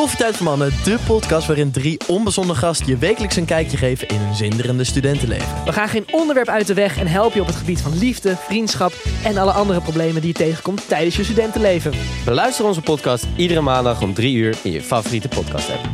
Koffietijd 0.00 0.36
voor 0.36 0.46
Mannen, 0.46 0.70
de 0.84 0.98
podcast 1.06 1.46
waarin 1.46 1.70
drie 1.70 2.00
onbezonnen 2.08 2.56
gasten 2.56 2.86
je 2.86 2.96
wekelijks 2.96 3.36
een 3.36 3.44
kijkje 3.44 3.76
geven 3.76 4.08
in 4.08 4.16
hun 4.16 4.34
zinderende 4.34 4.84
studentenleven. 4.84 5.64
We 5.64 5.72
gaan 5.72 5.88
geen 5.88 6.06
onderwerp 6.10 6.48
uit 6.48 6.66
de 6.66 6.74
weg 6.74 6.98
en 6.98 7.06
helpen 7.06 7.34
je 7.34 7.40
op 7.40 7.46
het 7.46 7.56
gebied 7.56 7.80
van 7.80 7.98
liefde, 7.98 8.36
vriendschap 8.36 8.92
en 9.24 9.36
alle 9.36 9.50
andere 9.50 9.80
problemen 9.80 10.20
die 10.20 10.30
je 10.30 10.36
tegenkomt 10.36 10.88
tijdens 10.88 11.16
je 11.16 11.24
studentenleven. 11.24 11.92
Beluister 12.24 12.64
onze 12.64 12.80
podcast 12.80 13.26
iedere 13.36 13.60
maandag 13.60 14.02
om 14.02 14.14
3 14.14 14.36
uur 14.36 14.58
in 14.62 14.72
je 14.72 14.82
favoriete 14.82 15.28
podcast 15.28 15.70
app. 15.70 15.88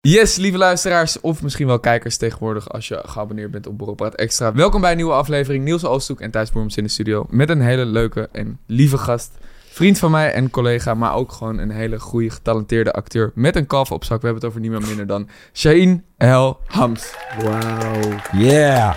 Yes, 0.00 0.36
lieve 0.36 0.58
luisteraars, 0.58 1.20
of 1.20 1.42
misschien 1.42 1.66
wel 1.66 1.80
kijkers 1.80 2.16
tegenwoordig 2.16 2.68
als 2.68 2.88
je 2.88 3.02
geabonneerd 3.06 3.50
bent 3.50 3.66
op 3.66 3.78
Borrelpraat 3.78 4.14
Extra. 4.14 4.52
Welkom 4.52 4.80
bij 4.80 4.90
een 4.90 4.96
nieuwe 4.96 5.12
aflevering. 5.12 5.64
Niels 5.64 5.84
Oosthoek 5.84 6.20
en 6.20 6.30
Thijs 6.30 6.52
Boerms 6.52 6.76
in 6.76 6.84
de 6.84 6.90
studio 6.90 7.26
met 7.30 7.48
een 7.48 7.60
hele 7.60 7.84
leuke 7.84 8.28
en 8.32 8.58
lieve 8.66 8.98
gast. 8.98 9.38
Vriend 9.78 9.98
van 9.98 10.10
mij 10.10 10.32
en 10.32 10.50
collega, 10.50 10.94
maar 10.94 11.14
ook 11.14 11.32
gewoon 11.32 11.58
een 11.58 11.70
hele 11.70 11.98
goede, 12.00 12.30
getalenteerde 12.30 12.92
acteur 12.92 13.32
met 13.34 13.56
een 13.56 13.66
kalf 13.66 13.92
op 13.92 14.04
zak. 14.04 14.20
We 14.20 14.24
hebben 14.26 14.42
het 14.42 14.50
over 14.50 14.60
niemand 14.60 14.86
minder 14.86 15.06
dan 15.06 15.28
Shaheen 15.52 16.04
El 16.16 16.58
Hams. 16.66 17.14
Wauw. 17.42 18.00
Yeah! 18.32 18.94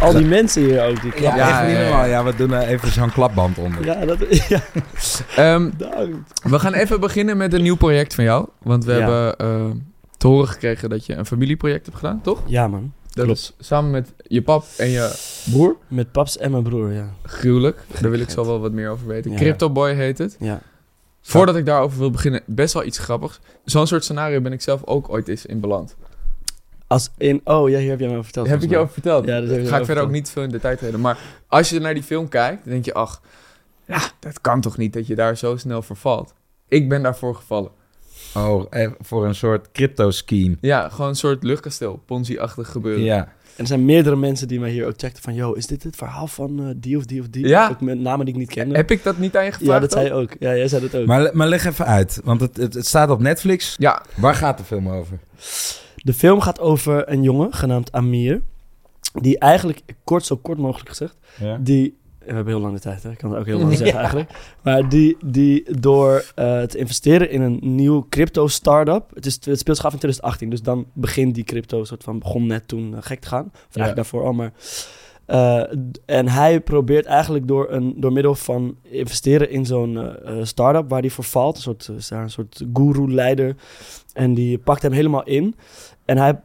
Al 0.00 0.12
die 0.12 0.26
mensen 0.26 0.62
hier 0.62 0.84
ook. 0.88 1.02
Die 1.02 1.12
Ja, 1.22 1.36
Ja, 1.36 1.48
echt 1.60 1.66
niet 1.68 1.76
ja, 1.76 1.82
ja. 1.82 1.88
normaal. 1.88 2.06
Ja, 2.06 2.24
we 2.24 2.36
doen 2.36 2.52
er 2.52 2.66
even 2.68 2.88
zo'n 2.88 3.10
klapband 3.12 3.58
onder. 3.58 3.84
ja, 3.84 4.04
dat, 4.06 4.18
ja, 4.48 4.60
Ehm, 5.36 5.70
we 6.42 6.58
gaan 6.58 6.72
even 6.74 7.00
beginnen 7.00 7.36
met 7.36 7.52
een 7.52 7.62
nieuw 7.62 7.76
project 7.76 8.14
van 8.14 8.24
jou. 8.24 8.46
Want 8.62 8.84
we 8.84 8.92
Ja. 8.92 8.98
hebben 8.98 9.36
eh, 9.36 9.70
te 10.16 10.26
horen 10.26 10.48
gekregen 10.48 10.88
dat 10.90 11.06
je 11.06 11.14
een 11.14 11.26
familieproject 11.26 11.86
hebt 11.86 11.98
gedaan, 11.98 12.20
toch? 12.22 12.42
Ja, 12.46 12.68
man. 12.68 12.92
Dat 13.14 13.24
Klopt. 13.24 13.54
is 13.58 13.66
samen 13.66 13.90
met 13.90 14.12
je 14.16 14.42
pap 14.42 14.64
en 14.76 14.88
je 14.88 15.14
broer. 15.50 15.76
Met 15.88 16.12
paps 16.12 16.38
en 16.38 16.50
mijn 16.50 16.62
broer, 16.62 16.92
ja. 16.92 17.10
Gruwelijk. 17.22 17.80
Daar 18.00 18.10
wil 18.10 18.20
ik 18.20 18.30
zo 18.30 18.44
wel 18.46 18.60
wat 18.60 18.72
meer 18.72 18.90
over 18.90 19.06
weten. 19.06 19.30
Ja. 19.30 19.36
Crypto 19.36 19.70
Boy 19.70 19.94
heet 19.94 20.18
het. 20.18 20.36
Ja. 20.38 20.60
Voordat 21.20 21.56
ik 21.56 21.66
daarover 21.66 21.98
wil 21.98 22.10
beginnen, 22.10 22.42
best 22.46 22.74
wel 22.74 22.84
iets 22.84 22.98
grappigs. 22.98 23.40
Zo'n 23.64 23.86
soort 23.86 24.04
scenario 24.04 24.40
ben 24.40 24.52
ik 24.52 24.62
zelf 24.62 24.84
ook 24.84 25.08
ooit 25.08 25.28
eens 25.28 25.46
in 25.46 25.60
beland. 25.60 25.96
Als 26.86 27.10
in... 27.16 27.40
Oh, 27.44 27.68
ja, 27.70 27.78
hier 27.78 27.90
heb 27.90 27.98
jij 27.98 28.08
me 28.08 28.12
over 28.12 28.24
verteld. 28.24 28.48
Heb 28.48 28.62
ik 28.62 28.70
je 28.70 28.76
over 28.76 28.92
verteld? 28.92 29.26
Ja, 29.26 29.40
dat 29.40 29.50
heb 29.50 29.60
je 29.60 29.66
Ga 29.66 29.78
ik 29.78 29.84
verder 29.84 30.04
ook 30.04 30.10
niet 30.10 30.30
veel 30.30 30.42
in 30.42 30.50
detail 30.50 30.76
treden. 30.76 31.00
Maar 31.00 31.18
als 31.46 31.70
je 31.70 31.80
naar 31.80 31.94
die 31.94 32.02
film 32.02 32.28
kijkt, 32.28 32.64
dan 32.64 32.72
denk 32.72 32.84
je, 32.84 32.94
ach, 32.94 33.20
ja, 33.84 34.00
dat 34.20 34.40
kan 34.40 34.60
toch 34.60 34.76
niet 34.76 34.92
dat 34.92 35.06
je 35.06 35.14
daar 35.14 35.36
zo 35.36 35.56
snel 35.56 35.82
voor 35.82 35.96
valt. 35.96 36.34
Ik 36.68 36.88
ben 36.88 37.02
daarvoor 37.02 37.34
gevallen. 37.34 37.70
Oh, 38.34 38.66
eh, 38.70 38.90
voor 39.00 39.26
een 39.26 39.34
soort 39.34 39.72
crypto-scheme. 39.72 40.56
Ja, 40.60 40.88
gewoon 40.88 41.08
een 41.08 41.16
soort 41.16 41.42
luchtkasteel, 41.42 42.02
Ponzi-achtig 42.06 42.70
gebeuren. 42.70 43.04
Ja. 43.04 43.18
En 43.56 43.60
er 43.60 43.66
zijn 43.66 43.84
meerdere 43.84 44.16
mensen 44.16 44.48
die 44.48 44.60
mij 44.60 44.70
hier 44.70 44.86
ook 44.86 44.94
checkten 44.96 45.22
van... 45.22 45.34
Yo, 45.34 45.52
is 45.52 45.66
dit 45.66 45.82
het 45.82 45.96
verhaal 45.96 46.26
van 46.26 46.60
eh, 46.60 46.66
die 46.76 46.96
of 46.96 47.04
die 47.04 47.20
of 47.20 47.28
die? 47.28 47.46
Ja. 47.46 47.68
Ook 47.70 47.80
met 47.80 47.98
namen 47.98 48.24
die 48.24 48.34
ik 48.34 48.40
niet 48.40 48.50
kende. 48.50 48.74
Heb 48.76 48.90
ik 48.90 49.02
dat 49.02 49.18
niet 49.18 49.36
aan 49.36 49.44
je 49.44 49.52
gevraagd? 49.52 49.72
ja, 49.72 49.80
dat 49.80 49.92
zei 49.92 50.12
ook? 50.12 50.30
je 50.30 50.34
ook. 50.34 50.36
Ja, 50.38 50.56
jij 50.56 50.68
zei 50.68 50.88
dat 50.88 51.00
ook. 51.00 51.06
Maar, 51.06 51.30
maar 51.32 51.48
leg 51.48 51.64
even 51.64 51.86
uit, 51.86 52.20
want 52.24 52.40
het, 52.40 52.56
het, 52.56 52.74
het 52.74 52.86
staat 52.86 53.10
op 53.10 53.20
Netflix. 53.20 53.74
Ja, 53.78 54.02
Waar 54.14 54.34
gaat 54.34 54.58
de 54.58 54.64
film 54.64 54.88
over? 54.88 55.18
De 55.96 56.14
film 56.14 56.40
gaat 56.40 56.60
over 56.60 57.08
een 57.08 57.22
jongen 57.22 57.52
genaamd 57.52 57.92
Amir. 57.92 58.40
Die 59.12 59.38
eigenlijk, 59.38 59.80
kort 60.04 60.24
zo 60.24 60.36
kort 60.36 60.58
mogelijk 60.58 60.88
gezegd... 60.88 61.16
Ja. 61.40 61.58
Die, 61.60 61.96
we 62.26 62.32
hebben 62.34 62.52
heel 62.52 62.62
lang 62.62 62.74
de 62.74 62.80
tijd, 62.80 63.02
hè? 63.02 63.10
ik 63.10 63.18
kan 63.18 63.30
het 63.30 63.38
ook 63.40 63.46
heel 63.46 63.58
lang 63.64 63.76
zeggen 63.76 63.98
eigenlijk. 63.98 64.30
Maar 64.62 64.88
die, 64.88 65.16
die 65.24 65.80
door 65.80 66.24
eh, 66.34 66.62
te 66.62 66.78
investeren 66.78 67.30
in 67.30 67.40
een 67.40 67.58
nieuw 67.60 68.06
crypto-startup. 68.08 69.10
Het, 69.14 69.26
is, 69.26 69.34
het 69.34 69.58
speelt 69.58 69.76
zich 69.76 69.86
af 69.86 69.92
in 69.92 69.98
2018, 69.98 70.50
dus 70.50 70.62
dan 70.62 70.86
begint 70.92 71.34
die 71.34 71.44
crypto 71.44 71.84
soort 71.84 72.04
van 72.04 72.18
begon 72.18 72.46
net 72.46 72.68
toen 72.68 72.94
eh, 72.94 73.02
gek 73.02 73.20
te 73.20 73.28
gaan. 73.28 73.46
Of 73.46 73.76
eigenlijk 73.76 73.96
daarvoor 73.96 74.24
al, 74.24 74.32
maar. 74.32 74.52
eh, 75.26 75.62
en 76.06 76.28
hij 76.28 76.60
probeert 76.60 77.06
eigenlijk 77.06 77.48
door, 77.48 77.70
een, 77.70 77.94
door 77.96 78.12
middel 78.12 78.34
van 78.34 78.76
investeren 78.82 79.50
in 79.50 79.66
zo'n 79.66 80.16
start-up 80.42 80.88
waar 80.88 81.00
hij 81.00 81.10
voor 81.10 81.24
valt. 81.24 81.56
Een 81.56 81.62
soort, 81.62 82.08
daar 82.08 82.22
een 82.22 82.30
soort 82.30 82.64
guru-leider. 82.72 83.56
En 84.12 84.34
die 84.34 84.58
pakt 84.58 84.82
hem 84.82 84.92
helemaal 84.92 85.24
in. 85.24 85.54
En 86.04 86.18
hij 86.18 86.40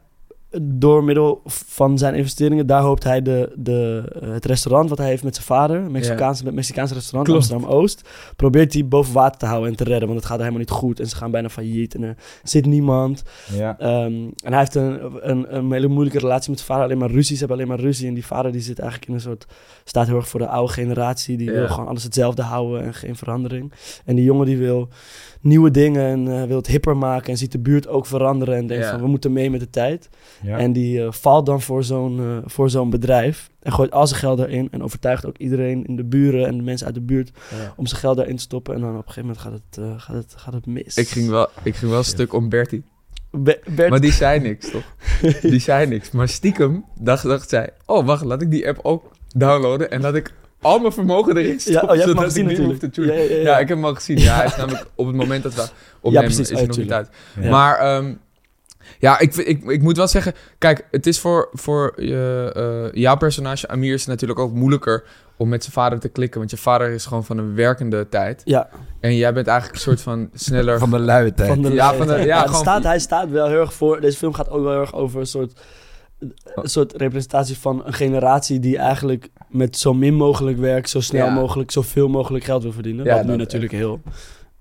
door 0.62 1.04
middel 1.04 1.42
van 1.46 1.98
zijn 1.98 2.16
investeringen, 2.16 2.68
daar 2.68 2.82
hoopt 2.82 3.04
hij 3.04 3.22
de, 3.22 3.52
de, 3.56 4.04
eh, 4.22 4.30
het 4.32 4.46
restaurant 4.46 4.90
wat 4.90 4.98
hij 4.98 5.08
heeft 5.08 5.24
met 5.24 5.36
zijn 5.36 5.48
vader, 5.48 5.78
een 5.78 5.92
Mexicaanse, 5.92 6.46
het 6.46 6.54
Mexicaanse 6.54 6.94
restaurant 6.94 7.28
Klopt. 7.28 7.52
Amsterdam-Oost, 7.52 8.10
probeert 8.36 8.74
hij 8.74 8.88
boven 8.88 9.14
water 9.14 9.40
te 9.40 9.46
houden 9.46 9.70
en 9.70 9.76
te 9.76 9.84
redden, 9.84 10.08
want 10.08 10.20
het 10.20 10.28
gaat 10.28 10.38
er 10.38 10.44
helemaal 10.44 10.66
niet 10.66 10.78
goed 10.78 11.00
en 11.00 11.08
ze 11.08 11.16
gaan 11.16 11.32
bijna 11.32 11.50
failliet 11.50 11.96
en 11.96 12.04
er 12.04 12.16
zit 12.44 12.66
niemand. 12.66 13.24
Ehm, 13.58 14.14
en 14.44 14.50
hij 14.50 14.58
heeft 14.58 14.76
een, 14.76 15.30
een, 15.30 15.56
een 15.56 15.72
hele 15.72 15.88
moeilijke 15.88 16.20
relatie 16.20 16.50
met 16.50 16.60
zijn 16.60 16.72
vader, 16.72 16.84
alleen 16.84 16.98
maar 16.98 17.12
ruzie, 17.12 17.36
ze 17.36 17.40
hebben 17.40 17.58
alleen 17.58 17.70
maar 17.78 17.86
ruzie 17.86 18.08
en 18.08 18.14
die 18.14 18.26
vader 18.26 18.52
die 18.52 18.62
zit 18.62 18.80
eigenlijk 18.80 19.10
in 19.10 19.16
een 19.16 19.22
soort, 19.22 19.46
staat 19.84 20.08
heel 20.08 20.16
erg 20.16 20.28
voor 20.28 20.40
de 20.40 20.48
oude 20.48 20.74
generatie, 20.74 21.38
die 21.38 21.52
wil 21.52 21.68
gewoon 21.68 21.88
alles 21.88 22.04
hetzelfde 22.04 22.42
houden 22.42 22.84
en 22.84 22.94
geen 22.94 23.16
verandering. 23.16 23.74
En 24.06 24.16
die 24.16 24.24
jongen 24.24 24.46
die 24.46 24.58
wil 24.58 24.90
nieuwe 25.42 25.72
dingen 25.72 26.06
en 26.06 26.42
eh, 26.42 26.48
wil 26.48 26.58
het 26.58 26.68
hipper 26.68 26.98
maken 26.98 27.30
en 27.32 27.38
ziet 27.38 27.52
de 27.52 27.60
buurt 27.60 27.88
ook 27.88 28.06
veranderen 28.06 28.56
en 28.56 28.68
denkt 28.68 28.84
Ja. 28.86 28.92
van 28.92 29.02
we 29.02 29.08
moeten 29.08 29.34
mee 29.34 29.50
met 29.50 29.60
de 29.60 29.70
tijd. 29.70 30.10
Ja. 30.42 30.58
En 30.58 30.74
die 30.74 31.04
eh, 31.04 31.12
valt 31.12 31.46
dan 31.46 31.62
voor 31.62 31.84
zo'n 31.84 32.20
eh, 32.20 32.38
voor 32.46 32.70
zo'n 32.70 32.90
bedrijf. 32.90 33.50
En 33.60 33.72
gooit 33.74 33.92
al 33.92 34.08
zijn 34.08 34.20
geld 34.20 34.40
erin. 34.40 34.68
En 34.72 34.84
overtuigt 34.84 35.26
ook 35.26 35.38
iedereen 35.38 35.86
in 35.86 35.96
de 35.96 36.04
buren 36.04 36.48
en 36.48 36.58
de 36.58 36.64
mensen 36.64 36.86
uit 36.86 36.96
de 36.96 37.02
buurt 37.02 37.32
om 37.76 37.86
zijn 37.86 38.00
geld 38.00 38.18
daarin 38.18 38.36
te 38.36 38.42
stoppen. 38.42 38.76
En 38.76 38.82
dan 38.82 38.90
op 38.90 38.96
een 39.08 39.12
gegeven 39.12 39.22
moment 39.22 39.40
gaat 39.40 39.54
het, 39.54 39.78
eh, 39.86 40.02
gaat 40.02 40.16
het, 40.16 40.34
gaat 40.38 40.54
het 40.54 40.66
mis. 40.66 40.98
ik 40.98 41.08
ging 41.08 41.30
wel, 41.30 41.48
ik 41.64 41.76
ging 41.76 41.90
wel 41.92 42.00
een 42.00 42.06
stuk 42.06 42.34
om 42.34 42.50
Bertie. 42.50 42.84
Be- 43.32 43.60
Bert, 43.76 43.90
Maar 43.90 44.00
die 44.02 44.12
zei 44.12 44.40
niks, 44.40 44.72
toch? 44.72 44.84
Die 45.42 45.60
zei 45.60 45.88
niks. 45.88 46.12
Maar 46.12 46.28
stiekem 46.30 46.86
dacht, 47.00 47.24
dacht 47.24 47.50
zij... 47.50 47.70
Oh, 47.86 48.06
wacht, 48.06 48.24
laat 48.26 48.42
ik 48.42 48.52
die 48.52 48.68
app 48.68 48.80
ook 48.82 49.12
downloaden... 49.36 49.92
en 49.92 50.02
laat 50.02 50.16
ik 50.16 50.34
al 50.62 50.80
mijn 50.80 50.94
vermogen 50.94 51.38
erin 51.38 51.60
stoppen... 51.60 51.82
ja, 51.82 51.88
oh, 51.90 51.96
je 51.96 52.02
hebt 52.02 52.10
zodat 52.10 52.24
ik 52.24 52.30
gezien 52.30 52.46
niet 52.48 52.58
hoef 52.58 52.82
natuurlijk. 52.82 52.94
te 52.94 53.02
tunen. 53.02 53.16
Ja, 53.16 53.22
ja, 53.22 53.36
ja, 53.36 53.42
Ja, 53.52 53.60
ik 53.60 53.68
heb 53.68 53.78
hem 53.78 53.86
al 53.86 53.96
gezien. 53.96 54.18
Ja, 54.18 54.36
hij 54.36 54.46
is 54.46 54.56
namelijk 54.56 54.86
op 54.96 55.06
het 55.08 55.16
moment 55.16 55.44
dat 55.44 55.54
we 55.56 55.62
opnemen... 56.02 56.26
precies. 56.28 56.40
is 56.40 56.50
hij 56.50 56.62
Oh, 56.62 56.68
nog 56.68 56.78
niet 56.78 56.92
uit. 56.92 57.10
Ja. 57.42 57.50
Maar... 57.50 57.78
ehm, 57.78 58.14
ja, 59.00 59.20
ik, 59.20 59.36
ik, 59.36 59.64
ik 59.64 59.82
moet 59.82 59.98
wel 59.98 60.08
zeggen... 60.08 60.34
Kijk, 60.58 60.88
het 60.92 61.08
is 61.08 61.20
voor, 61.20 61.50
voor 61.54 61.94
je, 62.04 62.52
eh, 62.94 63.02
jouw 63.02 63.18
personage 63.18 63.68
Amir... 63.68 63.94
is 63.94 64.00
het 64.00 64.10
natuurlijk 64.10 64.40
ook 64.40 64.54
moeilijker 64.54 65.04
om 65.38 65.50
met 65.50 65.62
zijn 65.62 65.74
vader 65.74 66.00
te 66.00 66.10
klikken. 66.10 66.40
Want 66.40 66.52
je 66.52 66.58
vader 66.58 66.90
is 66.90 67.06
gewoon 67.06 67.26
van 67.26 67.38
een 67.38 67.56
werkende 67.56 68.10
tijd. 68.10 68.42
Ja, 68.46 68.70
En 69.00 69.16
jij 69.16 69.34
bent 69.34 69.48
eigenlijk 69.48 69.78
een 69.78 69.84
soort 69.84 70.02
van 70.02 70.30
sneller... 70.34 70.80
Van 70.80 70.90
de 70.90 71.00
luie 71.00 71.34
tijd. 71.34 71.50
van 71.50 71.62
de, 71.62 71.72
Ja, 71.74 71.94
van 71.94 72.08
de- 72.08 72.14
ja, 72.18 72.38
het 72.38 72.46
gewoon- 72.48 72.62
staat, 72.62 72.84
hij 72.84 73.00
staat 73.00 73.30
wel 73.30 73.48
heel 73.48 73.60
erg 73.60 73.74
voor. 73.74 74.02
Deze 74.02 74.18
film 74.18 74.34
gaat 74.34 74.50
ook 74.50 74.62
wel 74.64 74.72
heel 74.72 74.82
erg 74.82 74.94
over 74.94 75.20
een 75.20 75.26
soort, 75.28 75.60
een 76.56 76.70
soort 76.70 76.94
representatie 76.96 77.58
van 77.58 77.86
een 77.86 77.94
generatie 77.94 78.60
die 78.60 78.78
eigenlijk 78.78 79.30
met 79.50 79.78
zo 79.78 79.94
min 79.94 80.14
mogelijk 80.14 80.58
werk, 80.58 80.88
zo 80.88 81.02
snel 81.02 81.26
Ja. 81.26 81.34
mogelijk, 81.34 81.72
zoveel 81.72 82.08
mogelijk 82.08 82.44
geld 82.44 82.64
wil 82.64 82.72
verdienen. 82.72 83.06
Ja, 83.06 83.16
wat 83.16 83.26
nu 83.26 83.36
natuurlijk 83.36 83.72
heel 83.72 84.02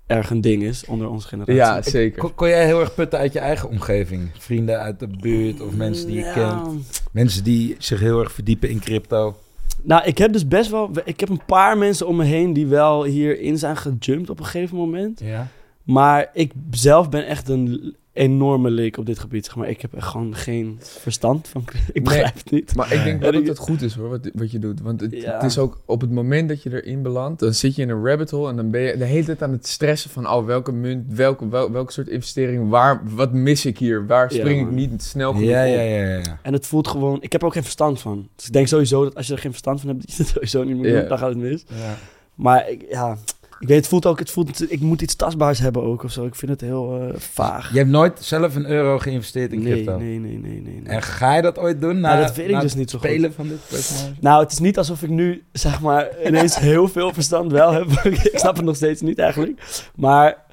erg 0.07 0.29
een 0.29 0.41
ding 0.41 0.63
is 0.63 0.85
onder 0.85 1.09
onze 1.09 1.27
generatie. 1.27 1.55
ja, 1.55 1.81
zeker. 1.81 2.19
Kon, 2.19 2.35
kon 2.35 2.47
jij 2.47 2.65
heel 2.65 2.79
erg 2.79 2.95
putten 2.95 3.19
uit 3.19 3.33
je 3.33 3.39
eigen 3.39 3.69
omgeving? 3.69 4.29
Vrienden 4.37 4.79
uit 4.79 4.99
de 4.99 5.07
buurt 5.07 5.61
of 5.61 5.75
mensen 5.75 6.07
die 6.07 6.15
je 6.15 6.23
Ja. 6.25 6.33
kent? 6.33 7.01
Mensen 7.11 7.43
die 7.43 7.75
zich 7.79 7.99
heel 7.99 8.19
erg 8.19 8.31
verdiepen 8.31 8.69
in 8.69 8.79
crypto? 8.79 9.35
Nou, 9.81 10.03
ik 10.05 10.17
heb 10.17 10.33
dus 10.33 10.47
best 10.47 10.69
wel... 10.69 10.91
Ik 11.05 11.19
heb 11.19 11.29
een 11.29 11.45
paar 11.45 11.77
mensen 11.77 12.07
om 12.07 12.15
me 12.15 12.23
heen 12.23 12.53
die 12.53 12.67
wel 12.67 13.03
hierin 13.03 13.57
zijn 13.57 13.77
gejumpt 13.77 14.29
op 14.29 14.39
een 14.39 14.45
gegeven 14.45 14.77
moment. 14.77 15.19
Ja. 15.19 15.47
Maar 15.83 16.29
ik 16.33 16.51
zelf 16.71 17.09
ben 17.09 17.25
echt 17.27 17.49
een 17.49 17.95
enorme 18.19 18.69
leek 18.69 18.97
op 18.97 19.05
dit 19.05 19.19
gebied. 19.19 19.45
zeg 19.45 19.55
Maar 19.55 19.69
ik 19.69 19.81
heb 19.81 19.93
echt 19.93 20.07
gewoon 20.07 20.35
geen 20.35 20.77
verstand 20.81 21.47
van... 21.47 21.63
Ik 21.93 22.03
begrijp 22.03 22.33
het 22.33 22.51
niet. 22.51 22.75
Maar 22.75 22.93
ik 22.93 23.03
denk 23.03 23.21
wel 23.21 23.31
dat 23.31 23.47
het 23.47 23.57
goed 23.57 23.81
is 23.81 23.95
hoor, 23.95 24.09
wat, 24.09 24.29
wat 24.33 24.51
je 24.51 24.59
doet. 24.59 24.81
Want 24.81 25.01
het, 25.01 25.11
Ja. 25.15 25.33
het 25.33 25.43
is 25.43 25.57
ook 25.57 25.81
op 25.85 26.01
het 26.01 26.11
moment 26.11 26.49
dat 26.49 26.63
je 26.63 26.81
erin 26.81 27.01
belandt, 27.01 27.39
dan 27.39 27.53
zit 27.53 27.75
je 27.75 27.81
in 27.81 27.89
een 27.89 28.05
rabbit 28.05 28.31
hole 28.31 28.49
en 28.49 28.55
dan 28.55 28.69
ben 28.71 28.81
je 28.81 28.97
de 28.97 29.05
hele 29.05 29.25
tijd 29.25 29.41
aan 29.43 29.51
het 29.51 29.67
stressen 29.67 30.09
van, 30.09 30.29
oh, 30.29 30.45
welke 30.45 30.71
munt, 30.71 31.13
welke, 31.15 31.49
wel, 31.49 31.71
welke 31.71 31.91
soort 31.91 32.07
investering, 32.07 32.69
waar, 32.69 33.01
wat 33.15 33.33
mis 33.33 33.65
ik 33.65 33.77
hier, 33.77 34.07
waar 34.07 34.33
Ja, 34.33 34.39
spring 34.39 34.67
ik 34.67 34.71
niet 34.73 35.03
snel 35.03 35.31
genoeg 35.33 35.49
Ja, 35.49 35.63
op? 35.65 35.69
ja, 35.73 35.81
ja, 35.81 36.03
ja. 36.17 36.39
En 36.41 36.53
het 36.53 36.67
voelt 36.67 36.87
gewoon... 36.87 37.17
Ik 37.21 37.31
heb 37.31 37.41
er 37.41 37.47
ook 37.47 37.53
geen 37.53 37.63
verstand 37.63 37.99
van. 38.01 38.27
Dus 38.35 38.45
ik 38.45 38.53
denk 38.53 38.67
sowieso 38.67 39.03
dat 39.03 39.15
als 39.15 39.27
je 39.27 39.33
er 39.33 39.39
geen 39.39 39.51
verstand 39.51 39.79
van 39.81 39.89
hebt... 39.89 40.01
dat 40.07 40.15
je 40.15 40.23
het 40.23 40.31
sowieso 40.31 40.63
niet 40.63 40.75
moet 40.75 40.85
Ja. 40.85 40.99
doen. 40.99 41.07
Dan 41.09 41.17
gaat 41.17 41.29
het 41.29 41.37
mis. 41.37 41.63
ja. 41.67 41.95
Maar 42.35 42.69
ik, 42.69 42.85
ja... 42.89 43.17
Ik 43.59 43.67
weet, 43.67 43.77
het 43.77 43.87
voelt 43.87 44.05
ook... 44.05 44.19
Het 44.19 44.31
voelt, 44.31 44.71
ik 44.71 44.79
moet 44.79 45.01
iets 45.01 45.15
tastbaars 45.15 45.59
hebben 45.59 45.83
ook 45.83 46.03
of 46.03 46.11
zo. 46.11 46.25
Ik 46.25 46.35
vind 46.35 46.51
het 46.51 46.61
heel 46.61 46.99
eh, 47.01 47.15
vaag. 47.17 47.71
Je 47.71 47.77
hebt 47.77 47.89
nooit 47.89 48.17
zelf 48.21 48.55
een 48.55 48.65
euro 48.65 48.99
geïnvesteerd 48.99 49.53
in 49.53 49.61
nee, 49.61 49.73
crypto? 49.73 49.97
nee, 49.97 50.19
nee, 50.19 50.37
nee, 50.37 50.61
nee. 50.61 50.81
nee. 50.81 50.93
En 50.93 51.01
ga 51.01 51.35
je 51.35 51.41
dat 51.41 51.57
ooit 51.57 51.81
doen? 51.81 51.99
Na, 51.99 52.13
Nou, 52.13 52.25
dat 52.25 52.35
weet 52.35 52.49
ik 52.49 52.61
dus 52.61 52.75
niet 52.75 52.89
zo 52.89 52.99
goed. 52.99 53.29
van 53.35 53.47
dit 53.47 53.59
personage? 53.69 54.13
Nou, 54.19 54.43
het 54.43 54.51
is 54.51 54.59
niet 54.59 54.77
alsof 54.77 55.03
ik 55.03 55.09
nu, 55.09 55.43
zeg 55.51 55.81
maar, 55.81 56.09
ineens 56.25 56.59
heel 56.69 56.87
veel 56.87 57.13
verstand 57.13 57.51
wel 57.51 57.73
heb. 57.73 57.87
ik 58.31 58.31
snap 58.33 58.55
het 58.55 58.65
nog 58.65 58.75
steeds 58.75 59.01
niet 59.01 59.19
eigenlijk. 59.19 59.61
Maar, 59.95 60.45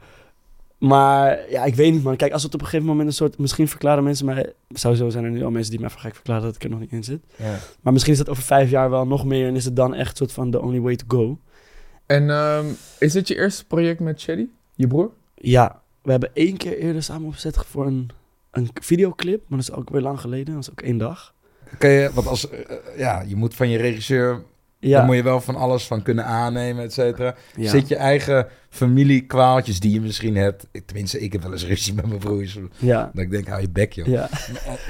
maar 0.79 1.39
ja, 1.51 1.65
ik 1.65 1.75
weet 1.75 1.93
niet, 1.93 2.03
man. 2.03 2.17
Kijk, 2.17 2.33
als 2.33 2.43
het 2.43 2.55
op 2.55 2.61
een 2.61 2.67
gegeven 2.67 2.87
moment 2.87 3.09
een 3.09 3.15
soort... 3.15 3.39
Misschien 3.39 3.69
verklaren 3.69 4.05
mensen 4.05 4.27
mij... 4.27 4.53
Sowieso 4.69 5.11
zijn 5.11 5.25
er 5.25 5.31
nu 5.31 5.45
al 5.45 5.51
mensen 5.51 5.71
die 5.71 5.81
mij 5.81 5.91
voor 5.91 6.01
gek 6.01 6.15
verklaren 6.15 6.43
dat 6.43 6.55
ik 6.55 6.65
er 6.65 6.71
nog 6.71 6.81
niet 6.81 6.93
in 6.93 7.05
zit. 7.05 7.21
Ja. 7.37 7.55
Maar 7.81 7.93
misschien 7.93 8.13
is 8.13 8.19
dat 8.19 8.29
over 8.29 8.43
vijf 8.43 8.71
jaar 8.71 8.91
wel 8.91 9.07
nog 9.07 9.25
meer... 9.25 9.49
en 9.49 9.57
is 9.57 9.65
het 9.65 9.77
dan 9.77 9.95
echt 9.95 10.11
een 10.11 10.17
soort 10.17 10.33
van 10.33 10.51
the 10.51 10.61
only 10.61 10.81
way 10.81 10.97
to 10.97 11.05
go. 11.09 11.39
En 12.07 12.31
ehm, 12.31 12.67
is 12.99 13.13
dit 13.13 13.29
je 13.29 13.37
eerste 13.37 13.65
project 13.65 14.01
met 14.01 14.21
Shady, 14.21 14.47
je 14.75 14.87
broer? 14.87 15.11
Ja, 15.35 15.81
we 16.03 16.11
hebben 16.11 16.31
één 16.35 16.57
keer 16.57 16.79
eerder 16.79 17.03
samen 17.03 17.27
opgezet 17.27 17.57
voor 17.57 17.87
een, 17.87 18.11
een 18.51 18.69
videoclip. 18.81 19.41
Maar 19.49 19.59
dat 19.59 19.69
is 19.69 19.75
ook 19.75 19.91
weer 19.91 20.01
lang 20.03 20.21
geleden. 20.21 20.55
Dat 20.55 20.63
is 20.63 20.71
ook 20.71 20.81
één 20.83 20.99
dag. 20.99 21.35
Kun 21.79 21.91
je, 21.91 22.11
want 22.15 22.27
als, 22.27 22.51
eh, 22.51 22.59
ja, 22.97 23.21
je 23.27 23.37
moet 23.37 23.55
van 23.55 23.69
je 23.69 23.79
regisseur 23.79 24.43
Ja. 24.79 24.97
Daar 24.97 25.07
moet 25.07 25.17
je 25.17 25.23
wel 25.23 25.41
van 25.41 25.57
alles 25.57 25.87
van 25.87 26.03
kunnen 26.03 26.25
aannemen, 26.25 26.85
et 26.85 26.93
cetera. 26.93 27.35
Ja. 27.57 27.71
Zit 27.71 27.89
je 27.89 27.97
eigen 27.97 28.47
familiekwaaltjes 28.69 29.81
die 29.81 29.93
je 29.93 30.01
misschien 30.01 30.37
hebt. 30.37 30.67
Tenminste, 30.87 31.21
ik 31.21 31.33
heb 31.33 31.43
wel 31.43 31.53
eens 31.53 31.67
ruzie 31.67 31.95
met 31.95 32.07
mijn 32.07 32.19
broers. 32.19 32.59
Ja. 32.77 33.11
Dat 33.15 33.23
ik 33.25 33.31
denk, 33.31 33.47
hou 33.49 33.61
je 33.61 33.69
bek, 33.71 33.93
joh. 33.93 34.07
ja. 34.07 34.29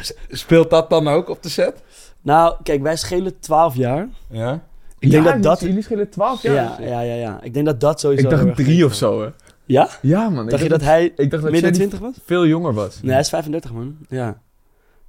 S- 0.02 0.12
Speelt 0.28 0.70
dat 0.70 0.90
dan 0.90 1.08
ook 1.08 1.28
op 1.28 1.42
de 1.42 1.48
set? 1.48 1.82
Nou, 2.22 2.56
kijk, 2.62 2.82
wij 2.82 2.96
schelen 2.96 3.38
12 3.40 3.74
jaar. 3.76 4.08
Ja? 4.30 4.62
Ik 4.98 5.10
denk 5.10 5.25
dat 5.25 5.43
dat... 5.43 5.60
Jullie 5.60 5.82
schelen 5.82 6.08
12 6.10 6.43
jaar. 6.43 6.54
Ja, 6.54 6.76
ja, 6.81 7.00
ja, 7.00 7.14
ja. 7.14 7.43
Ik 7.43 7.54
denk 7.54 7.66
dat 7.66 7.81
dat 7.81 8.00
sowieso... 8.00 8.25
Ik 8.25 8.31
dacht 8.31 8.56
drie 8.56 8.84
of 8.84 8.94
zo, 8.94 9.22
hè. 9.22 9.28
Ja? 9.64 9.88
Ja, 10.02 10.28
man. 10.28 10.44
Dacht 10.46 10.56
ik 10.56 10.62
je 10.62 10.69
dat 10.69 10.81
hij 10.82 11.04
Ik 11.16 11.31
dacht 11.31 11.43
dat 11.43 11.52
midden 11.52 11.60
Shady 11.60 11.88
20 11.88 11.98
was? 11.98 12.14
veel 12.25 12.46
jonger 12.46 12.72
was. 12.75 13.02
Nee, 13.02 13.10
hij 13.12 13.20
is 13.20 13.28
35, 13.28 13.72
man. 13.72 13.96
Ja. 14.08 14.40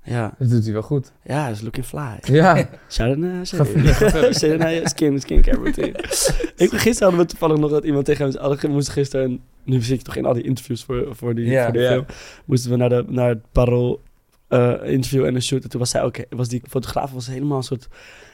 Ja. 0.03 0.33
Dat 0.39 0.49
doet 0.49 0.63
hij 0.63 0.73
wel 0.73 0.81
goed. 0.81 1.11
Ja, 1.23 1.41
hij 1.41 1.51
is 1.51 1.61
looking 1.61 1.85
fly. 1.85 2.17
Ja. 2.21 2.55
Shout-out 2.89 3.17
naar. 3.17 3.45
Shout-out 3.47 4.57
naar 4.57 4.73
je 4.73 4.81
skin, 4.83 5.19
skincare 5.19 5.57
routine. 5.57 5.87
ik, 6.55 6.69
gisteren 6.69 6.99
hadden 6.99 7.19
we 7.19 7.25
toevallig 7.25 7.57
nog 7.57 7.71
dat 7.71 7.83
iemand 7.83 8.05
tegen 8.05 8.23
hem 8.23 8.31
zei... 8.31 8.55
We 8.61 8.67
moesten 8.67 8.93
gisteren... 8.93 9.39
Nu 9.63 9.81
zit 9.81 9.97
je 9.97 10.03
toch 10.03 10.15
in 10.15 10.25
al 10.25 10.33
die 10.33 10.43
interviews 10.43 10.83
voor, 10.83 11.07
voor 11.15 11.35
die, 11.35 11.45
Ja. 11.45 11.63
voor 11.63 11.73
die 11.73 11.81
Ja. 11.81 11.89
film. 11.91 12.05
Moesten 12.45 12.71
we 12.71 12.77
naar, 12.77 12.89
de, 12.89 13.05
naar 13.07 13.29
het 13.29 13.41
Parool 13.51 14.01
eh, 14.47 14.73
interview 14.83 15.25
en 15.25 15.35
een 15.35 15.41
shoot. 15.41 15.63
En 15.63 15.69
toen 15.69 15.79
was 15.79 15.89
zij 15.89 16.03
ook... 16.03 16.17
Was 16.29 16.47
die 16.47 16.61
fotograaf 16.69 17.11
was 17.11 17.27
helemaal 17.27 17.57
een 17.57 17.63
soort... 17.63 17.87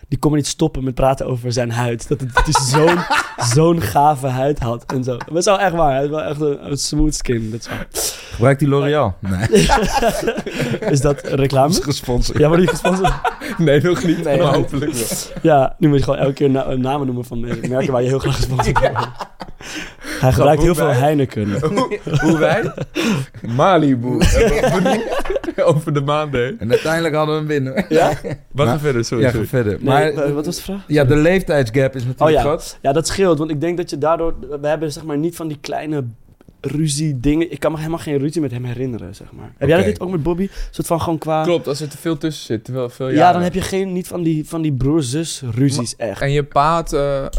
Die 0.07 0.19
kon 0.21 0.31
maar 0.31 0.39
niet 0.39 0.49
stoppen 0.49 0.83
met 0.83 0.93
praten 0.93 1.25
over 1.25 1.51
zijn 1.53 1.71
huid. 1.71 2.07
Dat, 2.07 2.19
het, 2.19 2.29
hij 2.33 2.53
zo'n 2.71 2.99
zo'n 3.53 3.81
gave 3.81 4.27
huid 4.27 4.59
had 4.59 4.83
en 4.93 5.03
zo. 5.03 5.17
Dat 5.17 5.37
is 5.37 5.45
wel 5.45 5.59
echt 5.59 5.73
waar. 5.73 5.93
Hij 5.93 6.03
is 6.03 6.09
wel 6.09 6.21
echt 6.21 6.41
een, 6.41 6.69
een 6.71 6.77
smooth 6.77 7.15
skin. 7.15 7.51
Dat. 7.51 7.69
Gebruikt 8.31 8.59
die 8.59 8.67
L'Oreal? 8.69 9.15
Nee, 9.19 9.67
is 10.91 11.01
dat 11.01 11.21
reclame? 11.23 11.69
is 11.69 11.79
gesponsord. 11.79 12.37
Ja, 12.37 12.49
maar 12.49 12.57
die 12.57 12.67
gesponsord. 12.67 13.13
Nee, 13.57 13.81
nog 13.81 14.03
niet. 14.03 14.23
Nee. 14.23 14.37
maar 14.37 14.53
hopelijk 14.53 14.91
wel. 14.93 15.07
Ja, 15.41 15.75
nu 15.77 15.87
moet 15.87 15.97
je 15.97 16.03
gewoon 16.03 16.19
elke 16.19 16.33
keer 16.33 16.49
na- 16.49 16.75
namen 16.75 17.05
noemen 17.05 17.25
van 17.25 17.45
eh, 17.45 17.69
merken 17.69 17.91
waar 17.91 18.01
je 18.01 18.07
heel 18.07 18.19
graag 18.19 18.35
gesponsord 18.35 18.79
wordt. 18.79 19.07
Hij 20.19 20.31
gebruikt 20.31 20.61
heel 20.61 20.75
veel 20.75 20.87
Heineken. 20.87 21.59
Hoe, 21.59 21.99
hoe 22.21 22.37
wij 22.37 22.73
Malibu 23.55 24.17
over 25.73 25.93
de 25.93 26.01
maanden. 26.01 26.59
En 26.59 26.69
uiteindelijk 26.69 27.15
hadden 27.15 27.33
we 27.35 27.53
hem 27.53 27.63
binnen. 27.63 27.85
Ja? 27.89 28.13
Wat 28.51 28.67
gaan 28.67 28.79
verder, 28.79 29.05
sorry. 29.05 29.23
Ja, 29.23 29.31
sorry. 29.31 29.45
verder. 29.47 29.71
Nee, 29.73 29.83
Maar 29.83 30.13
wa- 30.13 30.31
wat 30.31 30.45
was 30.45 30.55
de 30.55 30.61
vraag? 30.61 30.83
ja, 30.87 31.03
de 31.03 31.15
leeftijdsgap 31.15 31.95
is 31.95 32.03
natuurlijk 32.05 32.21
Oh 32.21 32.29
ja. 32.31 32.41
groot. 32.41 32.77
Ja, 32.81 32.93
dat 32.93 33.07
scheelt. 33.07 33.37
Want 33.37 33.49
ik 33.49 33.61
denk 33.61 33.77
dat 33.77 33.89
je 33.89 33.97
daardoor... 33.97 34.35
We 34.61 34.67
hebben 34.67 34.91
zeg 34.91 35.03
maar 35.03 35.17
niet 35.17 35.35
van 35.35 35.47
die 35.47 35.57
kleine 35.61 36.03
ruzie 36.61 37.19
dingen. 37.19 37.51
Ik 37.51 37.59
kan 37.59 37.71
me 37.71 37.77
helemaal 37.77 37.99
geen 37.99 38.17
ruzie 38.17 38.41
met 38.41 38.51
hem 38.51 38.63
herinneren, 38.63 39.15
zeg 39.15 39.31
maar. 39.31 39.53
Heb 39.57 39.69
jij 39.69 39.83
dat 39.85 39.99
ook 39.99 40.11
met 40.11 40.23
Bobby? 40.23 40.43
Een 40.43 40.49
soort 40.71 40.87
van 40.87 41.01
gewoon 41.01 41.17
qua... 41.17 41.43
Klopt, 41.43 41.67
als 41.67 41.81
er 41.81 41.89
te 41.89 41.97
veel 41.97 42.17
tussen 42.17 42.45
zit, 42.45 42.63
te 42.63 42.89
veel, 42.89 43.09
Ja, 43.09 43.31
dan 43.31 43.41
heb 43.41 43.53
je 43.53 43.61
geen, 43.61 43.93
niet 43.93 44.07
van 44.07 44.23
die, 44.23 44.47
van 44.47 44.61
die 44.61 44.73
broer-zus 44.73 45.43
ruzies 45.51 45.95
echt. 45.95 46.21
En 46.21 46.31
je 46.31 46.43
pa 46.43 46.73
had, 46.73 46.93
eh, 46.93 47.25
eh, 47.25 47.31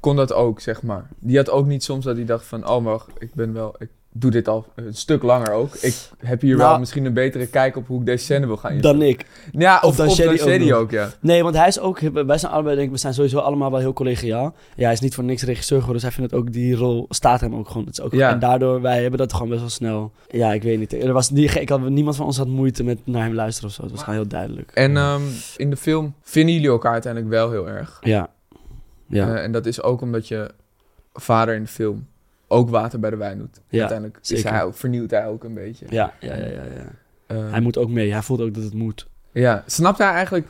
kon 0.00 0.16
dat 0.16 0.32
ook, 0.32 0.60
zeg 0.60 0.82
maar. 0.82 1.08
Die 1.18 1.36
had 1.36 1.50
ook 1.50 1.66
niet 1.66 1.84
soms 1.84 2.04
dat 2.04 2.16
hij 2.16 2.24
dacht 2.24 2.46
van... 2.46 2.68
Oh, 2.68 2.84
maar 2.84 3.00
ik 3.18 3.34
ben 3.34 3.52
wel... 3.52 3.74
Ik 3.78 3.88
doe 4.12 4.30
dit 4.30 4.48
al 4.48 4.66
een 4.74 4.94
stuk 4.94 5.22
langer 5.22 5.52
ook. 5.52 5.74
Ik 5.74 5.94
heb 6.18 6.40
hier 6.40 6.56
Nou, 6.56 6.70
wel 6.70 6.78
misschien 6.78 7.04
een 7.04 7.12
betere 7.12 7.46
kijk 7.46 7.76
op 7.76 7.86
hoe 7.86 8.00
ik 8.00 8.06
deze 8.06 8.24
scène 8.24 8.46
wil 8.46 8.56
gaan 8.56 8.72
invullen. 8.72 8.98
Dan 8.98 9.08
ik. 9.08 9.26
Ja, 9.52 9.76
of, 9.76 9.82
of 9.82 9.96
dan 9.96 10.06
of 10.06 10.14
Shady 10.14 10.68
dan 10.68 10.78
ook 10.78 10.90
ja. 10.90 11.10
Nee, 11.20 11.42
want 11.42 11.56
hij 11.56 11.68
is 11.68 11.78
ook... 11.78 12.00
Wij 12.00 12.38
zijn 12.38 12.52
allebei, 12.52 12.74
denk 12.74 12.86
ik, 12.86 12.94
we 12.94 13.00
zijn 13.00 13.14
sowieso 13.14 13.38
allemaal 13.38 13.70
wel 13.70 13.80
heel 13.80 13.92
collegiaal. 13.92 14.54
Ja, 14.76 14.84
hij 14.84 14.92
is 14.92 15.00
niet 15.00 15.14
voor 15.14 15.24
niks 15.24 15.42
regisseur 15.42 15.80
geworden. 15.80 16.02
Dus 16.02 16.12
hij 16.12 16.20
vindt 16.20 16.30
het 16.30 16.40
ook, 16.40 16.52
die 16.52 16.76
rol 16.76 17.06
staat 17.08 17.40
hem 17.40 17.54
ook 17.54 17.68
gewoon. 17.68 17.86
Het 17.86 17.98
is 17.98 18.04
ook, 18.04 18.12
Ja. 18.12 18.30
En 18.30 18.38
daardoor, 18.38 18.80
wij 18.80 19.00
hebben 19.02 19.18
dat 19.18 19.32
gewoon 19.32 19.48
best 19.48 19.60
wel 19.60 19.70
snel... 19.70 20.12
Ja, 20.28 20.52
ik 20.52 20.62
weet 20.62 20.78
niet. 20.78 20.92
Er 20.92 21.12
was 21.12 21.30
niet, 21.30 21.54
ik 21.54 21.68
had, 21.68 21.88
niemand 21.88 22.16
van 22.16 22.26
ons 22.26 22.36
had 22.36 22.48
moeite 22.48 22.84
met 22.84 22.98
naar 23.04 23.22
hem 23.22 23.34
luisteren 23.34 23.68
of 23.68 23.74
zo. 23.74 23.82
Het 23.82 23.90
was 23.90 24.02
gewoon 24.02 24.18
heel 24.18 24.28
duidelijk. 24.28 24.70
En 24.74 24.96
ehm, 24.96 25.22
in 25.56 25.70
de 25.70 25.76
film 25.76 26.14
vinden 26.22 26.54
jullie 26.54 26.70
elkaar 26.70 26.92
uiteindelijk 26.92 27.32
wel 27.32 27.50
heel 27.50 27.68
erg. 27.68 27.98
Ja. 28.00 28.30
Ja. 29.06 29.34
Eh, 29.34 29.42
en 29.42 29.52
dat 29.52 29.66
is 29.66 29.82
ook 29.82 30.00
omdat 30.00 30.28
je 30.28 30.50
vader 31.12 31.54
in 31.54 31.62
de 31.62 31.68
film 31.68 32.06
ook 32.50 32.70
water 32.70 33.00
bij 33.00 33.10
de 33.10 33.16
wijn 33.16 33.38
doet. 33.38 33.60
Ja, 33.68 33.78
uiteindelijk 33.78 34.18
is 34.22 34.28
zeker. 34.28 34.50
hij 34.50 34.62
ook, 34.64 34.74
vernieuwt 34.74 35.10
hij 35.10 35.26
ook 35.26 35.44
een 35.44 35.54
beetje. 35.54 35.86
ja, 35.88 36.12
ja, 36.20 36.34
ja, 36.34 36.44
ja, 36.46 36.62
ja. 36.74 36.84
Eh, 37.26 37.50
Hij 37.50 37.60
moet 37.60 37.78
ook 37.78 37.88
mee. 37.88 38.12
Hij 38.12 38.22
voelt 38.22 38.40
ook 38.40 38.54
dat 38.54 38.62
het 38.64 38.74
moet. 38.74 39.06
Ja, 39.32 39.62
snapt 39.66 39.98
hij 39.98 40.10
eigenlijk... 40.12 40.48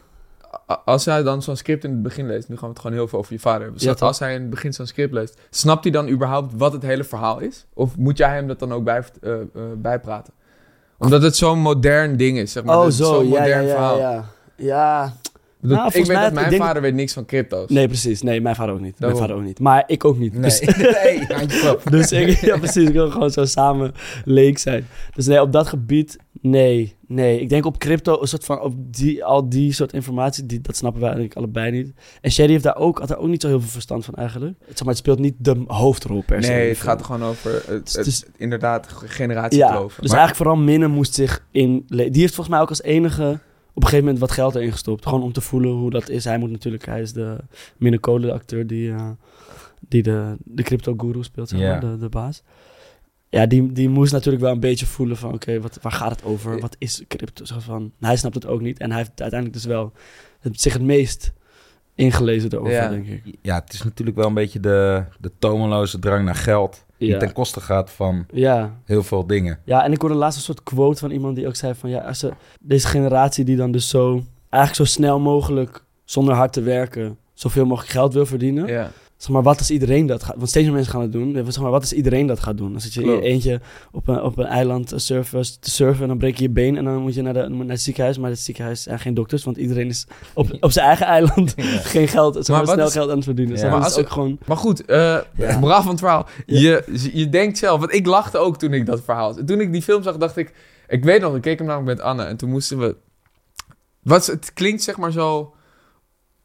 Als 0.85 1.05
hij 1.05 1.23
dan 1.23 1.43
zo'n 1.43 1.57
script 1.57 1.85
in 1.85 1.91
het 1.91 2.03
begin 2.03 2.27
leest... 2.27 2.49
Nu 2.49 2.55
gaan 2.57 2.65
we 2.65 2.71
het 2.71 2.79
gewoon 2.83 2.97
heel 2.97 3.09
veel 3.09 3.19
over 3.19 3.33
je 3.33 3.39
vader 3.39 3.63
hebben. 3.63 3.83
Ja, 3.83 3.93
als 3.99 4.19
hij 4.19 4.35
in 4.35 4.41
het 4.41 4.51
begin 4.51 4.73
zo'n 4.73 4.87
script 4.87 5.13
leest... 5.13 5.41
Snapt 5.51 5.83
hij 5.85 5.93
dan 5.93 6.09
überhaupt 6.09 6.53
wat 6.57 6.73
het 6.73 6.83
hele 6.83 7.05
verhaal 7.05 7.39
is? 7.39 7.67
Of 7.75 7.97
moet 7.97 8.19
jij 8.19 8.35
hem 8.35 8.47
dat 8.47 8.59
dan 8.59 8.73
ook 8.73 8.85
bij, 8.85 9.03
eh, 9.23 9.33
bijpraten? 9.77 10.33
Omdat 10.99 11.23
het 11.23 11.37
zo'n 11.37 11.59
modern 11.59 12.17
ding 12.17 12.39
is, 12.39 12.53
zeg 12.53 12.65
maar. 12.65 12.79
oh, 12.79 12.85
zo. 12.89 12.91
Zo'n 12.91 13.29
Ja, 13.29 13.35
ja, 13.35 13.41
modern 13.41 13.63
ja, 13.67 13.71
verhaal. 13.71 13.99
ja. 13.99 14.25
Ja. 14.57 15.05
Ik 15.23 15.30
Nou, 15.63 15.75
ik 15.75 15.81
volgens 15.81 16.07
weet 16.07 16.17
mij 16.17 16.25
dat 16.25 16.33
mijn 16.35 16.51
denk- 16.51 16.63
vader 16.63 16.83
weet 16.83 16.95
niks 16.95 17.13
van 17.13 17.25
crypto's. 17.27 17.71
Nee, 17.71 17.87
precies. 17.87 18.23
Nee, 18.23 18.41
mijn 18.41 18.55
vader 18.55 18.75
ook 18.75 18.81
niet. 18.81 18.95
Daarom. 18.99 19.19
Mijn 19.19 19.29
vader 19.31 19.43
ook 19.43 19.49
niet. 19.49 19.61
Maar 19.61 19.85
ik 19.87 20.05
ook 20.05 20.19
niet. 20.19 20.33
Nee, 20.33 20.43
Dus, 20.43 20.61
nee, 20.61 21.47
klap. 21.61 21.83
dus 21.91 22.13
ik, 22.13 22.41
ja, 22.41 22.59
precies. 22.59 22.87
Ik 22.89 22.93
wil 22.93 23.11
gewoon 23.11 23.31
zo 23.31 23.45
samen 23.45 23.93
leek 24.25 24.59
zijn. 24.59 24.87
Dus 25.15 25.27
nee, 25.27 25.41
op 25.41 25.53
dat 25.53 25.67
gebied, 25.67 26.17
nee. 26.41 26.99
Nee, 27.07 27.41
ik 27.41 27.49
denk 27.49 27.67
op 27.67 27.79
crypto, 27.79 28.21
een 28.21 28.29
soort 28.29 28.45
van, 28.45 28.61
op 28.61 28.75
die, 28.95 29.25
al 29.25 29.49
die 29.49 29.73
soort 29.73 29.93
informatie, 29.93 30.47
die, 30.47 30.61
dat 30.61 30.77
snappen 30.77 31.01
wij 31.01 31.11
eigenlijk 31.11 31.39
allebei 31.41 31.71
niet. 31.71 31.93
En 32.21 32.31
Shady 32.31 32.51
heeft 32.51 32.65
daar 32.65 32.77
ook, 32.77 32.99
had 32.99 33.09
daar 33.09 33.19
ook 33.19 33.29
niet 33.29 33.43
zo 33.43 33.49
heel 33.49 33.61
veel 33.61 33.69
verstand 33.71 34.05
van 34.05 34.15
eigenlijk. 34.15 34.55
Het, 34.59 34.69
zeg 34.69 34.79
maar, 34.79 34.89
het 34.89 34.97
speelt 34.97 35.19
niet 35.19 35.35
de 35.39 35.65
hoofdrol 35.67 36.23
per 36.27 36.43
se. 36.45 36.51
Nee, 36.51 36.69
het 36.69 36.79
gaat 36.79 36.99
er 37.01 37.05
gewoon 37.07 37.25
over 37.25 37.53
het, 37.67 37.85
Dus- 37.85 37.95
het- 37.95 38.05
dus- 38.05 38.25
inderdaad 38.37 38.87
Ja, 39.01 39.07
generatiekloven. 39.07 40.03
dus 40.03 40.11
Maar- 40.11 40.19
eigenlijk 40.19 40.37
vooral 40.37 40.57
Minne 40.57 40.87
moest 40.89 41.15
zich 41.15 41.45
in... 41.51 41.85
Die 41.87 42.11
heeft 42.21 42.35
volgens 42.35 42.49
mij 42.49 42.61
ook 42.61 42.69
als 42.69 42.83
enige 42.83 43.39
een 43.83 43.89
gegeven 43.89 44.05
moment 44.05 44.19
wat 44.19 44.31
geld 44.31 44.55
erin 44.55 44.73
gestopt. 44.73 45.07
Gewoon 45.07 45.23
om 45.23 45.33
te 45.33 45.41
voelen 45.41 45.71
hoe 45.71 45.91
dat 45.91 46.09
is. 46.09 46.25
Hij 46.25 46.39
moet 46.39 46.51
natuurlijk... 46.51 46.87
Hij 46.87 47.01
is 47.01 47.13
de 47.13 47.37
de 47.79 48.33
acteur 48.33 48.67
die, 48.67 48.91
eh, 48.91 49.11
die 49.89 50.03
de, 50.03 50.37
de 50.45 50.63
crypto 50.63 50.95
guru 50.97 51.23
speelt, 51.23 51.49
zeg 51.49 51.61
maar, 51.61 51.81
de, 51.81 51.99
de 51.99 52.09
baas. 52.09 52.43
Ja, 53.29 53.47
die, 53.47 53.73
die 53.73 53.89
moest 53.89 54.13
natuurlijk 54.13 54.43
wel 54.43 54.53
een 54.53 54.61
beetje 54.61 54.87
voelen 54.87 55.17
van... 55.17 55.33
Oké, 55.35 55.61
wat 55.61 55.79
waar 55.83 55.93
gaat 55.93 56.11
het 56.11 56.25
over? 56.25 56.61
Wat 56.61 56.77
is 56.79 57.03
crypto? 57.09 57.45
Zo 57.45 57.59
van, 57.59 57.93
hij 58.01 58.17
snapt 58.17 58.35
het 58.35 58.47
ook 58.47 58.61
niet. 58.61 58.79
En 58.79 58.89
hij 58.91 58.99
heeft 58.99 59.21
uiteindelijk 59.21 59.53
dus 59.63 59.65
wel 59.73 59.93
het, 60.41 60.61
zich 60.61 60.73
het 60.73 60.83
meest 60.83 61.33
ingelezen 61.95 62.53
erover, 62.53 62.73
Ja. 62.73 62.89
denk 62.89 63.07
ik. 63.07 63.23
Ja, 63.43 63.55
het 63.55 63.73
is 63.73 63.83
natuurlijk 63.83 64.17
wel 64.17 64.27
een 64.27 64.35
beetje 64.35 64.61
de, 64.61 65.05
de 65.21 65.31
tomeloze 65.39 65.99
drang 65.99 66.25
naar 66.25 66.35
geld. 66.35 66.85
Die 67.01 67.09
Ja. 67.09 67.19
ten 67.19 67.33
koste 67.33 67.61
gaat 67.61 67.91
van 67.91 68.27
Ja, 68.33 68.77
heel 68.85 69.03
veel 69.03 69.27
dingen. 69.27 69.59
Ja, 69.65 69.85
en 69.85 69.93
ik 69.93 70.01
hoorde 70.01 70.17
laatst 70.17 70.39
een 70.39 70.45
soort 70.45 70.63
quote 70.63 70.99
van 70.99 71.11
iemand 71.11 71.37
die 71.37 71.47
ook 71.47 71.57
zei 71.57 71.75
van... 71.75 71.91
Ja, 71.91 72.01
als 72.01 72.19
ze, 72.19 72.33
deze 72.61 72.87
generatie 72.87 73.45
die 73.45 73.57
dan 73.57 73.71
dus 73.73 73.89
zo... 73.89 74.23
Eigenlijk 74.49 74.89
zo 74.89 74.95
snel 74.95 75.21
mogelijk, 75.21 75.85
zonder 76.05 76.35
hard 76.35 76.53
te 76.53 76.63
werken... 76.63 77.19
zoveel 77.35 77.65
mogelijk 77.67 77.93
geld 77.93 78.13
wil 78.15 78.27
verdienen. 78.27 78.67
Ja. 78.67 78.91
Zeg 79.21 79.31
maar, 79.31 79.43
wat 79.43 79.59
als 79.59 79.71
iedereen 79.71 80.07
dat 80.07 80.23
gaat... 80.23 80.37
Want 80.37 80.49
steeds 80.49 80.65
meer 80.67 80.75
mensen 80.75 80.93
gaan 80.93 81.03
het 81.03 81.13
doen. 81.13 81.33
Zeg 81.53 81.61
maar, 81.63 81.71
wat 81.71 81.81
als 81.81 81.93
iedereen 81.93 82.27
dat 82.27 82.41
gaat 82.41 82.57
doen? 82.57 82.73
Dan 82.73 82.81
zit 82.81 82.95
je 82.95 83.03
Klopt. 83.03 83.23
eentje 83.25 83.61
op 83.93 84.09
een, 84.09 84.23
op 84.23 84.39
een 84.39 84.45
eiland 84.47 84.93
surfen, 84.97 85.43
te 85.61 85.71
surfen... 85.71 86.03
en 86.03 86.09
dan 86.09 86.19
breek 86.19 86.37
je 86.37 86.43
je 86.43 86.51
been 86.51 86.77
en 86.77 86.85
dan 86.85 86.97
moet 87.03 87.15
je 87.15 87.23
naar, 87.23 87.33
de, 87.33 87.49
naar 87.49 87.67
het 87.69 87.81
ziekenhuis. 87.81 88.19
Maar 88.19 88.31
het 88.31 88.39
ziekenhuis 88.39 88.83
zijn 88.83 88.99
geen 88.99 89.15
dokters... 89.15 89.45
want 89.45 89.57
iedereen 89.57 89.89
is 89.89 90.07
op, 90.35 90.57
op 90.61 90.71
zijn 90.71 90.87
eigen 90.87 91.07
eiland 91.07 91.55
geen 91.93 92.09
geld... 92.09 92.35
Zeg 92.35 92.49
maar, 92.49 92.65
Maar 92.65 92.75
snel 92.75 92.87
is- 92.87 92.93
geld 92.93 93.09
aan 93.11 93.15
het 93.17 93.25
verdienen. 93.25 93.55
Ja. 93.55 93.61
Zeg 93.61 93.71
maar, 93.71 93.87
is 93.87 93.97
ook 93.99 94.11
gewoon... 94.11 94.39
Maar 94.47 94.57
goed, 94.57 94.85
eh 94.85 95.19
Ja. 95.37 95.59
moraal 95.59 95.83
van 95.83 95.91
het 95.91 96.01
verhaal. 96.01 96.27
Je, 96.47 96.85
je 97.13 97.29
denkt 97.29 97.59
zelf, 97.59 97.81
want 97.81 97.95
ik 97.95 98.07
lachte 98.07 98.39
ook 98.39 98.59
toen 98.59 98.73
ik 98.73 98.87
dat 98.87 99.01
verhaal... 99.05 99.35
Toen 99.45 99.61
ik 99.61 99.73
die 99.73 99.83
film 99.83 100.03
zag, 100.03 100.17
dacht 100.17 100.37
ik... 100.37 100.53
Ik 100.89 101.05
weet 101.05 101.21
nog, 101.21 101.35
ik 101.37 101.43
keek 101.43 101.59
hem 101.59 101.67
namelijk 101.67 101.97
met 101.99 102.07
Anne 102.07 102.23
en 102.25 102.37
toen 102.37 102.51
moesten 102.51 102.79
we... 102.79 102.97
Wat, 104.03 104.27
het 104.27 104.53
klinkt 104.55 104.83
zeg 104.83 104.97
maar 104.97 105.13
zo... 105.13 105.55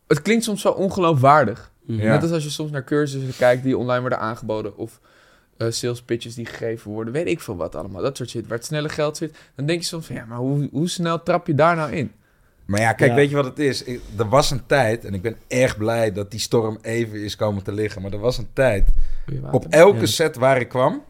Het 0.07 0.21
klinkt 0.21 0.43
soms 0.43 0.61
zo 0.61 0.69
ongeloofwaardig. 0.69 1.73
Ja. 1.87 2.11
Net 2.13 2.21
als 2.21 2.31
als 2.31 2.43
je 2.43 2.49
soms 2.49 2.71
naar 2.71 2.83
cursussen 2.83 3.33
kijkt 3.37 3.63
die 3.63 3.77
online 3.77 3.99
worden 4.01 4.19
aangeboden... 4.19 4.77
of 4.77 4.99
eh, 5.57 5.67
sales 5.71 6.01
pitches 6.01 6.35
die 6.35 6.45
gegeven 6.45 6.91
worden, 6.91 7.13
weet 7.13 7.27
ik 7.27 7.41
veel 7.41 7.55
wat 7.55 7.75
allemaal. 7.75 8.01
Dat 8.01 8.17
soort 8.17 8.29
shit, 8.29 8.47
waar 8.47 8.57
het 8.57 8.65
snelle 8.65 8.89
geld 8.89 9.17
zit. 9.17 9.37
Dan 9.55 9.65
denk 9.65 9.79
je 9.79 9.85
soms 9.85 10.05
van, 10.05 10.15
ja, 10.15 10.25
maar 10.25 10.37
hoe, 10.37 10.69
hoe 10.71 10.89
snel 10.89 11.23
trap 11.23 11.47
je 11.47 11.55
daar 11.55 11.75
nou 11.75 11.91
in? 11.91 12.11
Maar 12.65 12.79
ja, 12.79 12.93
kijk, 12.93 13.09
Ja. 13.09 13.15
weet 13.15 13.29
je 13.29 13.35
wat 13.35 13.45
het 13.45 13.59
is? 13.59 13.83
Ik- 13.83 14.01
er 14.17 14.29
was 14.29 14.51
een 14.51 14.65
tijd, 14.65 15.05
en 15.05 15.13
ik 15.13 15.21
ben 15.21 15.35
echt 15.47 15.77
blij 15.77 16.11
dat 16.11 16.31
die 16.31 16.39
storm 16.39 16.77
even 16.81 17.23
is 17.23 17.35
komen 17.35 17.63
te 17.63 17.71
liggen. 17.71 18.01
Maar 18.01 18.11
er 18.13 18.19
was 18.19 18.37
een 18.37 18.49
tijd, 18.53 18.89
op 19.51 19.65
elke 19.69 19.99
Ja. 19.99 20.05
set 20.05 20.35
waar 20.35 20.59
ik 20.59 20.69
kwam, 20.69 21.03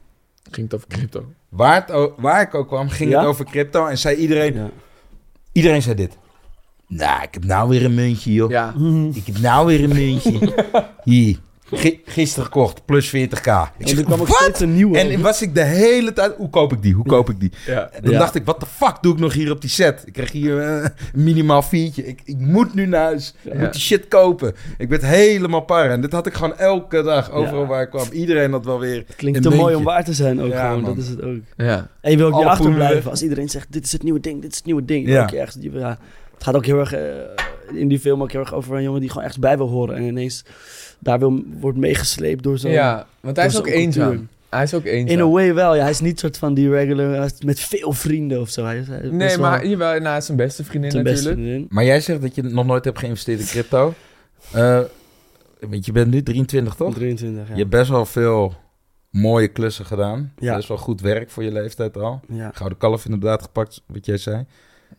Ging 0.51 0.65
het 0.71 0.75
over 0.75 0.87
crypto. 0.87 1.25
waar, 1.49 1.85
het 1.85 2.11
waar 2.17 2.41
ik 2.41 2.53
ook 2.55 2.67
kwam, 2.67 2.89
ging 2.89 3.09
Ja? 3.11 3.19
het 3.19 3.27
over 3.27 3.45
crypto. 3.45 3.85
En 3.85 3.97
zei 3.97 4.15
iedereen, 4.15 4.53
Ja. 4.53 4.69
iedereen 5.51 5.81
zei 5.81 5.95
dit. 5.95 6.17
Nou, 6.87 7.23
ik 7.23 7.33
heb 7.33 7.43
nou 7.45 7.69
weer 7.69 7.85
een 7.85 7.93
muntje, 7.93 8.33
joh. 8.33 8.49
Ja, 8.49 8.73
Ik 9.13 9.25
heb 9.25 9.37
nou 9.39 9.65
weer 9.67 9.83
een 9.83 9.93
muntje. 9.93 10.39
Hier, 11.03 11.37
Gi- 11.71 12.01
gisteren 12.05 12.45
gekocht, 12.45 12.85
plus 12.85 13.07
40k. 13.07 13.11
Ik 13.13 13.27
En 13.77 13.87
zeg, 13.87 13.97
er 13.97 14.03
kwam 14.03 14.27
steeds 14.27 14.59
een 14.59 14.73
nieuwe. 14.73 14.97
En 14.99 15.21
was 15.21 15.41
ik 15.41 15.55
de 15.55 15.63
hele 15.63 16.13
tijd, 16.13 16.33
hoe 16.37 16.49
koop 16.49 16.73
ik 16.73 16.81
die, 16.81 16.93
hoe 16.93 17.05
koop 17.05 17.29
ik 17.29 17.39
die? 17.39 17.51
ja. 17.65 17.89
En 17.91 18.01
dan 18.03 18.11
Ja. 18.11 18.19
dacht 18.19 18.35
ik, 18.35 18.45
wat 18.45 18.59
de 18.59 18.65
fuck 18.65 18.97
doe 19.01 19.13
ik 19.13 19.19
nog 19.19 19.33
hier 19.33 19.51
op 19.51 19.61
die 19.61 19.69
set? 19.69 20.03
Ik 20.05 20.13
kreeg 20.13 20.31
hier 20.31 20.57
een 20.61 20.91
minimaal 21.13 21.61
viertje. 21.61 22.05
Ik, 22.07 22.21
ik 22.25 22.37
moet 22.37 22.73
nu 22.73 22.85
naar 22.85 23.01
huis. 23.03 23.33
Ik 23.43 23.53
Ja. 23.53 23.59
moet 23.59 23.71
die 23.71 23.81
shit 23.81 24.07
kopen. 24.07 24.53
Ik 24.77 24.89
werd 24.89 25.01
helemaal 25.05 25.61
par. 25.61 25.89
En 25.89 26.01
dit 26.01 26.11
had 26.11 26.25
ik 26.25 26.33
gewoon 26.33 26.57
elke 26.57 27.01
dag, 27.03 27.31
overal 27.31 27.61
Ja. 27.61 27.67
waar 27.67 27.81
ik 27.81 27.89
kwam. 27.89 28.07
Iedereen 28.11 28.51
had 28.51 28.65
wel 28.65 28.79
weer... 28.79 29.03
Het 29.07 29.15
klinkt 29.15 29.41
te 29.41 29.49
mooi 29.49 29.75
om 29.75 29.83
waar 29.83 30.03
te 30.03 30.13
zijn 30.13 30.41
ook 30.41 30.51
Ja, 30.51 30.65
gewoon. 30.67 30.81
man. 30.81 30.95
Dat 30.95 31.03
is 31.03 31.09
het 31.09 31.21
ook. 31.23 31.37
ja. 31.57 31.87
En 32.01 32.11
je 32.11 32.17
wil 32.17 32.27
ook 32.27 32.35
niet 32.37 32.45
achterblijven. 32.45 33.11
Als 33.11 33.23
iedereen 33.23 33.49
zegt, 33.49 33.71
dit 33.73 33.85
is 33.85 33.91
het 33.91 34.03
nieuwe 34.03 34.19
ding, 34.19 34.41
dit 34.41 34.51
is 34.51 34.57
het 34.57 34.65
nieuwe 34.65 34.85
ding. 34.85 35.07
Ja. 35.07 35.13
Ja. 35.31 35.39
Ergens, 35.39 35.57
ja. 35.71 35.97
Het 36.35 36.43
gaat 36.43 36.55
ook 36.55 36.65
heel 36.65 36.79
erg... 36.79 36.93
eh, 36.93 37.79
in 37.79 37.87
die 37.87 37.99
film 37.99 38.21
ook 38.21 38.31
heel 38.31 38.41
erg 38.41 38.53
over 38.53 38.75
een 38.75 38.83
jongen 38.83 38.99
die 39.01 39.09
gewoon 39.09 39.23
echt 39.27 39.39
bij 39.39 39.57
wil 39.57 39.67
horen. 39.69 39.95
En 39.95 40.03
ineens 40.03 40.45
daar 40.99 41.19
wil, 41.19 41.43
wordt 41.59 41.77
meegesleept 41.77 42.43
door 42.43 42.57
zo'n... 42.57 42.71
Ja, 42.71 43.07
want 43.19 43.35
hij 43.37 43.45
is 43.45 43.57
ook 43.57 43.67
eenzaam. 43.67 44.07
cultuur. 44.09 44.27
Hij 44.49 44.63
is 44.63 44.73
ook 44.73 44.83
eenzaam. 44.85 45.17
In 45.17 45.23
a 45.25 45.27
way 45.29 45.53
wel, 45.53 45.75
ja. 45.75 45.81
Hij 45.81 45.89
is 45.89 45.99
niet 45.99 46.19
soort 46.19 46.37
van 46.37 46.53
die 46.53 46.69
regular, 46.69 47.29
met 47.45 47.59
veel 47.59 47.91
vrienden 47.93 48.41
of 48.41 48.49
zo. 48.49 48.65
Hij 48.65 48.77
is, 48.77 48.87
hij 48.87 48.99
is 48.99 49.11
Nee, 49.11 49.27
wel 49.27 49.39
maar 49.39 49.65
jawel, 49.67 49.99
nou, 49.99 50.21
zijn 50.21 50.37
beste 50.37 50.63
vriendin 50.63 50.91
zijn 50.91 51.03
beste 51.03 51.23
natuurlijk. 51.23 51.47
vriendin. 51.47 51.67
Maar 51.71 51.83
jij 51.85 52.01
zegt 52.01 52.21
dat 52.21 52.35
je 52.35 52.41
nog 52.43 52.65
nooit 52.65 52.85
hebt 52.85 52.99
geïnvesteerd 52.99 53.39
in 53.39 53.45
crypto. 53.45 53.93
Eh, 54.51 54.79
want 55.59 55.85
je 55.85 55.91
bent 55.91 56.11
nu 56.11 56.23
23, 56.23 56.75
toch? 56.75 56.93
23, 56.93 57.47
ja. 57.47 57.53
Je 57.53 57.59
hebt 57.59 57.69
best 57.69 57.89
wel 57.89 58.05
veel 58.05 58.53
mooie 59.09 59.47
klussen 59.47 59.85
gedaan. 59.85 60.33
Ja. 60.37 60.55
Best 60.55 60.67
wel 60.67 60.77
goed 60.77 61.01
werk 61.01 61.29
voor 61.29 61.43
je 61.43 61.51
leeftijd 61.51 61.97
al. 61.97 62.21
ja. 62.29 62.51
Gouden 62.53 62.77
kalf 62.77 63.05
inderdaad 63.05 63.41
gepakt, 63.41 63.81
wat 63.87 64.05
jij 64.05 64.17
zei. 64.17 64.45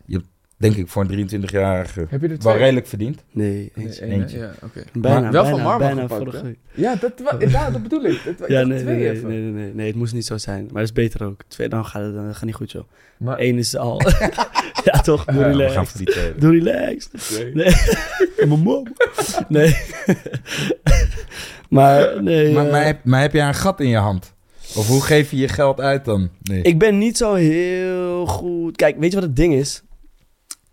Je 0.05 0.13
hebt, 0.15 0.27
denk 0.57 0.75
ik, 0.75 0.87
voor 0.87 1.05
een 1.09 1.29
23-jarige 1.29 2.05
Heb 2.09 2.21
je 2.21 2.27
er 2.27 2.37
wel 2.39 2.57
redelijk 2.57 2.87
verdiend. 2.87 3.23
Nee, 3.31 3.71
Nee, 3.75 3.89
één, 3.99 4.09
hè? 4.09 4.15
Eentje. 4.15 4.37
Ja, 4.37 4.51
oké. 4.63 4.83
Bijna, 4.93 5.19
Maar 5.19 5.31
wel 5.31 5.41
bijna, 5.43 5.55
van 5.57 5.65
Marvel 5.65 5.79
bijna 5.87 6.01
gepakt, 6.01 6.21
vorige 6.23 6.43
week. 6.43 6.57
Ja, 6.73 6.95
dat, 6.95 7.11
wa- 7.23 7.37
ja, 7.49 7.69
dat 7.71 7.83
bedoel 7.83 8.03
ik. 8.05 8.21
Dat, 8.37 8.47
Ja, 8.49 8.63
nee, 8.63 8.79
twee 8.79 8.95
nee, 8.95 9.09
even. 9.09 9.27
nee, 9.29 9.39
nee, 9.39 9.51
nee, 9.51 9.73
nee, 9.73 9.87
het 9.87 9.95
moest 9.95 10.13
niet 10.13 10.25
zo 10.25 10.37
zijn. 10.37 10.63
Maar 10.63 10.73
dat 10.73 10.83
is 10.83 10.91
beter 10.91 11.23
ook. 11.25 11.41
Twee, 11.47 11.69
dan 11.69 11.85
gaat 11.85 12.03
het 12.03 12.13
dan 12.15 12.35
gaat 12.35 12.45
niet 12.45 12.55
goed 12.55 12.69
zo. 12.69 12.85
Maar 13.17 13.39
Eén 13.39 13.57
is 13.57 13.75
al... 13.77 14.01
ja, 14.83 14.99
toch? 15.01 15.25
Doe 15.25 15.35
Ja, 15.39 15.41
we 15.45 15.47
relax. 15.51 15.73
gaan 15.73 15.87
voor 15.87 15.97
die 15.97 16.07
tweede. 16.11 16.39
Doe 16.39 16.51
relax. 16.51 17.05
twee. 17.05 17.53
Nee. 17.53 17.73
Mijn 18.47 18.59
mom. 18.59 18.87
Nee. 19.47 19.75
maar 21.69 22.23
nee. 22.23 22.53
Maar, 22.53 22.65
eh, 22.65 22.71
maar, 22.71 22.85
heb, 22.85 23.03
maar 23.03 23.21
heb 23.21 23.33
jij 23.33 23.47
een 23.47 23.53
gat 23.55 23.79
in 23.79 23.87
je 23.87 23.97
hand? 23.97 24.33
Of 24.75 24.87
hoe 24.87 25.01
geef 25.01 25.31
je 25.31 25.37
je 25.37 25.47
geld 25.47 25.79
uit 25.81 26.05
dan? 26.05 26.29
Nee. 26.43 26.61
Ik 26.61 26.79
ben 26.79 26.97
niet 26.97 27.17
zo 27.17 27.33
heel 27.33 28.25
goed... 28.25 28.75
Kijk, 28.75 28.99
weet 28.99 29.09
je 29.09 29.15
wat 29.19 29.25
het 29.27 29.35
ding 29.35 29.53
is? 29.53 29.81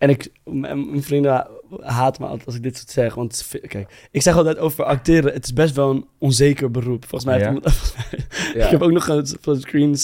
En 0.05 0.11
ik, 0.11 0.29
mijn 0.43 1.03
vrienden 1.03 1.47
haten 1.81 2.21
me 2.21 2.27
altijd 2.27 2.45
als 2.47 2.55
ik 2.55 2.63
dit 2.63 2.77
soort 2.77 2.89
zeg. 2.89 3.13
Want 3.15 3.47
kijk, 3.67 4.07
ik 4.11 4.21
zeg 4.21 4.35
altijd 4.35 4.57
over 4.57 4.83
acteren. 4.83 5.33
Het 5.33 5.43
is 5.45 5.53
best 5.53 5.75
wel 5.75 5.89
een 5.89 6.05
onzeker 6.17 6.71
beroep. 6.71 7.05
Volgens 7.07 7.25
mij, 7.25 7.33
heeft 7.39 7.47
iemand- 7.47 7.93
Ja. 8.55 8.65
Ik 8.65 8.71
heb 8.71 8.81
ook 8.81 8.91
nog 8.91 9.07
een, 9.07 9.27
een 9.43 9.59
screen, 9.61 9.97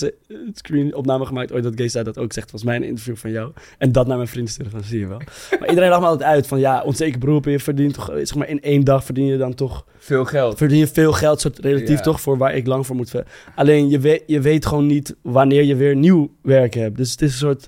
screen 0.53 0.95
opname 0.95 1.25
gemaakt. 1.25 1.53
Ooit 1.53 1.63
dat 1.63 1.91
zei 1.91 2.03
dat 2.03 2.17
ook 2.17 2.33
zegt. 2.33 2.49
Volgens 2.49 2.71
mij 2.71 2.79
een 2.79 2.87
interview 2.87 3.15
van 3.15 3.31
jou. 3.31 3.51
En 3.77 3.91
dat 3.91 4.07
naar 4.07 4.15
mijn 4.17 4.27
vrienden 4.29 4.51
sturen. 4.53 4.71
Van 4.71 4.83
zie 4.83 4.99
je 4.99 5.07
wel. 5.07 5.21
Maar 5.59 5.69
iedereen 5.69 5.89
lacht 5.89 6.01
me 6.01 6.07
altijd 6.07 6.29
uit. 6.29 6.47
Van 6.47 6.59
ja, 6.59 6.81
onzeker 6.83 7.19
beroep. 7.19 7.45
Je 7.45 7.59
verdient 7.59 7.93
toch... 7.93 8.05
Zeg 8.15 8.35
maar 8.35 8.49
in 8.49 8.61
één 8.61 8.83
dag 8.83 9.03
verdien 9.03 9.25
je 9.25 9.37
dan 9.37 9.53
toch... 9.53 9.85
Veel 9.97 10.25
geld. 10.25 10.57
Verdien 10.57 10.77
je 10.77 10.87
veel 10.87 11.11
geld. 11.13 11.41
Soort 11.41 11.59
relatief 11.59 11.97
Ja. 11.97 12.01
toch 12.03 12.21
voor 12.21 12.37
waar 12.37 12.55
ik 12.55 12.67
lang 12.67 12.85
voor 12.85 12.95
moet... 12.95 13.13
Alleen 13.55 13.89
je 13.89 13.99
weet, 13.99 14.23
je 14.27 14.39
weet 14.41 14.65
gewoon 14.65 14.85
niet 14.85 15.15
wanneer 15.21 15.63
je 15.63 15.75
weer 15.75 15.95
nieuw 15.95 16.31
werk 16.41 16.73
hebt. 16.73 16.97
Dus 16.97 17.11
het 17.11 17.21
is 17.21 17.31
een 17.31 17.37
soort... 17.37 17.67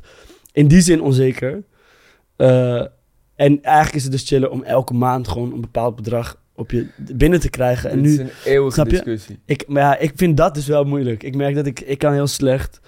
In 0.52 0.68
die 0.68 0.82
zin 0.82 1.02
onzeker. 1.02 1.64
Eh, 2.36 2.86
en 3.36 3.62
eigenlijk 3.64 3.96
is 3.96 4.04
het 4.04 4.12
dus 4.12 4.28
chillen 4.28 4.52
om 4.52 4.64
elke 4.64 4.94
maand 4.94 5.28
gewoon 5.28 5.54
een 5.54 5.62
bepaald 5.62 5.96
bedrag 5.96 6.42
op 6.56 6.72
je 6.72 6.88
binnen 6.98 7.40
te 7.40 7.50
krijgen. 7.50 7.90
En 7.90 8.02
Dit 8.02 8.12
is 8.12 8.18
nu, 8.18 8.24
een 8.24 8.30
eeuwige 8.46 8.74
Snap 8.74 8.86
je? 8.86 8.92
discussie. 8.92 9.40
ik, 9.46 9.68
maar 9.68 9.82
ja, 9.84 9.98
ik 9.98 10.12
vind 10.16 10.38
dat 10.38 10.54
dus 10.54 10.68
wel 10.68 10.84
moeilijk. 10.84 11.24
Ik 11.24 11.36
merk 11.36 11.56
dat 11.56 11.66
ik, 11.66 11.80
ik 11.80 11.98
kan 11.98 12.14
heel 12.14 12.28
slecht... 12.28 12.80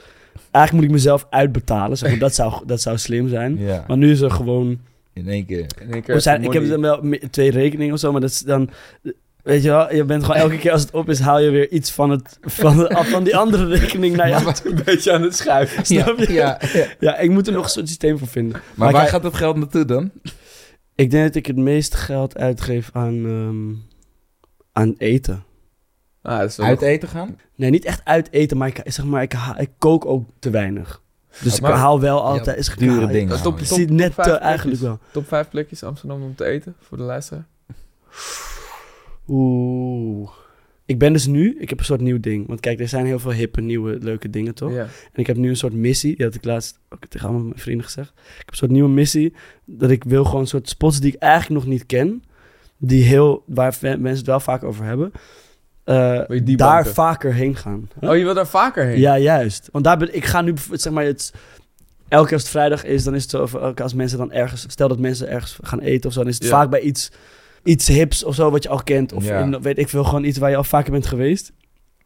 Eigenlijk 0.52 0.74
moet 0.74 0.84
ik 0.84 1.04
mezelf 1.04 1.28
uitbetalen. 1.30 1.98
Zeg 1.98 2.10
maar. 2.10 2.20
dat, 2.20 2.36
zou, 2.36 2.66
dat 2.66 2.82
zou 2.82 2.98
slim 2.98 3.28
zijn. 3.30 3.58
Ja, 3.58 3.84
Maar 3.88 3.98
nu 3.98 4.12
is 4.12 4.22
er 4.22 4.32
gewoon... 4.32 4.80
in 5.14 5.28
één 5.28 5.46
keer. 5.46 5.66
In 5.82 5.94
één 5.94 6.02
keer 6.04 6.14
We 6.16 6.20
zijn, 6.22 6.44
ik 6.44 6.54
heb 6.54 6.68
dan 6.70 6.82
wel 6.82 7.02
me- 7.02 7.30
twee 7.30 7.52
rekeningen 7.52 7.94
of 7.94 8.00
zo, 8.00 8.12
maar 8.12 8.22
dat 8.22 8.30
is 8.30 8.40
dan... 8.40 8.70
Weet 9.46 9.64
je 9.64 9.70
wel, 9.70 9.94
je 9.94 10.04
bent 10.06 10.24
gewoon 10.24 10.40
elke 10.42 10.58
keer 10.58 10.72
als 10.72 10.82
het 10.82 10.92
op 10.92 11.10
is, 11.10 11.20
haal 11.20 11.40
je 11.40 11.50
weer 11.50 11.70
iets 11.72 11.92
van, 11.92 12.10
het, 12.10 12.38
van, 12.42 12.78
de- 12.78 12.90
af 12.90 13.10
van 13.10 13.24
die 13.24 13.38
andere 13.38 13.68
rekening 13.68 14.16
naar 14.16 14.30
jou. 14.30 14.54
een 14.64 14.82
beetje 14.86 15.12
aan 15.14 15.22
het 15.22 15.36
schuiven. 15.36 15.86
Snap 15.96 16.18
je? 16.18 16.34
Ja, 16.34 16.60
ja. 16.74 16.86
Ja, 17.00 17.18
ik 17.18 17.30
moet 17.32 17.48
er 17.48 17.54
nog 17.54 17.64
een 17.64 17.70
soort 17.70 17.88
systeem 17.88 18.18
voor 18.18 18.28
vinden. 18.28 18.52
Maar, 18.52 18.62
Maar 18.76 18.92
waar 18.92 19.08
gaat 19.08 19.24
dat 19.24 19.34
geld 19.36 19.56
naartoe 19.58 19.86
dan? 19.86 20.12
Ik 20.96 21.12
denk 21.12 21.24
dat 21.26 21.36
ik 21.36 21.46
het 21.46 21.56
meeste 21.56 21.98
geld 21.98 22.38
uitgeef 22.38 22.90
aan, 22.94 23.26
ehm, 23.26 23.74
aan 24.72 24.94
eten. 24.98 25.44
Ah, 26.22 26.40
dat 26.40 26.50
is 26.50 26.56
wel 26.58 26.66
Uit 26.66 26.82
eten 26.82 27.08
gaan? 27.10 27.40
Nee, 27.56 27.70
niet 27.70 27.86
echt 27.86 28.02
uit 28.04 28.32
eten, 28.32 28.58
maar 28.58 28.68
ik, 28.68 28.82
zeg 28.84 29.06
maar, 29.06 29.22
ik, 29.22 29.32
ha- 29.32 29.58
ik 29.60 29.70
kook 29.78 30.06
ook 30.06 30.30
te 30.40 30.50
weinig. 30.50 31.02
Dus 31.42 31.60
Maar- 31.60 31.72
ik 31.72 31.78
haal 31.78 32.00
wel 32.00 32.24
altijd... 32.24 32.58
is 32.58 32.76
Dure 32.76 33.08
dingen. 33.08 33.28
Dat 33.44 33.60
is 33.62 33.68
top- 33.68 33.90
net 33.90 34.14
vijf 34.14 34.16
te, 34.16 34.22
plekjes. 34.22 34.40
eigenlijk 34.40 34.82
wel. 34.82 35.00
Top 35.12 35.28
5 35.28 35.50
plekjes 35.50 35.84
Amsterdam 35.84 36.22
om 36.24 36.36
te 36.36 36.46
eten 36.46 36.76
voor 36.82 36.98
de 36.98 37.04
luisteraar. 37.04 37.46
Oeh. 39.28 40.30
Ik 40.88 41.00
ben 41.00 41.14
dus 41.14 41.26
nu, 41.26 41.58
ik 41.60 41.70
heb 41.70 41.80
een 41.80 41.86
soort 41.86 42.02
nieuw 42.02 42.20
ding. 42.20 42.48
Want 42.48 42.60
kijk, 42.60 42.80
er 42.80 42.88
zijn 42.88 43.06
heel 43.06 43.20
veel 43.20 43.32
hippe, 43.32 43.62
nieuwe, 43.62 43.98
leuke 44.02 44.30
dingen, 44.30 44.56
toch? 44.56 44.72
Ja. 44.74 44.82
En 44.82 44.90
ik 45.22 45.28
heb 45.28 45.38
nu 45.38 45.50
een 45.50 45.58
soort 45.58 45.74
missie. 45.74 46.16
Die 46.16 46.26
had 46.26 46.36
ik 46.36 46.46
laatst 46.46 46.80
ook 46.90 47.06
tegen 47.06 47.28
allemaal 47.28 47.46
mijn 47.48 47.60
vrienden 47.60 47.86
gezegd. 47.86 48.10
Ik 48.10 48.38
heb 48.38 48.50
een 48.50 48.56
soort 48.56 48.72
nieuwe 48.72 48.90
missie. 48.90 49.34
Dat 49.66 49.90
ik 49.90 50.04
wil 50.04 50.26
gewoon 50.26 50.42
een 50.42 50.48
soort 50.48 50.70
spots 50.70 51.00
die 51.00 51.14
ik 51.14 51.20
eigenlijk 51.22 51.64
nog 51.64 51.74
niet 51.74 51.86
ken. 51.86 52.24
Die 52.78 53.04
heel, 53.04 53.44
waar 53.48 53.78
mensen 53.82 54.10
het 54.10 54.26
wel 54.26 54.40
vaak 54.40 54.64
over 54.64 54.86
hebben. 54.86 55.12
eh, 55.84 55.96
daar 55.96 56.56
banken? 56.58 56.94
vaker 56.94 57.34
heen 57.34 57.56
gaan. 57.56 57.90
Oh, 58.02 58.18
je 58.18 58.24
wil 58.24 58.34
daar 58.34 58.48
vaker 58.48 58.86
heen? 58.86 59.00
Ja, 59.00 59.18
juist. 59.18 59.70
Want 59.72 59.84
daar 59.84 59.98
ben 59.98 60.16
ik 60.16 60.26
ga 60.26 60.42
nu, 60.42 60.54
zeg 60.72 60.94
maar, 60.94 61.04
het, 61.06 61.34
elke 62.08 62.26
keer 62.26 62.34
als 62.34 62.42
het 62.42 62.52
vrijdag 62.52 62.84
is, 62.84 63.04
dan 63.04 63.16
is 63.16 63.22
het 63.22 63.32
zo, 63.32 63.42
of 63.42 63.54
elke 63.54 63.74
keer 63.74 63.84
als 63.84 63.94
mensen 63.94 64.18
dan 64.18 64.32
ergens, 64.32 64.66
stel 64.68 64.88
dat 64.88 65.00
mensen 65.00 65.30
ergens 65.30 65.58
gaan 65.62 65.80
eten 65.80 66.08
of 66.08 66.14
zo, 66.14 66.20
dan 66.20 66.30
is 66.30 66.36
het 66.36 66.44
Ja. 66.44 66.50
vaak 66.50 66.70
bij 66.70 66.80
iets, 66.82 67.12
iets 67.66 67.88
hips 67.88 68.24
of 68.24 68.36
zo, 68.36 68.52
wat 68.52 68.64
je 68.64 68.70
al 68.70 68.84
kent. 68.84 69.14
Of 69.14 69.26
Ja. 69.26 69.40
in, 69.42 69.62
weet 69.62 69.78
ik 69.78 69.90
veel, 69.90 70.04
gewoon 70.04 70.24
iets 70.24 70.38
waar 70.38 70.50
je 70.50 70.56
al 70.56 70.64
vaker 70.64 70.92
bent 70.92 71.06
geweest. 71.06 71.52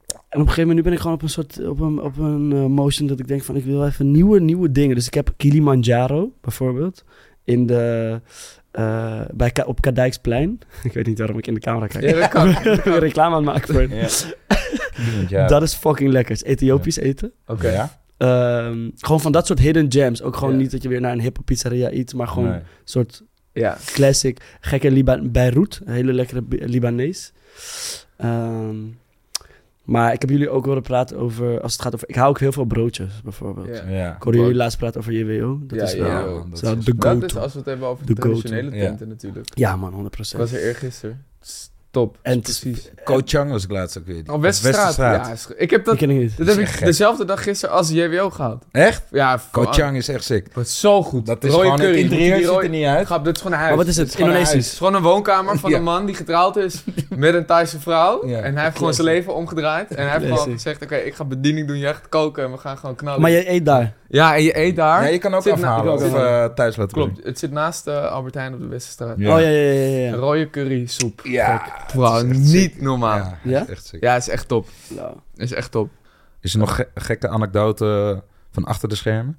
En 0.07 0.15
op 0.15 0.47
een 0.47 0.53
gegeven 0.53 0.61
moment 0.61 0.77
nu 0.77 0.83
ben 0.83 0.93
ik 0.93 0.99
gewoon 0.99 1.13
op 1.15 1.21
een 1.21 1.29
soort, 1.29 1.67
op 1.67 1.79
een, 1.79 2.01
op 2.01 2.17
een 2.17 2.51
eh, 2.53 2.65
motion 2.65 3.07
dat 3.07 3.19
ik 3.19 3.27
denk 3.27 3.43
van, 3.43 3.55
ik 3.55 3.63
wil 3.65 3.85
even 3.85 4.11
nieuwe, 4.11 4.39
nieuwe 4.39 4.71
dingen. 4.71 4.95
Dus 4.95 5.07
ik 5.07 5.13
heb 5.13 5.33
Kilimanjaro, 5.37 6.31
bijvoorbeeld, 6.41 7.03
in 7.43 7.65
de, 7.65 8.21
eh, 8.71 9.21
bij, 9.33 9.51
Ka- 9.51 9.63
op 9.65 9.81
Kadijksplein. 9.81 10.59
ik 10.83 10.93
weet 10.93 11.05
niet 11.05 11.17
waarom 11.17 11.37
ik 11.37 11.47
in 11.47 11.53
de 11.53 11.59
camera 11.59 11.87
kijk. 11.87 12.03
Ja, 12.03 12.19
dat 12.19 12.27
kan. 12.29 12.49
Ik 12.77 12.83
ben 12.83 12.99
reclame 12.99 13.35
aan 13.35 13.45
het 13.47 13.53
maken 13.53 13.73
voor 13.73 13.97
het. 13.97 14.35
Ja. 15.29 15.47
Dat 15.47 15.61
is 15.61 15.73
fucking 15.73 16.11
lekker. 16.11 16.35
Het 16.35 16.43
is 16.45 16.51
Ethiopisch 16.51 16.97
eten. 16.97 17.31
Oké. 17.47 17.69
Ja? 17.71 17.99
Ehm, 18.17 18.89
gewoon 18.97 19.21
van 19.21 19.31
dat 19.31 19.47
soort 19.47 19.59
hidden 19.59 19.91
gems. 19.91 20.21
Ook 20.21 20.35
gewoon 20.35 20.53
Ja. 20.53 20.59
niet 20.59 20.71
dat 20.71 20.83
je 20.83 20.89
weer 20.89 21.01
naar 21.01 21.11
een 21.11 21.21
hippe 21.21 21.41
pizzeria 21.41 21.91
eet, 21.91 22.13
maar 22.13 22.27
gewoon 22.27 22.49
Nee. 22.49 22.57
een 22.59 22.65
soort 22.83 23.23
Ja. 23.59 23.77
classic. 23.85 24.37
Gekke 24.61 24.91
Liba 24.91 25.19
Beirut, 25.23 25.81
een 25.85 25.93
hele 25.93 26.13
lekkere 26.13 26.43
Libanees. 26.49 27.31
Ehm, 28.17 28.75
maar 29.83 30.13
ik 30.13 30.21
heb 30.21 30.29
jullie 30.29 30.49
ook 30.49 30.65
horen 30.65 30.81
praten 30.81 31.17
over, 31.17 31.61
als 31.61 31.73
het 31.73 31.81
gaat 31.81 31.93
over, 31.93 32.09
ik 32.09 32.15
hou 32.15 32.29
ook 32.29 32.39
heel 32.39 32.51
veel 32.51 32.65
broodjes 32.65 33.21
bijvoorbeeld. 33.23 33.81
Ja. 33.87 34.15
Ik 34.15 34.23
hoorde 34.23 34.37
jullie 34.39 34.55
laatst 34.55 34.77
praten 34.77 34.99
over 34.99 35.13
JWO. 35.13 35.59
Dat 35.67 35.77
Ja, 35.79 35.83
is 35.85 35.93
wel, 35.95 36.07
ja, 36.07 36.23
dat 36.23 36.61
dat 36.61 36.77
is 36.77 36.85
de 36.85 36.95
Dat 36.95 37.13
is 37.15 37.21
go-to. 37.21 37.39
als 37.39 37.51
we 37.51 37.57
het 37.57 37.67
hebben 37.67 37.87
over 37.87 38.05
De 38.05 38.13
go-to. 38.15 38.27
traditionele 38.27 38.69
tenten 38.71 39.07
natuurlijk. 39.07 39.47
Ja 39.57 39.75
man, 39.75 39.89
Ik 39.89 39.95
100%. 39.95 40.37
was 40.37 40.51
er 40.51 40.63
eergisteren. 40.63 41.25
Top. 41.99 42.17
En 42.21 42.41
precies. 42.41 42.89
Ko 43.03 43.21
Chang 43.25 43.51
was 43.51 43.63
ik 43.63 43.71
laatst 43.71 43.97
ook 43.97 44.05
weer. 44.05 44.23
Oh, 44.27 44.41
Westerstraat. 44.41 44.95
Ja, 44.95 45.31
is- 45.31 45.47
ik 45.57 45.69
heb 45.69 45.85
dat, 45.85 45.97
ken 45.97 46.09
ik 46.09 46.17
niet. 46.17 46.37
dat 46.37 46.47
heb 46.47 46.57
ik 46.57 46.79
dezelfde 46.85 47.25
dag 47.25 47.43
gisteren 47.43 47.75
als 47.75 47.89
JWO 47.89 48.29
gehad. 48.29 48.65
Echt? 48.71 49.03
Ja, 49.11 49.39
Ko 49.51 49.63
voor- 49.63 49.73
Chang 49.73 49.97
is 49.97 50.07
echt 50.07 50.23
sick. 50.23 50.47
Wat 50.53 50.67
zo 50.67 51.03
goed. 51.03 51.25
Dat 51.25 51.43
is 51.43 51.49
Rode 51.51 51.63
gewoon, 51.63 51.77
curry. 51.77 51.91
het 51.91 52.01
interieur 52.11 52.37
die 52.37 52.45
ziet 52.47 52.57
er 52.63 52.69
niet 52.69 52.85
uit. 52.85 53.05
Grap, 53.05 53.25
dit 53.25 53.35
is 53.35 53.41
gewoon 53.41 53.53
een 53.57 53.63
huis. 53.63 53.75
Maar 53.75 53.85
wat 53.85 53.93
is 53.93 53.97
het? 53.97 54.05
Dit 54.07 54.15
gewoon 54.15 54.29
een 54.31 54.37
Indonesisch? 54.37 54.63
Het 54.65 54.73
is 54.73 54.77
gewoon 54.77 54.95
een 54.95 55.01
woonkamer 55.01 55.57
van 55.57 55.69
Ja. 55.71 55.77
een 55.77 55.83
man 55.83 56.05
die 56.05 56.15
getrouwd 56.15 56.55
is 56.57 56.83
met 57.15 57.33
een 57.33 57.45
Thaise 57.45 57.79
vrouw. 57.79 58.27
Ja. 58.27 58.39
En 58.39 58.53
hij 58.55 58.63
heeft 58.63 58.77
gewoon 58.77 58.93
zijn 58.93 59.07
leven 59.07 59.35
omgedraaid. 59.35 59.95
En 59.95 60.09
hij 60.09 60.19
heeft 60.19 60.31
gewoon 60.39 60.53
gezegd, 60.53 60.83
oké, 60.83 60.95
ik 60.95 61.15
ga 61.15 61.23
bediening 61.25 61.67
doen, 61.67 61.77
jij 61.77 61.93
gaat 61.93 62.09
koken 62.09 62.43
en 62.43 62.51
we 62.51 62.57
gaan 62.57 62.77
gewoon 62.77 62.95
knallen. 62.95 63.21
Maar 63.21 63.31
je 63.31 63.49
eet 63.49 63.65
daar. 63.65 63.93
Ja, 64.11 64.35
en 64.35 64.43
je 64.43 64.57
eet 64.57 64.75
daar. 64.75 65.03
Ja, 65.03 65.09
je 65.09 65.17
kan 65.17 65.33
ook 65.33 65.47
afhalen 65.47 65.93
of 65.93 66.13
eh, 66.13 66.45
thuis 66.45 66.75
laten 66.75 66.93
Klopt, 66.93 67.19
het 67.23 67.39
zit 67.39 67.51
naast 67.51 67.87
eh, 67.87 68.11
Albert 68.11 68.33
Heijn 68.33 68.53
op 68.53 68.59
de 68.59 68.67
Westerstraat. 68.67 69.13
Ja. 69.17 69.35
Oh 69.35 69.41
ja, 69.41 69.47
ja, 69.47 69.71
ja, 69.71 69.83
ja. 69.97 69.97
ja. 70.09 70.15
Rode 70.15 70.49
curry 70.49 70.85
soep. 70.85 71.21
Ja, 71.23 71.65
Echt 71.93 72.25
niet 72.25 72.47
sick. 72.49 72.81
normaal. 72.81 73.17
Ja, 73.17 73.37
Ja? 73.43 73.61
is 73.61 73.67
echt 73.67 73.85
sick. 73.85 74.03
Ja, 74.03 74.15
is 74.15 74.29
echt 74.29 74.47
top. 74.47 74.67
Nou. 74.87 75.15
Is 75.35 75.51
echt 75.53 75.71
top. 75.71 75.89
Is 76.41 76.53
er 76.53 76.59
nog 76.59 76.75
ge- 76.75 76.87
gekke 76.95 77.27
anekdote 77.27 78.23
van 78.51 78.65
achter 78.65 78.89
de 78.89 78.95
schermen? 78.95 79.37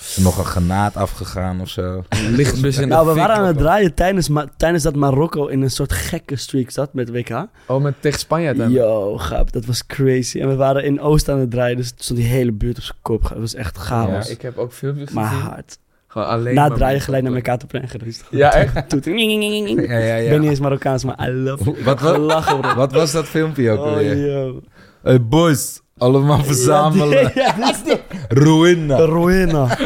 Is 0.00 0.16
er 0.16 0.22
nog 0.22 0.38
een 0.38 0.44
granaat 0.44 0.96
afgegaan 0.96 1.60
of 1.60 1.68
zo? 1.68 2.04
Lichtbus 2.30 2.78
in 2.78 2.88
Nou, 2.88 3.06
we 3.06 3.14
waren 3.14 3.36
aan 3.36 3.44
het 3.46 3.58
draaien 3.58 3.94
tijdens, 3.94 4.28
tijdens 4.56 4.82
dat 4.82 4.94
Marokko 4.94 5.46
in 5.46 5.62
een 5.62 5.70
soort 5.70 5.92
gekke 5.92 6.36
streak 6.36 6.70
zat 6.70 6.94
met 6.94 7.10
WK. 7.10 7.46
Oh, 7.66 7.82
met 7.82 7.94
tegen 8.00 8.18
Spanje 8.18 8.54
dan? 8.54 8.70
Yo, 8.70 9.16
grap, 9.18 9.52
dat 9.52 9.64
was 9.64 9.86
crazy. 9.86 10.40
En 10.40 10.48
we 10.48 10.54
waren 10.56 10.84
in 10.84 11.00
Oost 11.00 11.28
aan 11.28 11.38
het 11.38 11.50
draaien, 11.50 11.76
dus 11.76 11.88
het 11.88 12.02
stond 12.04 12.18
die 12.18 12.28
hele 12.28 12.52
buurt 12.52 12.76
op 12.76 12.82
zijn 12.82 12.98
kop. 13.02 13.28
Het 13.28 13.38
was 13.38 13.54
echt 13.54 13.76
Ja, 13.76 13.82
chaos. 13.82 14.28
ik 14.28 14.42
heb 14.42 14.58
ook 14.58 14.72
filmpjes 14.72 15.10
maar 15.10 15.28
gezien. 15.28 15.42
hard. 15.44 15.78
Gewoon 16.22 16.38
alleen 16.40 16.54
Na 16.54 16.64
het 16.64 16.74
draaien 16.76 17.00
gelijk 17.00 17.22
naar 17.24 17.40
katerplein 17.40 17.88
geweest. 17.88 18.24
Ja, 18.30 18.52
echt? 18.52 18.88
Toet. 18.88 19.04
Ja, 19.04 19.12
ja, 19.12 20.14
Ik 20.14 20.24
ja. 20.24 20.30
ben 20.30 20.40
niet 20.40 20.50
eens 20.50 20.60
Marokkaans, 20.60 21.04
maar 21.04 21.28
I 21.28 21.32
love 21.32 21.70
it. 21.70 21.84
wat- 21.84 22.00
wat- 22.00 22.16
Lachen, 22.16 22.60
bro. 22.60 22.74
Wat 22.74 22.92
was 22.92 23.12
dat 23.12 23.24
filmpje 23.26 23.70
ook 23.70 23.78
Oh, 23.78 23.84
alweer? 23.86 24.16
yo. 24.16 24.60
Hey 25.02 25.22
boys, 25.22 25.80
allemaal 25.98 26.44
verzamelen. 26.44 27.30
Ja, 27.34 27.54
ja, 27.58 27.70
is 27.70 27.82
die. 27.82 28.00
Ruïna. 28.28 28.96
Ruina. 28.96 29.76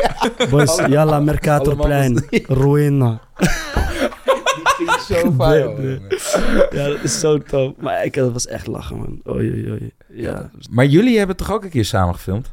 Boys, 0.51 0.77
yalla, 0.89 1.21
Mercatorplein. 1.21 2.25
Ruina. 2.49 3.21
Zo 5.09 5.33
fijn. 5.39 6.01
Ja, 6.71 6.89
dat 6.89 7.03
is 7.03 7.21
zo 7.21 7.39
top. 7.39 7.81
Maar 7.83 8.05
ik, 8.05 8.15
dat 8.15 8.33
was 8.33 8.47
echt 8.47 8.67
lachen, 8.67 8.97
man. 8.97 9.21
Oei, 9.35 9.51
oei, 9.51 9.71
oei. 9.71 9.91
Ja. 10.09 10.51
Maar 10.71 10.87
jullie 10.87 11.19
hebben 11.19 11.37
toch 11.37 11.53
ook 11.53 11.65
een 11.65 11.71
keer 11.71 11.85
samen 11.85 12.15
gefilmd? 12.15 12.51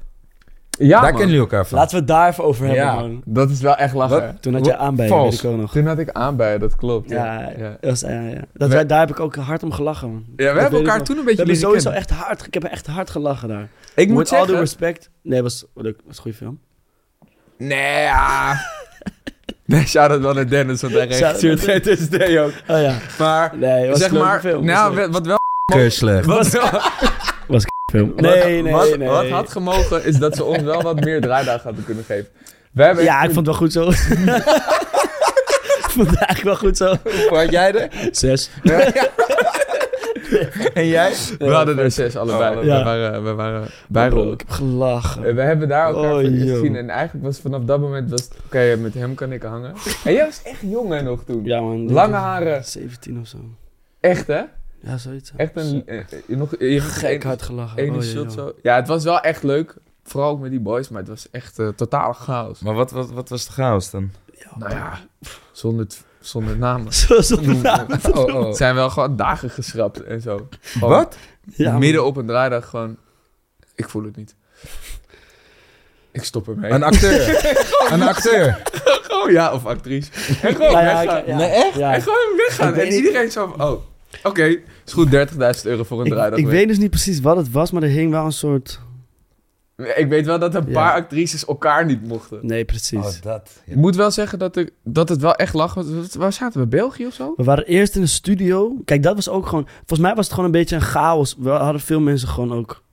Ja, 0.82 0.88
Daar 0.90 1.00
man. 1.02 1.10
kennen 1.10 1.28
jullie 1.28 1.40
elkaar 1.42 1.66
van. 1.68 1.78
Laten 1.78 1.92
we 1.92 1.98
het 1.98 2.08
daar 2.08 2.30
even 2.30 2.44
over 2.44 2.66
hebben, 2.66 2.84
Ja. 2.84 2.94
man. 2.96 3.22
Dat 3.26 3.50
is 3.50 3.62
wel 3.62 3.76
echt 3.76 3.94
lachen. 3.94 4.22
Wat? 4.26 4.42
Toen 4.42 4.54
had 4.54 4.66
je 4.66 4.78
aanbijen, 4.78 5.12
Vals. 5.12 5.30
weet 5.30 5.44
ik 5.44 5.50
ook 5.50 5.58
nog. 5.62 5.72
Toen 5.72 5.86
had 5.86 6.00
ik 6.00 6.10
aanbijen, 6.12 6.60
dat 6.60 6.76
klopt. 6.76 7.10
Ja, 7.10 7.40
ja. 7.42 7.52
ja. 7.58 7.78
Dat 7.82 7.90
was, 7.90 8.00
ja, 8.02 8.10
ja. 8.22 8.34
Dat 8.54 8.68
We- 8.70 8.76
wij, 8.76 8.86
daar 8.86 9.00
heb 9.00 9.10
ik 9.10 9.20
ook 9.20 9.36
hard 9.36 9.64
om 9.64 9.72
gelachen, 9.72 10.10
man. 10.12 10.24
Ja, 10.28 10.34
we 10.36 10.44
Dat 10.54 10.62
hebben 10.62 10.80
elkaar 10.80 11.04
toen 11.04 11.18
een 11.18 11.22
We 11.24 11.30
beetje 11.30 11.46
leren 11.46 11.60
sowieso 11.62 11.90
kennen. 11.92 12.10
echt 12.10 12.20
hard, 12.20 12.46
ik 12.46 12.54
heb 12.54 12.64
echt 12.64 12.88
hard 12.88 13.10
gelachen 13.10 13.48
daar. 13.48 13.68
Ik 13.96 14.08
moet 14.10 14.18
With 14.18 14.32
all 14.32 14.38
due 14.38 14.48
zeggen... 14.48 14.60
respect. 14.64 15.10
Nee, 15.22 15.42
was, 15.42 15.66
was 15.74 15.86
een 15.86 16.16
goede 16.22 16.38
film. 16.38 16.60
Nee, 17.58 18.02
ja. 18.04 18.54
Nee, 19.66 19.86
shout-out 19.88 20.22
wel 20.22 20.34
naar 20.34 20.50
Dennis, 20.50 20.82
want 20.82 20.94
hij 20.94 21.12
Shout-out 21.12 21.42
regisseert 21.42 21.86
naar 21.86 21.96
GTSD 21.96 22.38
ook. 22.38 22.76
Oh 22.76 22.82
ja. 22.82 22.94
Maar, 23.20 23.58
Nee, 23.58 23.90
was 23.90 24.00
zeg 24.00 24.08
een 24.08 24.14
leuke 24.14 24.28
maar... 24.30 24.40
film. 24.40 24.66
nou, 24.66 25.08
wat 25.12 25.26
wel... 25.26 25.38
Keu 25.66 25.90
slecht. 25.90 26.26
Wat, 26.26 26.50
wel- 26.50 26.64
film. 27.90 28.14
Nee, 28.16 28.62
nee, 28.62 28.74
wat, 28.74 28.98
nee. 28.98 29.08
wat 29.08 29.30
had 29.30 29.52
gemogen, 29.52 30.06
is 30.06 30.18
dat 30.18 30.36
ze 30.36 30.44
ons 30.44 30.62
wel 30.62 30.82
wat 30.82 31.00
meer 31.00 31.22
draaidagen 31.22 31.64
hadden 31.64 31.84
kunnen 31.86 32.04
geven. 32.04 32.28
We 32.72 32.84
hebben 32.84 33.04
Ja, 33.04 33.24
ik 33.24 33.32
vond 33.32 33.36
het 33.36 33.46
wel 33.46 33.56
goed 33.56 33.72
zo. 33.72 33.90
ik 35.84 35.90
vond 35.90 36.10
het 36.10 36.20
eigenlijk 36.20 36.44
wel 36.44 36.56
goed 36.56 36.78
zo. 36.78 36.96
Hoe 37.28 37.38
had 37.38 37.52
jij 37.52 37.74
er? 37.74 38.10
Zes. 38.12 38.50
En 40.74 40.88
jij? 40.88 41.14
We 41.38 41.50
hadden 41.50 41.80
er 41.80 41.92
zes 41.92 42.16
allebei. 42.16 42.56
Oh, 42.56 42.62
we, 42.62 42.68
waren, 42.68 43.24
we 43.24 43.34
waren 43.34 43.68
bijrollen. 43.88 44.34
ik 44.34 44.40
heb 44.40 44.50
gelachen. 44.50 45.36
We 45.36 45.42
hebben 45.42 45.68
daar 45.68 45.88
elkaar 45.88 46.14
Oh, 46.14 46.20
gezien. 46.20 46.76
En 46.76 46.90
eigenlijk 46.90 47.26
was 47.26 47.40
vanaf 47.40 47.64
dat 47.64 47.80
moment... 47.80 48.10
was 48.10 48.22
het, 48.22 48.34
Oké, 48.46 48.76
met 48.76 48.94
hem 48.94 49.16
kan 49.16 49.32
ik 49.32 49.44
hangen. 49.44 49.74
En 50.04 50.14
jij 50.14 50.26
was 50.26 50.42
echt 50.44 50.62
jong 50.62 50.94
hè, 50.94 51.02
nog 51.02 51.24
toen. 51.24 51.44
Ja, 51.44 51.62
man. 51.62 51.92
Lange 51.92 52.16
haren. 52.16 52.64
17 52.64 53.20
of 53.20 53.28
zo. 53.28 53.38
Echt 54.00 54.28
hè? 54.28 54.42
Ja, 54.82 54.98
zoiets. 54.98 55.32
Echt 55.36 55.52
een... 55.56 55.84
eh, 55.86 56.00
je 56.28 56.38
nog, 56.38 56.52
je 56.60 56.66
hebt 56.66 56.84
Gek 56.92 57.24
hard 57.24 57.42
gelachen. 57.42 57.78
ene 57.78 57.98
Oh, 57.98 58.04
shot 58.04 58.32
zo. 58.34 58.54
Ja, 58.62 58.76
het 58.76 58.88
was 58.88 59.04
wel 59.04 59.20
echt 59.20 59.44
leuk. 59.44 59.76
Vooral 60.04 60.30
ook 60.30 60.40
met 60.40 60.52
die 60.52 60.60
boys. 60.60 60.90
Maar 60.90 61.00
het 61.00 61.10
was 61.10 61.28
echt 61.32 61.60
eh 61.60 61.68
totale 61.68 62.14
chaos. 62.14 62.60
Maar 62.60 62.74
wat, 62.74 62.92
wat, 62.92 63.12
wat 63.12 63.30
was 63.30 63.46
de 63.46 63.52
chaos 63.52 63.92
dan? 63.92 64.12
Nou 64.56 64.72
ja, 64.72 65.00
zonder, 65.52 65.88
zonder 66.20 66.58
namen. 66.58 66.94
Zo, 67.04 67.22
zo 67.22 67.42
naam. 67.42 67.88
Oh, 68.12 68.24
oh. 68.24 68.46
Het 68.46 68.58
zijn 68.58 68.76
wel 68.76 68.90
gewoon 68.90 69.16
dagen 69.16 69.50
geschrapt 69.50 70.04
en 70.04 70.22
zo. 70.22 70.48
Gewoon 70.62 70.90
Wat? 70.90 71.18
Ja, 71.56 71.78
midden 71.78 72.06
op 72.06 72.18
een 72.18 72.26
draaidag 72.26 72.70
gewoon... 72.70 72.98
Ik 73.76 73.90
voel 73.90 74.04
het 74.04 74.16
niet. 74.16 74.36
Ik 76.12 76.24
stop 76.24 76.48
ermee. 76.48 76.72
Een 76.72 76.84
acteur. 76.84 77.56
Een 77.94 78.02
acteur. 78.02 78.62
gewoon 78.84 79.32
ja, 79.32 79.54
of 79.54 79.66
actrice. 79.66 80.12
En 80.42 80.56
gewoon 80.56 80.72
ja, 80.72 80.84
weggaan. 80.84 81.38
Nee, 81.38 81.50
echt? 81.50 81.76
Ja. 81.76 81.94
En 81.94 82.02
gewoon 82.02 82.38
weggaan. 82.38 82.74
En 82.74 82.92
iedereen 82.92 83.32
zo 83.32 83.48
van, 83.48 83.68
oh, 83.68 83.82
oké, 84.24 84.44
is 84.86 84.94
goed 84.94 85.08
30.000 85.12 85.62
euro 85.64 85.84
voor 85.84 86.00
een 86.00 86.06
Ik, 86.06 86.12
draaidag. 86.12 86.40
ik 86.40 86.48
weet 86.48 86.68
dus 86.68 86.78
niet 86.78 86.90
precies 86.90 87.20
wat 87.20 87.38
het 87.38 87.52
was, 87.52 87.72
maar 87.72 87.84
er 87.84 87.90
hing 87.90 88.12
wel 88.12 88.26
een 88.26 88.32
soort... 88.32 88.80
ik 89.96 90.08
weet 90.10 90.26
wel 90.26 90.40
dat 90.40 90.56
een 90.56 90.66
Ja. 90.68 90.74
paar 90.74 90.94
actrices 90.94 91.46
elkaar 91.46 91.86
niet 91.86 92.08
mochten. 92.08 92.40
Nee, 92.42 92.66
precies. 92.66 93.00
Oh, 93.00 93.22
dat. 93.22 93.62
Ik 93.66 93.76
moet 93.76 93.96
wel 93.96 94.12
zeggen 94.12 94.40
dat, 94.40 94.56
ik, 94.58 94.72
dat 94.84 95.10
het 95.10 95.22
wel 95.22 95.36
echt 95.36 95.54
lag. 95.54 95.74
Waar 96.18 96.34
zaten 96.34 96.60
we? 96.62 96.68
België 96.68 97.06
of 97.06 97.14
zo? 97.14 97.34
We 97.38 97.44
waren 97.44 97.66
eerst 97.66 97.96
in 97.96 98.02
een 98.02 98.08
studio. 98.08 98.76
Kijk, 98.86 99.04
dat 99.04 99.16
was 99.16 99.30
ook 99.30 99.48
gewoon... 99.48 99.68
Volgens 99.78 100.00
mij 100.00 100.16
was 100.16 100.26
het 100.26 100.34
gewoon 100.34 100.46
een 100.46 100.60
beetje 100.60 100.76
een 100.76 100.82
chaos. 100.82 101.36
We 101.40 101.50
hadden 101.50 101.82
veel 101.82 102.00
mensen 102.00 102.28
gewoon 102.28 102.54
ook... 102.54 102.84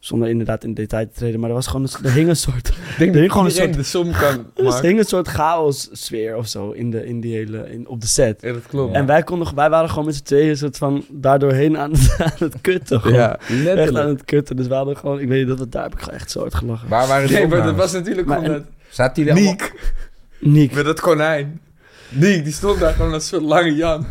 Zonder 0.00 0.28
inderdaad 0.28 0.64
in 0.64 0.74
detail 0.74 1.06
te 1.06 1.12
treden. 1.18 1.40
Maar 1.40 1.48
er 1.48 1.54
was 1.54 1.66
gewoon... 1.66 1.82
Een, 1.82 2.04
er 2.04 2.12
hing 2.12 2.28
een 2.28 2.36
soort... 2.36 2.68
Ik 2.68 2.74
denk 2.98 2.98
Er 2.98 3.06
dat 3.06 3.14
hing 3.20 3.30
gewoon 3.32 3.46
een 3.46 3.52
soort... 3.52 3.74
de 3.74 3.82
som 3.82 4.10
kan 4.12 4.46
Er 4.66 4.80
hing 4.80 4.98
een 4.98 5.04
soort 5.04 5.28
chaos 5.28 5.88
sfeer 5.92 6.36
of 6.36 6.48
zo 6.48 6.70
in, 6.70 6.90
de, 6.90 7.06
in 7.06 7.20
die 7.20 7.34
hele... 7.34 7.70
In, 7.72 7.88
op 7.88 8.00
de 8.00 8.06
set. 8.06 8.40
Ja, 8.42 8.52
dat 8.52 8.62
klopt. 8.68 8.94
En 8.94 9.06
wij, 9.06 9.22
konden, 9.22 9.54
wij 9.54 9.70
waren 9.70 9.88
gewoon 9.88 10.04
met 10.04 10.14
z'n 10.14 10.22
tweeën 10.22 10.56
soort 10.56 10.76
van 10.76 11.04
daardoorheen 11.08 11.78
aan 11.78 11.90
het, 11.92 12.16
aan 12.24 12.32
het 12.38 12.54
kutten. 12.60 13.00
Gewoon. 13.00 13.16
Ja, 13.16 13.38
Echt 13.38 13.50
aan 13.50 13.62
letterlijk. 13.62 14.08
het 14.08 14.24
kutten. 14.24 14.56
Dus 14.56 14.66
we 14.66 14.74
hadden 14.74 14.96
gewoon... 14.96 15.20
Ik 15.20 15.28
weet 15.28 15.38
niet, 15.38 15.48
dat, 15.48 15.58
we- 15.58 15.68
daar 15.68 15.82
heb 15.82 15.92
ik 15.92 15.98
gewoon 16.00 16.14
echt 16.18 16.30
zo 16.30 16.40
hard 16.40 16.54
gelachen. 16.54 16.88
Waar 16.88 17.06
waren 17.08 17.28
die 17.28 17.36
Nee, 17.36 17.46
maar 17.46 17.62
dat 17.62 17.76
was 17.76 17.92
natuurlijk 17.92 18.26
Maar 18.26 18.38
omdat... 18.38 18.62
Zaten 18.88 19.22
jullie 19.24 19.38
allemaal... 19.38 19.52
Niek, 19.52 19.92
Niek. 20.38 20.72
met 20.74 20.84
dat 20.84 21.00
konijn. 21.00 21.60
Niek, 22.08 22.44
die 22.44 22.52
stond 22.52 22.80
daar 22.80 22.92
gewoon 22.92 23.12
als 23.12 23.28
zo'n 23.28 23.44
lange 23.44 23.74
Jan. 23.74 24.06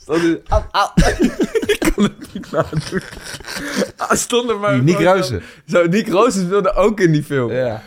Stond. 0.00 0.22
Au, 0.48 0.62
au. 0.70 0.88
Ik 1.96 2.02
kon 2.04 2.14
het 2.18 2.34
niet 2.34 2.50
nadoen. 2.50 3.00
Hij 3.96 4.16
stond 4.16 4.50
er 4.50 4.58
maar... 4.58 4.82
Niek 4.82 4.96
gewoon 4.96 5.22
zo- 5.66 5.86
Niek 5.86 6.08
Roosens 6.08 6.44
speelde 6.44 6.72
ook 6.74 7.00
in 7.00 7.12
die 7.12 7.22
film. 7.22 7.52
Ja. 7.52 7.82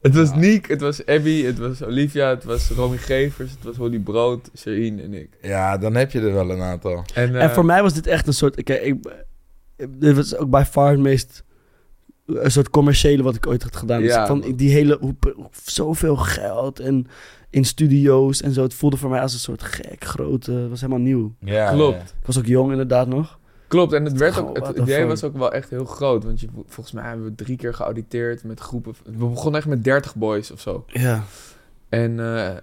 Het 0.00 0.14
was 0.14 0.34
Niek, 0.34 0.68
het 0.68 0.80
was 0.80 1.06
Abby, 1.06 1.44
het 1.44 1.58
was 1.58 1.82
Olivia, 1.82 2.28
het 2.28 2.44
was 2.44 2.68
Romy 2.70 2.96
Gevers, 2.96 3.50
het 3.50 3.62
was 3.62 3.76
Holly 3.76 3.98
Brood, 3.98 4.50
Sherine 4.58 5.02
en 5.02 5.14
ik. 5.14 5.28
ja, 5.42 5.78
dan 5.78 5.94
heb 5.94 6.10
je 6.10 6.20
er 6.20 6.32
wel 6.32 6.50
een 6.50 6.60
aantal. 6.62 7.04
En, 7.14 7.34
En 7.36 7.40
eh, 7.40 7.50
voor 7.54 7.64
mij 7.64 7.82
was 7.82 7.94
dit 7.94 8.06
echt 8.06 8.26
een 8.26 8.32
soort... 8.34 8.62
Kijk, 8.62 8.82
ik, 8.82 8.96
dit 9.88 10.16
was 10.16 10.36
ook 10.36 10.50
bij 10.50 10.64
far 10.64 10.90
het 10.90 11.00
meest... 11.00 11.44
Een 12.26 12.50
soort 12.50 12.70
commerciële 12.70 13.22
wat 13.22 13.34
ik 13.34 13.46
ooit 13.46 13.62
had 13.62 13.76
gedaan. 13.76 14.00
Dus 14.00 14.10
Ja, 14.12 14.26
van 14.26 14.52
die 14.56 14.70
hele... 14.70 14.96
Hoe, 15.00 15.14
zoveel 15.64 16.16
geld 16.16 16.80
en 16.80 17.06
in 17.50 17.64
studio's 17.64 18.42
en 18.42 18.52
zo. 18.52 18.62
Het 18.62 18.74
voelde 18.74 18.96
voor 18.96 19.10
mij 19.10 19.20
als 19.20 19.32
een 19.32 19.38
soort 19.38 19.62
gek 19.62 20.04
grote... 20.04 20.52
Het 20.52 20.68
was 20.70 20.80
helemaal 20.80 21.02
nieuw. 21.02 21.34
Ja, 21.40 21.72
Klopt. 21.72 22.02
Ik 22.20 22.26
was 22.26 22.38
ook 22.38 22.46
jong 22.46 22.70
inderdaad 22.70 23.06
nog. 23.06 23.38
Klopt, 23.70 23.92
en 23.92 24.04
het, 24.04 24.16
werd 24.18 24.38
ook, 24.38 24.66
het 24.66 24.76
idee 24.76 25.04
was 25.04 25.24
ook 25.24 25.36
wel 25.36 25.52
echt 25.52 25.70
heel 25.70 25.84
groot. 25.84 26.24
Want 26.24 26.40
je, 26.40 26.46
volgens 26.66 26.94
mij 26.94 27.04
hebben 27.04 27.24
we 27.26 27.34
drie 27.34 27.56
keer 27.56 27.74
geauditeerd 27.74 28.44
met 28.44 28.60
groepen. 28.60 28.94
We 29.04 29.26
begonnen 29.26 29.60
echt 29.60 29.68
met 29.68 29.84
30 29.84 30.14
boys 30.14 30.50
of 30.50 30.60
zo. 30.60 30.84
Ja. 30.86 31.22
En 31.88 32.20
eh, 32.36 32.54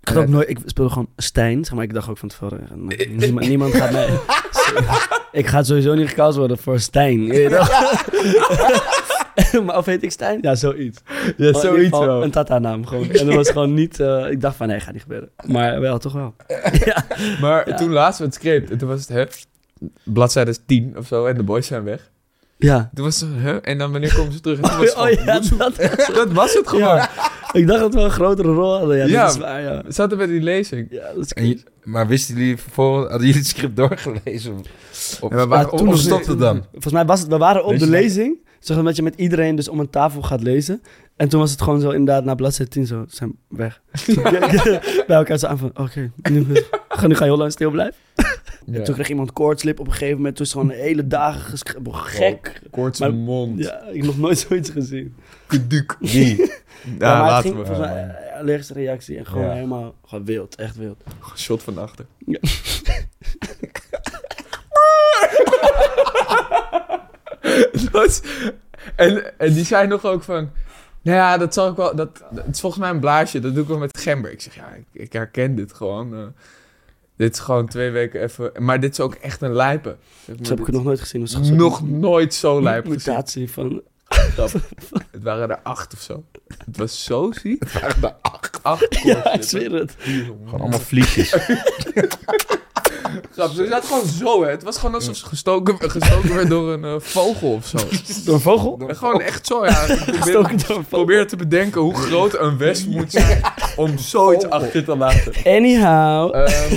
Ik, 0.00 0.08
had 0.08 0.16
ook 0.16 0.28
nooit, 0.28 0.48
ik 0.48 0.58
speelde 0.64 0.90
gewoon 0.90 1.08
Stijn, 1.16 1.64
zeg 1.64 1.74
maar. 1.74 1.84
Ik 1.84 1.94
dacht 1.94 2.08
ook 2.08 2.18
van 2.18 2.28
tevoren, 2.28 2.60
eh, 2.60 2.66
nee, 2.76 3.08
niemand, 3.18 3.48
niemand 3.48 3.74
gaat 3.74 3.92
mij... 3.92 4.08
ik 5.40 5.46
ga 5.46 5.62
sowieso 5.62 5.94
niet 5.94 6.08
gecast 6.08 6.36
worden 6.36 6.58
voor 6.58 6.80
Stijn. 6.80 7.26
maar 9.66 9.76
of 9.76 9.86
heet 9.86 10.02
ik 10.02 10.10
Stijn? 10.10 10.38
Ja, 10.42 10.54
zoiets. 10.54 11.00
ja, 11.36 11.52
zoiets 11.52 11.98
wel. 11.98 12.22
Een 12.22 12.30
tata-naam 12.30 12.86
gewoon. 12.86 13.10
En 13.10 13.26
dat 13.26 13.34
was 13.34 13.50
gewoon 13.50 13.74
niet... 13.74 14.00
eh, 14.00 14.30
ik 14.30 14.40
dacht 14.40 14.56
van, 14.56 14.66
nee, 14.68 14.80
gaat 14.80 14.92
niet 14.92 15.02
gebeuren. 15.02 15.30
Maar 15.46 15.80
wel, 15.80 15.98
toch 15.98 16.12
wel. 16.12 16.34
ja. 16.84 17.04
Maar 17.40 17.68
Ja. 17.68 17.76
toen 17.76 17.90
lazen 17.90 18.18
we 18.20 18.24
het 18.26 18.34
script. 18.34 18.70
En 18.70 18.78
toen 18.78 18.88
was 18.88 19.00
het, 19.00 19.08
hè, 19.08 19.24
bladzijde 20.04 20.56
10 20.66 20.94
of 20.96 21.06
zo. 21.06 21.26
En 21.26 21.36
de 21.36 21.42
boys 21.42 21.66
zijn 21.66 21.84
weg. 21.84 22.10
Ja. 22.56 22.90
Toen 22.94 23.04
was 23.04 23.20
het, 23.20 23.30
hè, 23.34 23.56
en 23.60 23.78
dan 23.78 23.92
wanneer 23.92 24.14
komen 24.14 24.32
ze 24.32 24.40
terug? 24.40 24.60
En 24.60 24.68
toen 24.70 24.78
was 24.78 24.88
het 24.88 24.98
Oh 25.04 25.10
ja, 25.24 25.40
dat, 25.58 25.76
dat 26.14 26.32
was 26.32 26.54
het 26.54 26.68
gewoon. 26.68 26.94
ja. 26.96 27.10
Ik 27.52 27.66
dacht 27.66 27.80
dat 27.80 27.94
we 27.94 28.00
een 28.00 28.10
grotere 28.10 28.52
rol 28.52 28.78
hadden. 28.78 28.96
Ja, 28.96 29.04
Ja. 29.04 29.24
dat 29.24 29.34
is 29.34 29.40
waar, 29.40 29.60
ja. 29.62 29.82
We 29.84 29.92
zaten 29.92 30.16
bij 30.18 30.26
die 30.26 30.40
lezing. 30.42 30.86
Ja, 30.90 31.12
dat 31.14 31.34
is 31.36 31.48
je- 31.48 31.62
maar 31.84 32.06
wisten 32.06 32.36
jullie 32.36 32.56
vervolgens... 32.56 33.08
Hadden 33.08 33.26
jullie 33.26 33.42
het 33.42 33.50
script 33.50 33.76
doorgelezen? 33.76 34.54
Ja, 35.20 35.28
we 35.28 35.46
waren 35.46 35.72
of 35.72 35.80
op- 35.80 35.88
op- 35.88 35.94
stopte 35.96 36.30
het 36.30 36.38
dan? 36.38 36.64
Volgens 36.72 36.92
mij 36.92 37.04
was 37.04 37.20
het, 37.20 37.28
we 37.28 37.36
waren 37.38 37.64
op 37.64 37.70
Weet 37.70 37.78
de 37.80 37.84
dat? 37.90 37.94
lezing. 37.94 38.38
Zeg 38.60 38.82
dat 38.82 38.96
je 38.96 39.02
met 39.02 39.14
iedereen 39.16 39.56
dus 39.56 39.68
om 39.68 39.80
een 39.80 39.90
tafel 39.90 40.22
gaat 40.22 40.42
lezen. 40.42 40.82
En 41.16 41.28
toen 41.28 41.40
was 41.40 41.50
het 41.50 41.62
gewoon 41.62 41.80
zo 41.80 41.90
inderdaad 41.90 42.24
na 42.24 42.34
bladzijde 42.34 42.70
10 42.70 42.86
zo, 42.86 43.04
ze 43.08 43.16
zijn 43.16 43.36
weg. 43.48 43.80
Bij 45.06 45.16
elkaar 45.16 45.38
zo 45.38 45.46
aan 45.46 45.58
van, 45.58 45.70
oké, 45.74 46.10
nu, 46.30 46.46
ga, 46.88 47.06
nu 47.06 47.14
ga 47.14 47.24
je 47.24 47.30
heel 47.30 47.38
lang 47.38 47.52
stil 47.52 47.70
blijven. 47.70 47.94
Ja. 48.66 48.82
Toen 48.82 48.94
kreeg 48.94 49.08
iemand 49.08 49.32
koortslip 49.32 49.80
op 49.80 49.86
een 49.86 49.92
gegeven 49.92 50.16
moment. 50.16 50.36
Toen 50.36 50.46
is 50.46 50.52
het 50.52 50.60
gewoon 50.62 50.76
de 50.76 50.82
hele 50.82 51.06
dagen. 51.06 51.58
Gek. 51.92 52.60
Maar- 52.76 52.94
zijn 52.94 53.16
mond. 53.18 53.58
Ja, 53.58 53.82
ik 53.86 53.96
heb 53.96 54.04
nog 54.04 54.18
nooit 54.18 54.38
zoiets 54.38 54.70
gezien. 54.70 55.14
Duk. 55.68 55.96
Wie? 56.00 56.36
Ja, 56.36 56.46
maar 56.98 57.34
het 57.34 57.44
laten 57.44 57.64
ging 57.64 57.78
we. 57.78 57.84
eh, 57.84 58.38
allergische 58.40 58.72
reactie. 58.72 59.18
En 59.18 59.26
gewoon 59.26 59.44
Ja. 59.46 59.52
helemaal 59.52 59.94
gewoon 60.06 60.24
wild, 60.24 60.54
echt 60.54 60.76
wild. 60.76 61.02
Shot 61.36 61.62
van 61.62 61.78
achter. 61.78 62.06
Ja. 62.18 62.38
Dat 67.92 68.22
en, 68.96 69.38
en 69.38 69.52
die 69.52 69.64
zei 69.64 69.86
nog 69.86 70.04
ook 70.04 70.22
van... 70.22 70.50
Nou 71.02 71.16
ja, 71.16 71.38
dat 71.38 71.54
zal 71.54 71.70
ik 71.70 71.76
wel... 71.76 71.96
Dat, 71.96 72.22
dat 72.30 72.44
is 72.50 72.60
volgens 72.60 72.82
mij 72.82 72.90
een 72.90 73.00
blaasje. 73.00 73.38
Dat 73.40 73.52
doe 73.54 73.62
ik 73.62 73.68
wel 73.68 73.78
met 73.78 73.98
gember. 73.98 74.32
Ik 74.32 74.40
zeg, 74.40 74.54
ja, 74.54 74.68
ik, 74.74 74.84
ik 75.02 75.12
herken 75.12 75.54
dit 75.54 75.72
gewoon. 75.72 76.14
eh. 76.14 76.20
Dit 77.22 77.34
is 77.34 77.40
gewoon 77.40 77.68
twee 77.68 77.90
weken 77.90 78.22
even... 78.22 78.52
Maar 78.58 78.80
dit 78.80 78.92
is 78.92 79.00
ook 79.00 79.14
echt 79.14 79.42
een 79.42 79.52
lijpe. 79.52 79.96
Zeg 80.24 80.26
maar, 80.26 80.36
Dat 80.36 80.48
heb 80.48 80.60
ik 80.60 80.74
nog 80.74 80.84
nooit 80.84 81.00
gezien. 81.00 81.20
Dat 81.20 81.40
is 81.40 81.50
nog 81.50 81.88
nooit 81.88 82.34
zo 82.34 82.62
lijp 82.62 82.86
gezien. 82.86 82.98
mutatie 82.98 83.50
van... 83.50 83.82
Het 85.10 85.22
waren 85.22 85.50
er 85.50 85.60
acht 85.62 85.92
of 85.92 86.00
zo. 86.00 86.24
Het 86.66 86.76
was 86.76 87.04
zo 87.04 87.32
ziek. 87.32 87.62
Het 87.62 87.80
waren 87.80 88.02
er 88.02 88.14
acht. 88.20 88.62
Acht 88.62 89.02
Ja, 89.02 89.32
ik 89.32 89.42
zweer 89.42 89.72
het. 89.72 89.94
Gewoon 89.98 90.60
allemaal 90.60 90.78
vliegjes. 90.78 91.36
Grap, 93.34 93.50
Ze 93.50 93.66
zat 93.66 93.84
gewoon 93.84 94.06
zo, 94.06 94.42
hè. 94.42 94.50
Het 94.50 94.62
was 94.62 94.78
gewoon 94.78 94.94
alsof 94.94 95.16
ze 95.16 95.26
gestoken, 95.26 95.90
gestoken 95.90 96.34
werd 96.34 96.48
door 96.48 96.72
een 96.72 96.84
eh, 96.84 96.94
vogel 96.98 97.52
of 97.52 97.66
zo. 97.66 97.76
Door 98.24 98.34
een 98.34 98.40
vogel? 98.40 98.88
En 98.88 98.96
gewoon 98.96 99.20
echt 99.20 99.46
zo, 99.46 99.64
ja. 99.64 99.82
Ik 99.82 99.96
probeer, 100.04 100.22
Gestoken 100.22 100.48
door 100.48 100.56
een 100.58 100.66
vogel. 100.66 100.82
probeer 100.88 101.26
te 101.26 101.36
bedenken 101.36 101.80
hoe 101.80 101.94
groot 101.94 102.38
een 102.38 102.58
wesp 102.58 102.86
moet 102.86 103.10
zijn 103.12 103.40
om 103.76 103.98
zoiets 103.98 104.44
achter 104.44 104.84
te 104.84 104.96
laten. 104.96 105.32
Anyhow. 105.44 106.34
Ehm, 106.34 106.76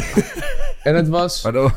en 0.83 0.95
het 0.95 1.07
was... 1.07 1.43
Maar 1.43 1.53
dan... 1.53 1.71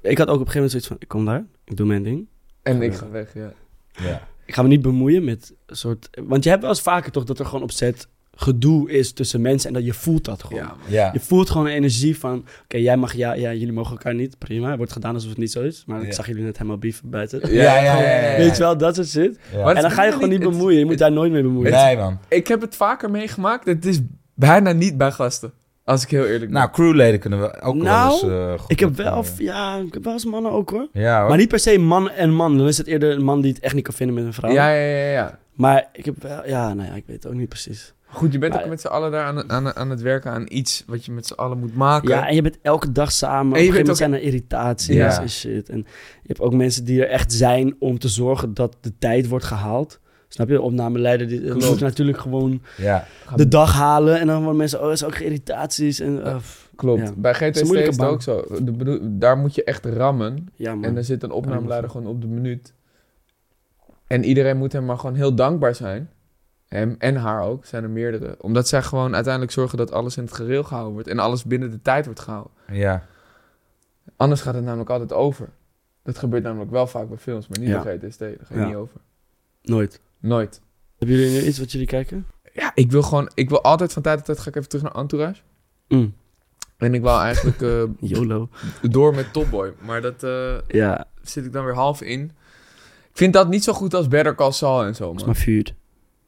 Ik 0.00 0.18
had 0.18 0.28
ook 0.28 0.40
op 0.40 0.46
een 0.46 0.52
gegeven 0.52 0.54
moment 0.54 0.70
zoiets 0.70 0.86
van, 0.86 0.96
ik 0.98 1.08
kom 1.08 1.24
daar, 1.24 1.44
ik 1.64 1.76
doe 1.76 1.86
mijn 1.86 2.02
ding. 2.02 2.28
En 2.62 2.82
ik 2.82 2.94
ga 2.94 3.10
weg, 3.10 3.34
ja. 3.34 3.52
Ja. 3.92 4.28
Ik 4.46 4.54
ga 4.54 4.62
me 4.62 4.68
niet 4.68 4.82
bemoeien 4.82 5.24
met 5.24 5.52
een 5.66 5.76
soort... 5.76 6.08
Want 6.24 6.44
je 6.44 6.50
hebt 6.50 6.62
wel 6.62 6.70
eens 6.70 6.80
vaker 6.80 7.12
toch 7.12 7.24
dat 7.24 7.38
er 7.38 7.44
gewoon 7.44 7.62
op 7.62 7.70
set 7.70 8.08
gedoe 8.36 8.90
is 8.90 9.12
tussen 9.12 9.40
mensen 9.40 9.68
en 9.68 9.74
dat 9.74 9.84
je 9.84 9.92
voelt 9.92 10.24
dat 10.24 10.42
gewoon. 10.44 10.62
Ja, 10.62 10.74
Ja. 10.86 11.10
Je 11.12 11.20
voelt 11.20 11.50
gewoon 11.50 11.66
een 11.66 11.72
energie 11.72 12.18
van, 12.18 12.44
oké, 12.64 12.76
jij 12.76 12.96
mag, 12.96 13.14
ja, 13.14 13.32
ja, 13.32 13.52
jullie 13.52 13.72
mogen 13.72 13.90
elkaar 13.92 14.14
niet, 14.14 14.38
prima. 14.38 14.68
Het 14.68 14.76
wordt 14.76 14.92
gedaan 14.92 15.14
alsof 15.14 15.28
het 15.30 15.38
niet 15.38 15.52
zo 15.52 15.62
is, 15.62 15.84
maar 15.86 16.02
ik 16.02 16.12
zag 16.12 16.26
jullie 16.26 16.42
net 16.42 16.56
helemaal 16.56 16.78
beef 16.78 17.00
buiten. 17.04 17.40
Ja, 17.52 17.62
ja, 17.62 17.82
ja, 17.82 18.00
ja, 18.02 18.30
ja. 18.30 18.36
Weet 18.36 18.56
je 18.56 18.62
wel, 18.62 18.76
dat 18.76 18.94
soort 18.94 19.08
shit. 19.08 19.38
Ja. 19.52 19.64
Maar 19.64 19.74
En 19.76 19.82
dan 19.82 19.90
ga 19.90 20.04
je 20.04 20.12
gewoon 20.12 20.28
niet 20.28 20.42
het- 20.42 20.50
bemoeien, 20.50 20.78
je 20.78 20.84
moet 20.84 20.98
daar 20.98 21.12
nooit 21.12 21.32
mee 21.32 21.42
bemoeien. 21.42 21.72
Nee, 21.72 21.96
man. 21.96 22.18
Ik 22.28 22.46
heb 22.48 22.60
het 22.60 22.76
vaker 22.76 23.10
meegemaakt. 23.10 23.66
Het 23.66 23.86
is 23.86 24.00
bijna 24.34 24.72
niet 24.72 24.96
bij 24.98 25.10
gasten. 25.12 25.52
Als 25.84 26.02
ik 26.02 26.10
heel 26.10 26.24
eerlijk 26.24 26.50
ben. 26.50 26.52
Nou, 26.52 26.70
crewleden 26.70 27.20
kunnen 27.20 27.40
we 27.40 27.46
ook 27.60 27.74
wel 27.74 27.82
Nou, 27.84 28.12
eens 28.12 28.22
eh, 28.22 28.58
goed 28.58 28.70
Ik 28.70 28.80
heb 28.80 28.96
wel, 28.96 29.16
opvangen. 29.18 29.42
ja, 29.44 29.76
ik 29.76 29.94
heb 29.94 30.04
wel 30.04 30.12
eens 30.12 30.24
mannen 30.24 30.52
ook 30.52 30.70
hoor. 30.70 30.88
Ja, 30.92 31.18
hoor. 31.20 31.28
Maar 31.28 31.38
niet 31.38 31.48
per 31.48 31.58
se 31.58 31.78
man 31.78 32.10
en 32.10 32.32
man. 32.34 32.58
Dan 32.58 32.66
is 32.66 32.78
het 32.78 32.86
eerder 32.86 33.10
een 33.12 33.24
man 33.24 33.40
die 33.40 33.52
het 33.52 33.62
echt 33.62 33.74
niet 33.74 33.84
kan 33.84 33.94
vinden 33.94 34.14
met 34.16 34.24
een 34.24 34.32
vrouw. 34.32 34.50
ja, 34.52 34.72
ja, 34.74 34.96
ja, 34.96 35.10
ja. 35.10 35.38
Maar 35.52 35.88
ik 35.92 36.04
heb 36.04 36.22
wel, 36.22 36.46
ja, 36.46 36.74
nou 36.74 36.88
ja, 36.88 36.94
ik 36.94 37.04
weet 37.06 37.22
het 37.22 37.26
ook 37.32 37.38
niet 37.38 37.48
precies. 37.48 37.94
Goed, 38.12 38.32
je 38.32 38.38
bent 38.38 38.52
Maar- 38.52 38.62
ook 38.62 38.68
met 38.68 38.80
z'n 38.80 38.86
allen 38.86 39.10
daar 39.10 39.24
aan, 39.24 39.50
aan, 39.50 39.76
aan 39.76 39.90
het 39.90 40.00
werken 40.00 40.30
aan 40.30 40.44
iets 40.48 40.84
wat 40.86 41.04
je 41.04 41.12
met 41.12 41.26
z'n 41.26 41.32
allen 41.32 41.58
moet 41.58 41.74
maken. 41.76 42.08
Ja, 42.08 42.28
en 42.28 42.34
je 42.34 42.42
bent 42.42 42.58
elke 42.62 42.92
dag 42.92 43.12
samen. 43.12 43.46
Op 43.46 43.52
En 43.52 43.58
een 43.60 43.66
je 43.66 43.72
gegeven 43.72 43.80
moment 43.80 43.96
zijn 43.96 44.12
er 44.12 44.20
irritaties 44.22 44.94
Ja. 44.96 45.20
en 45.20 45.28
shit. 45.30 45.68
En 45.68 45.76
je 46.22 46.26
hebt 46.28 46.40
ook 46.40 46.54
mensen 46.54 46.84
die 46.84 47.00
er 47.04 47.08
echt 47.10 47.32
zijn 47.32 47.76
om 47.78 47.98
te 47.98 48.08
zorgen 48.08 48.54
dat 48.54 48.76
de 48.80 48.92
tijd 48.98 49.28
wordt 49.28 49.44
gehaald. 49.44 50.00
Snap 50.28 50.48
je? 50.48 50.60
Opnameleider 50.60 51.28
die 51.28 51.40
Klopt. 51.40 51.68
moet 51.68 51.80
natuurlijk 51.80 52.18
gewoon 52.18 52.62
Ja. 52.76 53.06
de 53.36 53.48
dag 53.48 53.72
halen. 53.72 54.20
En 54.20 54.26
dan 54.26 54.36
worden 54.38 54.56
mensen, 54.56 54.82
oh, 54.82 54.90
er 54.90 54.96
zijn 54.96 55.10
ook 55.12 55.18
irritaties. 55.18 56.00
En, 56.00 56.18
uh, 56.26 56.36
Klopt. 56.76 57.00
Ja. 57.08 57.12
Bij 57.16 57.30
is 57.32 57.40
een 57.40 57.46
GTST 57.48 57.60
is 57.62 57.68
moeilijke 57.68 58.02
het 58.02 58.10
ook 58.10 58.22
zo. 58.22 58.44
De 58.62 59.16
daar 59.18 59.36
moet 59.38 59.54
je 59.54 59.64
echt 59.64 59.84
rammen. 59.84 60.46
ja, 60.56 60.74
man. 60.74 60.84
En 60.84 60.94
dan 60.94 61.04
zit 61.04 61.22
een 61.22 61.30
opnameleider 61.30 61.90
gewoon 61.90 62.06
op 62.06 62.20
de 62.20 62.26
minuut. 62.26 62.74
En 64.06 64.24
iedereen 64.24 64.56
moet 64.56 64.72
hem 64.72 64.84
maar 64.84 64.98
gewoon 64.98 65.14
heel 65.16 65.34
dankbaar 65.34 65.74
zijn. 65.74 66.10
Hem 66.72 66.94
en 66.98 67.16
haar 67.16 67.42
ook, 67.42 67.64
zijn 67.64 67.82
er 67.82 67.90
meerdere. 67.90 68.34
Omdat 68.40 68.68
zij 68.68 68.82
gewoon 68.82 69.14
uiteindelijk 69.14 69.52
zorgen 69.52 69.78
dat 69.78 69.92
alles 69.92 70.16
in 70.16 70.24
het 70.24 70.32
gereel 70.34 70.62
gehouden 70.62 70.92
wordt. 70.92 71.08
En 71.08 71.18
alles 71.18 71.44
binnen 71.44 71.70
de 71.70 71.82
tijd 71.82 72.04
wordt 72.04 72.20
gehouden. 72.20 72.52
Ja. 72.70 73.06
Anders 74.16 74.40
gaat 74.40 74.54
het 74.54 74.64
namelijk 74.64 74.90
altijd 74.90 75.12
over. 75.12 75.48
Dat 76.02 76.18
gebeurt 76.18 76.42
namelijk 76.42 76.70
wel 76.70 76.86
vaak 76.86 77.08
bij 77.08 77.18
films, 77.18 77.48
maar 77.48 77.58
niet 77.58 77.68
Ja. 77.68 77.82
bij 77.82 77.98
GTST. 77.98 78.18
Daar 78.18 78.34
gaat 78.42 78.58
Ja. 78.58 78.66
niet 78.66 78.74
over. 78.74 79.00
Nooit. 79.62 80.00
Nooit. 80.18 80.60
Hebben 80.98 81.16
jullie 81.16 81.40
nu 81.40 81.46
iets 81.46 81.58
wat 81.58 81.72
jullie 81.72 81.86
kijken? 81.86 82.26
Ja, 82.52 82.72
ik 82.74 82.90
wil 82.90 83.02
gewoon... 83.02 83.30
Ik 83.34 83.48
wil 83.48 83.62
altijd 83.62 83.92
van 83.92 84.02
tijd 84.02 84.16
tot 84.16 84.26
tijd... 84.26 84.38
Ga 84.38 84.48
ik 84.48 84.56
even 84.56 84.68
terug 84.68 84.84
naar 84.84 84.94
Entourage. 85.02 85.40
Mm. 85.88 86.14
En 86.76 86.94
ik 86.94 87.00
wil 87.02 87.18
eigenlijk 87.20 87.62
eh, 87.72 87.82
YOLO. 88.00 88.48
door 88.82 89.14
met 89.14 89.32
Top 89.32 89.50
Boy. 89.50 89.72
Maar 89.80 90.00
dat 90.00 90.22
eh, 90.22 90.54
Ja, 90.68 91.04
zit 91.22 91.44
ik 91.44 91.52
dan 91.52 91.64
weer 91.64 91.74
half 91.74 92.00
in. 92.02 92.20
Ik 93.10 93.18
vind 93.18 93.32
dat 93.32 93.48
niet 93.48 93.64
zo 93.64 93.72
goed 93.72 93.94
als 93.94 94.08
Better 94.08 94.34
Call 94.34 94.52
Saul 94.52 94.84
en 94.84 94.94
zo, 94.94 95.04
dat 95.06 95.12
is 95.14 95.18
man. 95.24 95.30
mijn 95.30 95.44
vuur. 95.44 95.74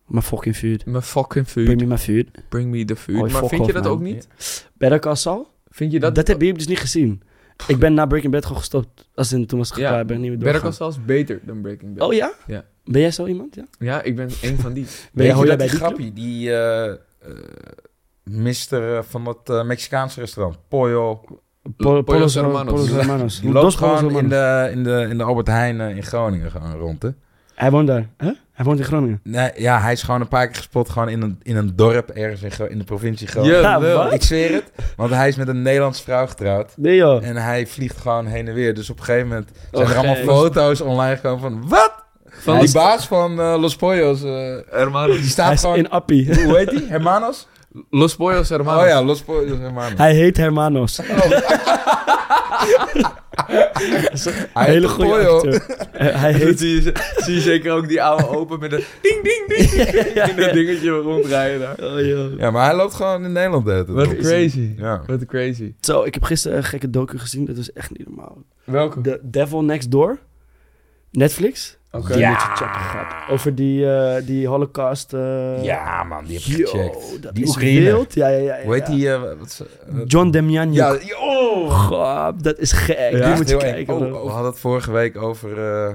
Mijn 0.06 0.22
fucking 0.22 0.56
vuur. 0.56 0.82
Mijn 0.84 1.02
fucking 1.02 1.46
food. 1.48 1.64
Bring 1.64 1.80
me 1.80 1.86
mijn 1.86 1.98
vuur. 1.98 2.26
Bring 2.48 2.70
me 2.70 2.84
the 2.84 2.96
food. 2.96 3.16
Oh, 3.22 3.32
maar 3.32 3.46
vind 3.48 3.66
je 3.66 3.72
dat 3.72 3.82
man. 3.82 3.92
ook 3.92 4.00
niet? 4.00 4.28
Better 4.74 4.98
Call 4.98 5.14
Saul? 5.14 5.48
Vind 5.68 5.92
je 5.92 6.00
Dat, 6.00 6.14
dat... 6.14 6.26
heb 6.26 6.40
je 6.42 6.52
dus 6.54 6.66
niet 6.66 6.78
gezien. 6.78 7.22
Ik 7.66 7.78
ben 7.78 7.94
na 7.94 8.06
Breaking 8.06 8.32
Bad 8.32 8.42
gewoon 8.44 8.58
gestopt. 8.58 9.08
Als 9.14 9.32
in, 9.32 9.46
toen 9.46 9.58
was 9.58 9.68
het 9.68 9.78
Ja, 9.78 9.88
klaar, 9.88 10.04
ben 10.04 10.16
ik 10.16 10.22
niet 10.22 10.30
meer 10.30 10.38
Better 10.38 10.62
doorgegaan. 10.62 10.88
Call 10.88 10.92
Saul 10.92 11.04
is 11.04 11.06
beter 11.26 11.40
dan 11.46 11.60
Breaking 11.60 11.94
Bad. 11.94 12.08
Oh 12.08 12.14
ja? 12.14 12.32
Ja. 12.46 12.64
Ben 12.84 13.00
jij 13.00 13.10
zo 13.10 13.26
iemand? 13.26 13.54
Ja? 13.54 13.64
Ja, 13.78 14.02
ik 14.02 14.16
ben 14.16 14.28
een 14.42 14.58
van 14.58 14.72
die. 14.72 14.86
Ben 15.12 15.26
jij, 15.26 15.34
dat 15.34 15.46
bij 15.46 15.56
die 15.56 15.76
grappie, 15.76 16.12
die 16.12 16.52
eh 16.52 16.90
eh, 16.90 16.98
mister 18.22 18.96
eh, 18.96 19.02
van 19.02 19.24
dat 19.24 19.64
Mexicaanse 19.64 20.20
restaurant, 20.20 20.58
Pollo, 20.68 21.20
Pol- 21.76 22.02
Pollos 22.02 22.34
Hermanos. 22.34 22.72
Pollos 22.72 22.90
Hermanos. 22.90 23.40
die 23.40 23.52
loopt 23.52 23.74
gewoon 23.76 24.18
in 24.18 24.28
de, 24.28 24.68
in, 24.72 24.82
de, 24.84 25.06
in 25.10 25.18
de 25.18 25.24
Albert 25.24 25.46
Heijn 25.46 25.80
in 25.80 26.02
Groningen 26.02 26.50
gewoon 26.50 26.72
rond, 26.72 27.02
hè? 27.02 27.08
Hij 27.54 27.70
woont 27.70 27.86
daar. 27.86 28.06
Huh? 28.18 28.30
Hij 28.52 28.64
woont 28.64 28.78
in 28.78 28.84
Groningen. 28.84 29.20
Nee, 29.22 29.50
ja, 29.56 29.80
hij 29.80 29.92
is 29.92 30.02
gewoon 30.02 30.20
een 30.20 30.28
paar 30.28 30.46
keer 30.46 30.56
gespot 30.56 30.88
gewoon 30.88 31.08
in 31.08 31.22
een, 31.22 31.38
in 31.42 31.56
een 31.56 31.76
dorp 31.76 32.10
ergens 32.10 32.58
in, 32.58 32.70
in 32.70 32.78
de 32.78 32.84
provincie 32.84 33.26
Groningen. 33.26 33.60
Ja, 33.60 33.80
wel. 33.80 33.96
wat? 34.04 34.12
Ik 34.12 34.22
zweer 34.22 34.52
het, 34.52 34.64
want 34.96 35.10
hij 35.10 35.28
is 35.28 35.36
met 35.36 35.48
een 35.48 35.62
Nederlandse 35.62 36.02
vrouw 36.02 36.26
getrouwd. 36.26 36.72
Nee 36.76 36.96
joh. 36.96 37.26
En 37.26 37.36
hij 37.36 37.66
vliegt 37.66 38.00
gewoon 38.00 38.26
heen 38.26 38.48
en 38.48 38.54
weer. 38.54 38.74
Dus 38.74 38.90
op 38.90 38.98
een 38.98 39.04
gegeven 39.04 39.28
moment 39.28 39.48
zijn 39.72 39.84
Oh, 39.84 39.90
er 39.90 39.96
allemaal 39.96 40.14
foto's 40.36 40.80
online 40.80 41.14
gekomen 41.16 41.40
van... 41.40 41.68
Wat? 41.68 41.92
Van 42.26 42.58
die 42.58 42.72
baas 42.72 43.06
van 43.06 43.40
eh, 43.40 43.54
Los 43.58 43.76
Pollos, 43.76 44.22
eh, 44.22 44.30
Hermanos. 44.70 45.10
die 45.10 45.20
Hij 45.20 45.28
staat 45.28 45.52
is 45.52 45.60
gewoon... 45.60 45.76
in 45.76 45.90
Appie. 45.90 46.44
Hoe 46.44 46.56
heet 46.56 46.70
die? 46.70 46.86
Hermanos? 46.88 47.48
Los 47.90 48.16
Pollos 48.16 48.48
Hermanos. 48.48 48.82
Oh 48.82 48.88
ja, 48.88 49.02
Los 49.02 49.22
Pollos 49.22 49.58
Hermanos. 49.58 49.98
Hij 49.98 50.14
heet 50.14 50.36
Hermanos. 50.36 51.00
Hij 54.52 54.66
Hele 54.66 54.88
goede 54.88 55.10
Pollo. 55.10 55.36
acteur. 55.36 55.76
Hij 56.20 56.32
heet... 56.32 56.58
zie 56.58 56.82
je, 56.82 56.92
zie 57.16 57.34
je 57.34 57.40
zeker 57.40 57.72
ook 57.72 57.88
die 57.88 58.02
oude 58.02 58.28
open 58.28 58.60
met 58.60 58.72
een 58.72 58.84
ding 59.02 59.22
ding 59.22 59.46
ding. 59.46 59.70
In 60.28 60.36
dat 60.36 60.52
dingetje 60.52 60.90
rondrijden 60.90 61.60
daar. 61.60 61.92
Oh, 61.92 62.06
joh. 62.06 62.38
Ja, 62.38 62.50
maar 62.50 62.64
hij 62.64 62.76
loopt 62.76 62.94
gewoon 62.94 63.24
in 63.24 63.32
Nederland. 63.32 63.64
tijd 63.64 63.88
Wat 63.88 64.16
crazy. 64.16 64.74
Ja. 64.76 65.02
Wat 65.06 65.26
crazy. 65.26 65.74
Zo, 65.80 66.02
ik 66.02 66.14
heb 66.14 66.22
gisteren 66.22 66.56
een 66.56 66.64
gekke 66.64 66.90
docu 66.90 67.18
gezien. 67.18 67.44
Dat 67.44 67.56
is 67.56 67.72
echt 67.72 67.90
niet 67.90 68.06
normaal. 68.06 68.42
Welke? 68.64 69.00
The 69.00 69.20
Devil 69.22 69.64
Next 69.64 69.90
Door. 69.90 70.18
Netflix. 71.10 71.78
Moet 71.94 72.08
je 72.14 72.34
checken. 72.36 73.28
Over 73.30 73.54
die, 73.54 73.92
eh, 73.92 74.26
die 74.26 74.46
holocaust. 74.46 75.12
eh, 75.12 75.64
ja, 75.64 76.02
man, 76.04 76.24
die 76.24 76.38
heb 76.38 76.46
ik 76.46 76.56
Yo, 76.56 76.66
gecheckt. 76.66 77.22
dat 77.22 77.34
Die 77.34 77.44
is 77.44 77.56
wild. 77.56 78.14
Ja, 78.14 78.28
ja, 78.28 78.36
ja. 78.38 78.56
ja, 78.56 78.64
Hoe 78.64 78.74
heet 78.74 78.86
ja. 78.86 78.92
die? 78.94 79.10
eh, 79.12 79.22
wat 79.38 79.64
John 80.06 80.30
Demjanjuk. 80.30 81.02
Ja, 81.02 81.16
oh! 81.18 81.70
Grap, 81.86 82.42
dat 82.42 82.58
is 82.58 82.72
gek. 82.72 83.10
Ja, 83.10 83.26
die 83.26 83.34
moet 83.36 83.48
je 83.48 83.56
kijken. 83.56 83.94
Oh, 83.94 84.22
we 84.22 84.28
hadden 84.30 84.50
het 84.50 84.60
vorige 84.60 84.90
week 84.92 85.16
over 85.22 85.58
eh 85.88 85.92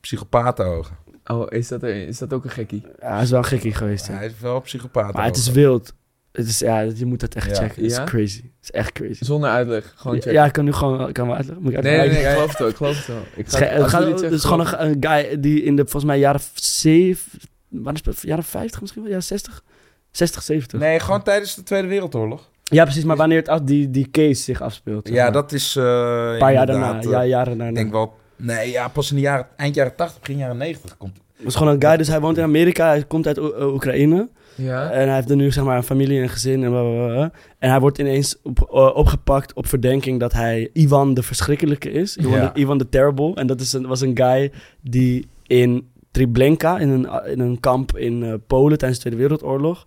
psychopatenogen. 0.00 0.96
Oh, 1.26 1.46
is 1.48 1.68
dat, 1.68 1.82
er, 1.82 2.06
is 2.08 2.18
dat 2.18 2.32
ook 2.32 2.44
een 2.44 2.50
gekkie? 2.50 2.86
Ja, 3.00 3.12
hij 3.14 3.22
is 3.22 3.30
wel 3.30 3.38
een 3.38 3.44
gekkie 3.44 3.74
geweest. 3.74 4.06
ja. 4.06 4.12
Hij 4.14 4.26
is 4.26 4.32
wel 4.40 4.60
psychopaat. 4.60 5.12
Maar 5.14 5.24
het 5.24 5.36
is 5.36 5.50
wild. 5.50 5.94
Het 6.32 6.46
is, 6.48 6.58
ja, 6.58 6.80
je 6.80 7.06
moet 7.06 7.20
dat 7.20 7.34
echt 7.34 7.46
Ja. 7.48 7.54
checken. 7.54 7.82
Het 7.82 7.90
is 7.90 7.96
Ja? 7.96 8.04
crazy. 8.04 8.36
Het 8.42 8.52
is 8.62 8.70
echt 8.70 8.92
crazy. 8.92 9.24
Zonder 9.24 9.50
uitleg. 9.50 9.92
Gewoon 9.96 10.16
Ja, 10.16 10.22
checken. 10.22 10.38
ja, 10.40 10.46
ik 10.46 10.52
kan 10.52 10.64
nu 10.64 10.72
gewoon... 10.72 11.08
Ik 11.08 11.14
kan 11.14 11.26
wel 11.26 11.36
uitleggen. 11.36 11.62
Moet 11.64 11.72
ik 11.72 11.82
Nee, 11.82 11.96
nee, 11.98 12.08
nee, 12.10 12.20
ik 12.22 12.26
geloof 12.28 12.48
het 12.50 12.58
wel. 12.58 12.68
Ik 12.68 12.76
geloof 12.76 12.96
het 12.96 13.06
wel. 13.06 13.16
Ik 13.18 13.36
Het 13.36 13.46
is 13.46 13.54
ge- 13.54 13.64
het 13.64 13.82
als 13.82 13.90
gaat- 13.90 14.00
jullie 14.00 14.14
het 14.14 14.24
het 14.24 14.32
is 14.32 14.40
zeggen, 14.42 14.66
gewoon 14.66 14.86
een, 14.88 14.96
een 15.02 15.10
guy 15.28 15.40
die 15.40 15.62
in 15.62 15.76
de, 15.76 15.82
volgens 15.82 16.04
mij, 16.04 16.18
jaren 16.18 16.40
7... 16.54 17.40
Wanneer 17.68 18.02
is 18.06 18.14
het? 18.14 18.22
Jaren 18.22 18.44
50 18.44 18.80
misschien 18.80 19.02
wel? 19.02 19.10
Jaren 19.10 19.26
60? 19.26 19.62
60, 20.10 20.42
70. 20.42 20.80
Nee, 20.80 21.00
gewoon 21.00 21.22
tijdens 21.22 21.54
de 21.54 21.62
Tweede 21.62 21.88
Wereldoorlog. 21.88 22.50
Ja, 22.64 22.84
precies. 22.84 23.04
Maar 23.04 23.16
wanneer 23.16 23.38
het 23.38 23.48
af, 23.48 23.60
die, 23.60 23.90
die 23.90 24.10
case 24.10 24.42
zich 24.42 24.60
afspeelt. 24.60 25.06
zeg 25.06 25.16
Ja, 25.16 25.22
maar. 25.22 25.32
dat 25.32 25.52
is... 25.52 25.76
eh 25.76 25.84
Een 26.32 26.38
paar 26.38 26.52
jaar 26.52 26.66
daarna. 26.66 27.00
eh, 27.00 27.10
Ja, 27.10 27.24
jaren 27.24 27.46
daarna. 27.58 27.68
Ik 27.68 27.74
denk 27.74 27.92
wel... 27.92 28.14
Nee, 28.36 28.70
ja, 28.70 28.88
pas 28.88 29.10
in 29.10 29.16
de 29.16 29.22
jaren, 29.22 29.46
eind 29.56 29.74
jaren 29.74 29.94
80, 29.94 30.20
begin 30.20 30.36
jaren 30.36 30.56
90 30.56 30.96
komt... 30.96 31.16
Het 31.36 31.46
is 31.46 31.54
gewoon 31.54 31.72
een 31.74 31.82
guy, 31.82 31.96
dus 31.96 32.08
hij 32.08 32.20
woont 32.20 32.36
in 32.36 32.42
Amerika. 32.42 32.86
Hij 32.88 33.04
komt 33.04 33.26
uit 33.26 33.38
Oe- 33.38 33.64
Oekraïne. 33.72 34.28
Ja? 34.62 34.90
En 34.90 35.06
hij 35.06 35.14
heeft 35.14 35.30
er 35.30 35.36
nu 35.36 35.52
zeg 35.52 35.64
maar 35.64 35.76
een 35.76 35.82
familie 35.82 36.16
en 36.16 36.22
een 36.22 36.28
gezin 36.28 36.64
en 36.64 36.70
bla, 36.70 36.80
bla, 36.80 36.90
bla, 37.06 37.14
bla. 37.14 37.32
En 37.58 37.70
hij 37.70 37.80
wordt 37.80 37.98
ineens 37.98 38.36
op, 38.42 38.60
eh, 38.72 38.96
opgepakt 38.96 39.52
op 39.52 39.66
verdenking 39.66 40.20
dat 40.20 40.32
hij 40.32 40.70
Ivan 40.72 41.14
de 41.14 41.22
Verschrikkelijke 41.22 41.90
is. 41.90 42.16
Ivan, 42.16 42.30
Ja. 42.32 42.50
de, 42.54 42.60
Ivan 42.60 42.88
Terrible. 42.88 43.34
En 43.34 43.46
dat 43.46 43.60
is 43.60 43.72
een, 43.72 43.86
was 43.86 44.00
een 44.00 44.16
guy 44.16 44.52
die 44.80 45.26
in 45.46 45.88
Treblinka, 46.10 46.78
in 46.78 46.88
een, 46.88 47.08
in 47.26 47.40
een 47.40 47.60
kamp 47.60 47.96
in 47.96 48.22
eh, 48.22 48.34
Polen 48.46 48.78
tijdens 48.78 49.00
de 49.00 49.08
Tweede 49.10 49.28
Wereldoorlog, 49.28 49.86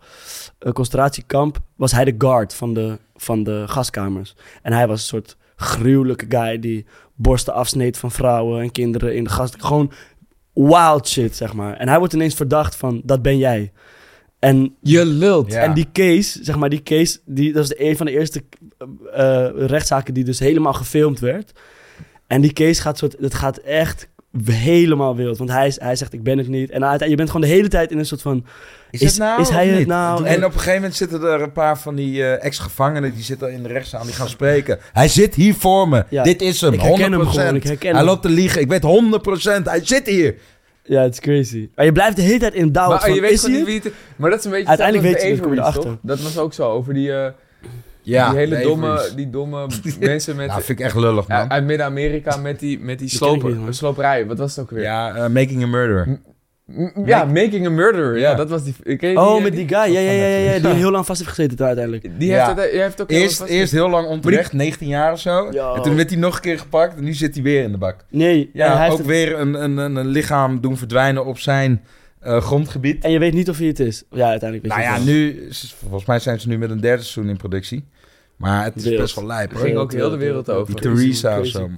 een 0.59 0.73
concentratiekamp, 0.73 1.59
was 1.75 1.91
hij 1.91 2.05
de 2.05 2.15
guard 2.17 2.53
van 2.53 2.73
de, 2.73 2.97
van 3.15 3.43
de 3.43 3.63
gaskamers. 3.67 4.35
En 4.61 4.73
hij 4.73 4.87
was 4.87 4.99
een 5.01 5.07
soort 5.07 5.37
gruwelijke 5.55 6.25
guy 6.29 6.59
die 6.59 6.85
borsten 7.15 7.53
afsneed 7.53 7.97
van 7.97 8.11
vrouwen 8.11 8.61
en 8.61 8.71
kinderen 8.71 9.15
in 9.15 9.23
de 9.23 9.29
gas. 9.29 9.51
Gewoon 9.57 9.91
wild 10.53 11.07
shit, 11.07 11.35
zeg 11.35 11.53
maar. 11.53 11.77
En 11.77 11.87
hij 11.87 11.97
wordt 11.99 12.13
ineens 12.13 12.35
verdacht 12.35 12.75
van, 12.75 13.01
dat 13.03 13.21
ben 13.21 13.37
jij. 13.37 13.71
En 14.41 14.75
Je 14.81 15.05
lult. 15.05 15.51
Ja. 15.51 15.61
en 15.61 15.73
die 15.73 15.87
case, 15.93 16.39
zeg 16.43 16.57
maar, 16.57 16.69
die 16.69 16.83
case, 16.83 17.19
die, 17.25 17.53
dat 17.53 17.63
is 17.63 17.69
de, 17.69 17.83
een 17.89 17.97
van 17.97 18.05
de 18.05 18.11
eerste 18.11 18.43
eh, 19.13 19.47
rechtszaken 19.55 20.13
die 20.13 20.23
dus 20.23 20.39
helemaal 20.39 20.73
gefilmd 20.73 21.19
werd. 21.19 21.51
En 22.27 22.41
die 22.41 22.53
case 22.53 22.81
gaat, 22.81 22.97
soort, 22.97 23.15
het 23.19 23.33
gaat 23.33 23.57
echt 23.57 24.07
helemaal 24.45 25.15
wild. 25.15 25.37
Want 25.37 25.49
hij, 25.49 25.67
is- 25.67 25.79
hij 25.79 25.95
zegt, 25.95 26.13
ik 26.13 26.23
ben 26.23 26.37
het 26.37 26.47
niet. 26.47 26.69
En 26.69 26.71
uiteindelijk- 26.85 27.09
je 27.09 27.15
bent 27.15 27.29
gewoon 27.29 27.47
de 27.47 27.53
hele 27.53 27.67
tijd 27.67 27.91
in 27.91 27.97
een 27.97 28.05
soort 28.05 28.21
van... 28.21 28.45
Is, 28.91 29.01
Is- 29.01 29.09
het 29.09 29.19
nou 29.19 29.41
is 29.41 29.49
hij 29.49 29.67
het 29.67 29.87
nou? 29.87 30.25
En 30.25 30.37
op 30.37 30.43
een 30.43 30.51
gegeven 30.51 30.73
moment 30.73 30.95
zitten 30.95 31.21
er 31.23 31.41
een 31.41 31.51
paar 31.51 31.79
van 31.79 31.95
die 31.95 32.23
eh, 32.23 32.45
ex-gevangenen... 32.45 33.13
die 33.13 33.23
zitten 33.23 33.51
in 33.53 33.63
de 33.63 33.69
rechtszaal, 33.69 34.03
die 34.03 34.13
gaan 34.13 34.29
spreken. 34.29 34.79
Hij 34.93 35.07
zit 35.07 35.35
hier 35.35 35.53
voor 35.55 35.89
me. 35.89 36.03
Ja. 36.09 36.23
Dit 36.23 36.41
is 36.41 36.61
hem, 36.61 36.73
Ik 36.73 36.79
100%. 36.79 36.83
herken 36.83 37.11
hem 37.11 37.27
gewoon, 37.27 37.55
ik 37.55 37.63
herken 37.63 37.95
hij 37.95 38.03
loopt 38.03 38.21
te 38.21 38.29
liegen. 38.29 38.61
Ik 38.61 38.67
weet 38.67 38.81
100%. 39.61 39.63
Hij 39.63 39.85
zit 39.85 40.07
hier. 40.07 40.35
Ja, 40.91 41.01
het 41.01 41.13
is 41.13 41.19
crazy. 41.19 41.69
Maar 41.75 41.85
je 41.85 41.91
blijft 41.91 42.15
de 42.15 42.21
hele 42.21 42.39
tijd 42.39 42.53
in 42.53 42.71
doubt 42.71 42.89
Maar 42.89 42.99
van, 42.99 43.13
je 43.13 43.21
weet 43.21 43.31
is 43.31 43.41
gewoon 43.41 43.55
hij 43.55 43.65
niet 43.65 43.83
wie 43.83 43.91
het 43.91 43.99
Maar 44.15 44.29
dat 44.29 44.39
is 44.39 44.45
een 44.45 44.51
beetje 44.51 44.67
Uiteindelijk 44.67 45.07
weet 45.07 45.21
je 45.21 45.27
het, 45.29 45.39
kom 45.39 45.53
je 45.53 45.61
Avery's, 45.61 45.85
toch? 45.85 45.97
Dat 46.01 46.21
was 46.21 46.37
ook 46.37 46.53
zo, 46.53 46.71
over 46.71 46.93
die, 46.93 47.13
eh, 47.13 47.31
Ja, 48.01 48.29
die 48.29 48.37
hele 48.37 48.61
domme, 48.61 49.09
die 49.15 49.29
domme 49.29 49.67
mensen 49.99 50.35
met... 50.35 50.47
Nou, 50.47 50.61
vind 50.61 50.79
ik 50.79 50.85
echt 50.85 50.95
lullig, 50.95 51.27
man. 51.27 51.37
Ja, 51.37 51.49
uit 51.49 51.65
Midden-Amerika 51.65 52.37
met 52.37 52.59
die, 52.59 52.79
met 52.79 52.99
die 52.99 53.09
sloper, 53.09 53.57
sloperij. 53.69 54.25
Wat 54.25 54.37
was 54.37 54.55
het 54.55 54.65
ook 54.65 54.71
weer? 54.71 54.83
Ja, 54.83 55.15
eh, 55.15 55.29
Making 55.29 55.63
a 55.63 55.67
Murderer. 55.67 56.19
M- 56.75 57.05
ja, 57.05 57.25
Making 57.25 57.65
a 57.65 57.69
Murderer. 57.69 58.17
Ja, 58.17 58.29
Ja. 58.29 58.35
dat 58.35 58.49
was 58.49 58.63
die... 58.63 58.95
ken 58.97 59.09
je 59.09 59.17
Oh, 59.19 59.33
die- 59.33 59.43
met 59.43 59.53
die 59.55 59.67
guy. 59.67 59.77
Ja, 59.93 59.99
ja, 59.99 60.11
ja, 60.11 60.25
ja, 60.27 60.37
ja, 60.53 60.59
die 60.59 60.67
Ja. 60.69 60.75
heel 60.75 60.91
lang 60.91 61.05
vast 61.05 61.19
heeft 61.19 61.31
gezeten 61.31 61.57
daar 61.57 61.67
uiteindelijk. 61.67 62.19
Die 62.19 62.29
Ja. 62.29 62.45
heeft, 62.45 62.59
het, 62.61 62.71
die 62.71 62.81
heeft 62.81 63.01
ook 63.01 63.09
heel 63.09 63.19
Eerst, 63.21 63.41
eerst 63.41 63.71
heel 63.71 63.89
lang 63.89 64.07
onterecht, 64.07 64.53
19 64.53 64.87
jaar 64.87 65.11
of 65.11 65.19
zo. 65.19 65.47
En 65.49 65.81
toen 65.81 65.95
werd 65.95 66.09
hij 66.09 66.19
nog 66.19 66.35
een 66.35 66.41
keer 66.41 66.59
gepakt 66.59 66.95
en 66.97 67.03
nu 67.03 67.13
zit 67.13 67.33
hij 67.33 67.43
weer 67.43 67.63
in 67.63 67.71
de 67.71 67.77
bak. 67.77 67.95
Nee, 68.09 68.49
Ja, 68.53 68.65
en 68.65 68.71
hij 68.71 68.79
heeft 68.81 68.91
ook 68.91 68.97
het- 68.97 69.07
weer 69.07 69.39
een, 69.39 69.63
een, 69.63 69.77
een, 69.77 69.95
een 69.95 70.07
lichaam 70.07 70.61
doen 70.61 70.77
verdwijnen 70.77 71.25
op 71.25 71.39
zijn 71.39 71.81
eh, 72.19 72.41
grondgebied. 72.41 73.03
En 73.03 73.11
je 73.11 73.19
weet 73.19 73.33
niet 73.33 73.49
of 73.49 73.57
hij 73.57 73.67
het 73.67 73.79
is. 73.79 74.03
Ja, 74.11 74.27
uiteindelijk 74.29 74.61
weet 74.73 74.77
Nou 74.77 74.81
je 74.81 74.87
ja, 74.87 74.93
het 74.95 75.05
nu, 75.05 75.47
volgens 75.79 76.05
mij 76.05 76.19
zijn 76.19 76.39
ze 76.39 76.47
nu 76.47 76.57
met 76.57 76.69
een 76.69 76.79
derde 76.81 77.03
seizoen 77.03 77.29
in 77.29 77.37
productie. 77.37 77.85
Maar 78.35 78.63
het 78.63 78.75
is 78.75 78.95
best 78.95 79.15
wel 79.15 79.25
lijp, 79.25 79.49
Er 79.51 79.55
hoor. 79.57 79.65
ging 79.65 79.77
ook 79.77 79.91
heel 79.93 80.09
de 80.09 80.17
wereld 80.17 80.45
Die 80.45 80.55
over. 80.55 80.75
Theresa 80.75 81.39
of 81.39 81.45
zo. 81.47 81.61
Het 81.61 81.69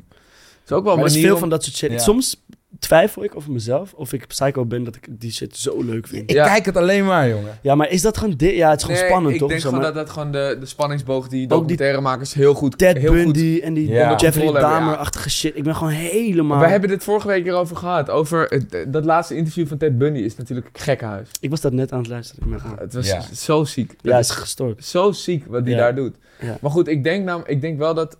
is 0.65 0.71
ook 0.71 0.84
wel 0.84 0.93
een 0.93 0.99
Maar 0.99 1.08
is 1.08 1.17
veel 1.17 1.34
om- 1.34 1.39
van 1.39 1.49
dat 1.49 1.63
soort 1.63 1.75
shit. 1.75 1.91
Ja. 1.91 1.97
Soms 1.97 2.43
twijfel 2.79 3.23
ik 3.23 3.36
over 3.36 3.51
mezelf 3.51 3.93
of 3.93 4.13
ik 4.13 4.27
psycho 4.27 4.65
ben 4.65 4.83
dat 4.83 4.95
ik 4.95 5.07
die 5.09 5.31
shit 5.31 5.57
zo 5.57 5.81
leuk 5.83 6.07
vind. 6.07 6.29
Ik 6.29 6.36
Ja. 6.36 6.45
kijk 6.47 6.65
het 6.65 6.77
alleen 6.77 7.05
maar, 7.05 7.29
jongen. 7.29 7.57
Ja, 7.62 7.75
maar 7.75 7.89
is 7.89 8.01
dat 8.01 8.17
gewoon... 8.17 8.33
di- 8.36 8.55
Ja, 8.55 8.69
het 8.69 8.77
is 8.79 8.83
gewoon 8.86 8.99
Nee, 8.99 9.09
spannend, 9.09 9.33
ik 9.33 9.39
toch? 9.39 9.49
denk 9.49 9.62
Zo, 9.62 9.67
gewoon 9.69 9.83
maar 9.83 9.93
dat 9.93 10.05
dat 10.05 10.13
gewoon 10.13 10.31
de, 10.31 10.57
de 10.59 10.65
spanningsboog 10.65 11.27
die 11.27 11.39
die 11.39 11.47
documentairemakers 11.47 12.33
heel 12.33 12.53
goed... 12.53 12.77
Ted 12.77 12.97
heel 12.97 13.13
goed 13.13 13.23
Bundy 13.23 13.59
en 13.63 13.73
die 13.73 13.88
Ja. 13.89 14.09
Jeffrey 14.09 14.29
Controle 14.31 14.51
hebben, 14.51 14.62
ja. 14.62 14.79
Dahmer-achtige 14.79 15.29
shit. 15.29 15.55
Ik 15.55 15.63
ben 15.63 15.75
gewoon 15.75 15.93
helemaal... 15.93 16.59
We 16.59 16.67
hebben 16.67 16.89
dit 16.89 17.03
vorige 17.03 17.27
week 17.27 17.47
erover 17.47 17.75
gehad. 17.75 18.09
Over 18.09 18.45
het- 18.49 18.86
dat 18.93 19.05
laatste 19.05 19.36
interview 19.36 19.67
van 19.67 19.77
Ted 19.77 19.97
Bundy 19.97 20.19
is 20.19 20.36
natuurlijk 20.38 20.69
gekkenhuis. 20.73 21.29
Ik 21.39 21.49
was 21.49 21.62
dat 21.62 21.73
net 21.73 21.91
aan 21.91 21.99
het 21.99 22.07
luisteren. 22.07 22.53
Ah. 22.53 22.71
Het 22.79 22.93
was 22.93 23.07
Ja. 23.07 23.21
zo 23.33 23.63
ziek. 23.63 23.89
Ja, 23.91 23.97
Dat 24.01 24.13
het 24.13 24.25
is 24.25 24.31
gestoord. 24.31 24.86
Zo 24.86 25.12
ziek 25.12 25.45
wat 25.47 25.62
hij 25.63 25.71
Ja. 25.71 25.77
daar 25.77 25.95
doet. 25.95 26.15
Ja. 26.39 26.57
Maar 26.62 26.71
goed, 26.71 26.88
ik 26.88 27.03
denk, 27.03 27.25
nou, 27.25 27.41
ik 27.45 27.62
denk 27.62 27.77
wel 27.77 27.93
dat... 27.93 28.17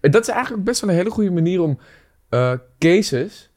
Dat 0.00 0.22
is 0.22 0.28
eigenlijk 0.28 0.64
best 0.64 0.80
wel 0.80 0.90
een 0.90 0.96
hele 0.96 1.10
goede 1.10 1.30
manier 1.30 1.60
om 1.62 1.78
eh, 2.28 2.52
cases 2.78 3.50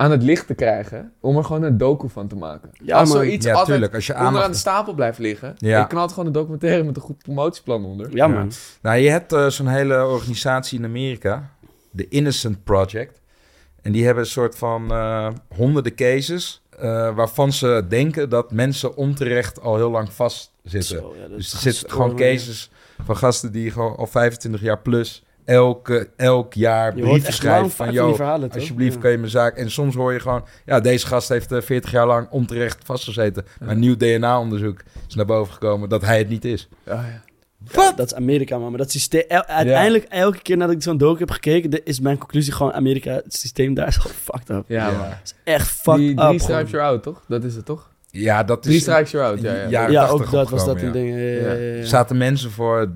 aan 0.00 0.10
het 0.10 0.22
licht 0.22 0.46
te 0.46 0.54
krijgen. 0.54 1.12
Om 1.20 1.36
er 1.36 1.44
gewoon 1.44 1.62
een 1.62 1.78
docu 1.78 2.08
van 2.08 2.28
te 2.28 2.36
maken. 2.36 2.70
Ja, 2.82 2.98
als 2.98 3.10
zoiets 3.10 3.46
Ja, 3.46 3.52
altijd 3.52 3.68
tuurlijk. 3.68 3.94
Als 3.94 4.06
je 4.06 4.12
onderaan 4.12 4.32
de 4.34 4.40
aandacht... 4.40 4.60
stapel 4.60 4.94
blijft 4.94 5.18
liggen... 5.18 5.54
Ja. 5.56 5.80
je 5.80 5.86
knalt 5.86 6.10
gewoon 6.10 6.26
een 6.26 6.32
documentaire 6.32 6.82
met 6.82 6.96
een 6.96 7.02
goed 7.02 7.18
promotieplan 7.18 7.84
onder. 7.84 8.16
Ja, 8.16 8.26
man. 8.26 8.50
Nou, 8.82 8.98
je 8.98 9.10
hebt 9.10 9.32
eh, 9.32 9.46
zo'n 9.46 9.66
hele 9.66 10.06
organisatie 10.06 10.78
in 10.78 10.84
Amerika. 10.84 11.50
De 11.90 12.08
Innocent 12.08 12.64
Project. 12.64 13.20
En 13.82 13.92
die 13.92 14.04
hebben 14.04 14.22
een 14.22 14.30
soort 14.30 14.56
van 14.56 14.90
eh, 14.90 15.28
honderden 15.56 15.94
cases... 15.94 16.62
eh, 16.70 17.14
waarvan 17.14 17.52
ze 17.52 17.84
denken 17.88 18.28
dat 18.28 18.52
mensen 18.52 18.96
onterecht 18.96 19.60
al 19.60 19.76
heel 19.76 19.90
lang 19.90 20.12
vastzitten. 20.12 20.98
Zo, 20.98 21.14
ja, 21.16 21.28
dat 21.28 21.36
Dus 21.36 21.52
er 21.52 21.58
zitten 21.58 21.90
gewoon 21.90 22.16
cases 22.16 22.70
van 23.04 23.16
gasten 23.16 23.52
die 23.52 23.70
gewoon 23.70 23.96
al 23.96 24.06
25 24.06 24.60
jaar 24.60 24.78
plus... 24.78 25.22
elke, 25.48 26.08
elk 26.16 26.54
jaar 26.54 26.96
Je 26.96 27.02
brieven 27.02 27.32
schrijven 27.32 27.70
van... 27.70 27.88
die 27.90 28.14
verhalen, 28.14 28.48
toch? 28.48 28.58
alsjeblieft 28.58 28.94
Ja. 28.94 29.00
kan 29.00 29.10
je 29.10 29.18
mijn 29.18 29.30
zaak... 29.30 29.56
En 29.56 29.70
soms 29.70 29.94
hoor 29.94 30.12
je 30.12 30.20
gewoon... 30.20 30.44
Ja, 30.64 30.80
deze 30.80 31.06
gast 31.06 31.28
heeft 31.28 31.52
eh, 31.52 31.60
40 31.60 31.90
jaar 31.90 32.06
lang 32.06 32.28
onterecht 32.30 32.78
vastgezeten. 32.84 33.44
Maar 33.60 33.68
een 33.68 33.78
nieuw 33.78 33.96
DNA-onderzoek 33.96 34.80
is 35.08 35.14
naar 35.14 35.24
boven 35.26 35.52
gekomen 35.52 35.88
dat 35.88 36.02
hij 36.04 36.18
het 36.18 36.28
niet 36.28 36.44
is. 36.44 36.68
Ja, 36.86 36.92
ja. 36.94 37.22
Ja, 37.72 37.92
dat 37.92 38.06
is 38.06 38.14
Amerika, 38.14 38.58
man. 38.58 38.68
Maar 38.68 38.78
dat 38.78 38.90
systeem... 38.90 39.22
el- 39.28 39.44
uiteindelijk, 39.44 40.04
elke 40.04 40.42
keer 40.42 40.56
nadat 40.56 40.74
ik 40.74 40.82
zo'n 40.82 40.96
docu 40.98 41.18
heb 41.18 41.30
gekeken... 41.30 41.70
de- 41.70 41.82
is 41.82 42.00
mijn 42.00 42.18
conclusie 42.18 42.52
gewoon... 42.52 42.72
Amerika, 42.72 43.10
het 43.12 43.34
systeem 43.34 43.74
daar 43.74 43.88
is 43.88 43.96
gewoon 43.96 44.16
fucked 44.32 44.50
up. 44.50 44.64
Ja, 44.66 44.90
man. 44.90 45.00
Het 45.04 45.18
is 45.24 45.34
echt 45.44 45.68
fucked 45.68 46.00
Die 46.00 46.10
up. 46.10 46.16
drie 46.16 46.26
gewoon. 46.26 46.40
stripes 46.40 46.70
you're 46.70 46.86
out, 46.86 47.02
toch? 47.02 47.22
Dat 47.28 47.44
is 47.44 47.54
het, 47.54 47.64
toch? 47.64 47.90
Ja, 48.10 48.44
dat 48.44 48.58
is... 48.58 48.64
Drie 48.70 48.80
stripes 48.80 49.10
you're 49.10 49.26
out, 49.28 49.40
ja. 49.40 49.54
ja. 49.54 49.68
Ja, 49.68 49.88
Ja, 49.88 50.06
80 50.06 50.26
ook 50.26 50.30
dat 50.30 50.50
was 50.50 50.64
dat 50.64 50.80
een 50.80 50.86
ja. 50.86 50.92
ding. 50.92 51.08
ja, 51.10 51.16
ja, 51.16 51.52
ja, 51.52 51.74
ja. 51.76 51.84
Zaten 51.84 52.16
mensen 52.16 52.50
voor, 52.50 52.90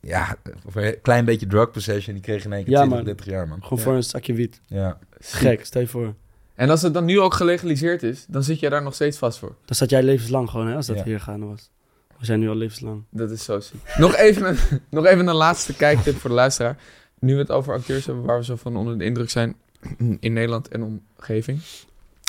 ja, 0.00 0.36
voor 0.66 0.82
een 0.82 1.00
klein 1.02 1.24
beetje 1.24 1.46
drug 1.46 1.70
possession. 1.70 2.14
Die 2.14 2.22
kregen 2.24 2.50
in 2.50 2.56
één 2.56 2.64
keer 2.64 2.72
Ja, 2.72 2.78
20, 2.78 2.96
man. 2.98 3.06
30 3.06 3.26
jaar, 3.26 3.48
man. 3.48 3.62
Gewoon 3.62 3.78
Ja. 3.78 3.84
voor 3.84 3.94
een 3.94 4.02
zakje 4.04 4.32
wiet. 4.34 4.60
Ja. 4.66 4.98
Gek, 5.18 5.64
stel 5.64 5.80
je 5.80 5.86
voor. 5.86 6.14
En 6.54 6.70
als 6.70 6.82
het 6.82 6.94
dan 6.94 7.04
nu 7.04 7.20
ook 7.20 7.34
gelegaliseerd 7.34 8.02
is, 8.02 8.24
dan 8.28 8.42
zit 8.42 8.60
je 8.60 8.68
daar 8.70 8.82
nog 8.82 8.94
steeds 8.94 9.18
vast 9.18 9.38
voor. 9.38 9.54
Dan 9.64 9.76
zat 9.76 9.90
jij 9.90 10.02
levenslang 10.02 10.50
gewoon, 10.50 10.66
hè, 10.66 10.74
als 10.74 10.86
dat 10.86 10.96
Ja. 10.96 11.04
hier 11.04 11.20
gaande 11.20 11.46
was. 11.46 11.70
We 12.18 12.24
zijn 12.24 12.40
nu 12.40 12.48
al 12.48 12.54
levenslang. 12.56 13.02
Dat 13.10 13.30
is 13.30 13.44
zo 13.44 13.60
ziek. 13.60 13.94
Nog 13.98 14.14
even 14.16 14.48
een, 14.48 14.56
nog 14.90 15.04
even 15.06 15.26
een 15.26 15.34
laatste 15.34 15.74
kijktip 15.76 16.16
voor 16.16 16.30
de 16.30 16.36
luisteraar. 16.36 16.76
Nu 17.18 17.32
we 17.34 17.38
het 17.40 17.50
over 17.50 17.74
acteurs 17.74 18.06
hebben 18.06 18.24
waar 18.24 18.38
we 18.38 18.44
zo 18.44 18.56
van 18.56 18.76
onder 18.76 18.98
de 18.98 19.04
indruk 19.04 19.30
zijn 19.30 19.56
in 20.20 20.32
Nederland 20.32 20.68
en 20.68 20.82
omgeving. 21.16 21.58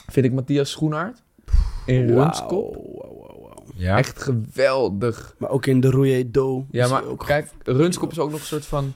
Vind 0.07 0.25
ik 0.25 0.31
Matthias 0.31 0.69
Schoenaert 0.71 1.23
in 1.85 2.13
wauw. 2.13 2.31
Ja. 3.77 3.97
echt 3.97 4.21
geweldig. 4.21 5.35
Maar 5.37 5.49
ook 5.49 5.65
in 5.65 5.79
de 5.79 5.89
Rouillé 5.89 6.31
Do. 6.31 6.65
Ja, 6.71 6.87
maar 6.87 7.05
ook... 7.05 7.25
kijk, 7.25 7.49
Runskop 7.63 8.11
is 8.11 8.19
ook 8.19 8.31
nog 8.31 8.39
een 8.39 8.45
soort 8.45 8.65
van... 8.65 8.93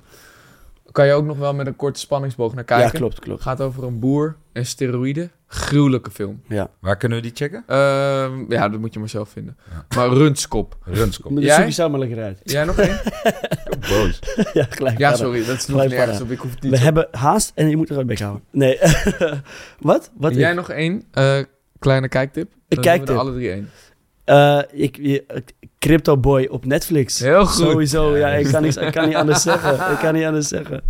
Kan 0.92 1.08
je 1.08 1.14
ook 1.14 1.26
nog 1.26 1.38
wel 1.38 1.54
met 1.54 1.68
een 1.68 1.76
korte 1.76 2.00
spanningsboog 2.00 2.54
naar 2.54 2.64
kijken. 2.64 2.86
Ja, 2.86 2.92
klopt, 2.92 3.20
klopt. 3.20 3.42
Gaat 3.42 3.62
over 3.62 3.84
een 3.84 4.00
boer 4.00 4.36
en 4.54 4.66
steroïden. 4.66 5.32
Gruwelijke 5.48 6.12
film. 6.12 6.42
Ja. 6.48 6.70
Waar 6.80 6.98
kunnen 6.98 7.18
we 7.18 7.24
die 7.24 7.36
checken? 7.36 7.64
Ehm, 7.68 8.52
ja, 8.52 8.70
dat 8.70 8.80
moet 8.80 8.94
je 8.94 9.00
maar 9.00 9.10
zelf 9.10 9.30
vinden. 9.30 9.58
Ja. 9.70 9.86
Maar 9.96 10.10
Runskop. 10.10 10.78
Runskop. 10.84 11.40
Jij? 11.40 11.72
zoek 11.72 11.92
je 11.92 11.98
lekker 11.98 12.24
uit. 12.24 12.40
Jij 12.44 12.64
nog 12.64 12.78
één? 12.78 13.00
Boos. 13.90 14.20
ja, 14.54 14.66
gelijk. 14.70 14.98
Ja, 14.98 15.16
sorry. 15.16 15.46
Dat 15.46 15.56
is 15.56 15.68
nog 15.68 15.88
para. 15.88 16.20
op. 16.22 16.32
Ik 16.32 16.40
hoef 16.40 16.52
het 16.52 16.62
niet 16.62 16.72
We 16.72 16.78
hebben 16.78 17.08
haast 17.12 17.52
en 17.56 17.70
je 17.70 17.78
moet 17.78 17.90
er 17.90 17.98
een 17.98 18.08
bek 18.08 18.20
houden. 18.20 18.44
Nee. 18.52 18.80
Wat? 19.80 20.12
Wat? 20.18 20.36
Jij 20.36 20.50
ik? 20.50 20.56
nog 20.56 20.70
één 20.70 21.04
eh, 21.12 21.40
kleine 21.80 22.08
kijktip? 22.08 22.52
We 22.68 22.80
kijktip. 22.80 23.10
er 23.10 23.18
alle 23.18 23.34
drie 23.34 23.52
één. 23.52 23.70
Eh, 24.26 24.60
ik, 24.72 25.24
Crypto 25.80 26.18
Boy 26.18 26.48
op 26.52 26.66
Netflix. 26.66 27.20
Heel 27.20 27.46
goed. 27.46 27.66
Sowieso, 27.66 28.18
ja. 28.18 28.28
Ik 28.28 28.48
kan, 28.48 28.64
niet, 28.64 28.76
ik 28.78 28.92
kan 28.92 29.08
niet 29.08 29.16
anders 29.16 29.42
zeggen. 29.42 29.92
Ik 29.92 29.98
kan 30.00 30.14
niet 30.14 30.26
anders 30.26 30.48
zeggen. 30.48 30.82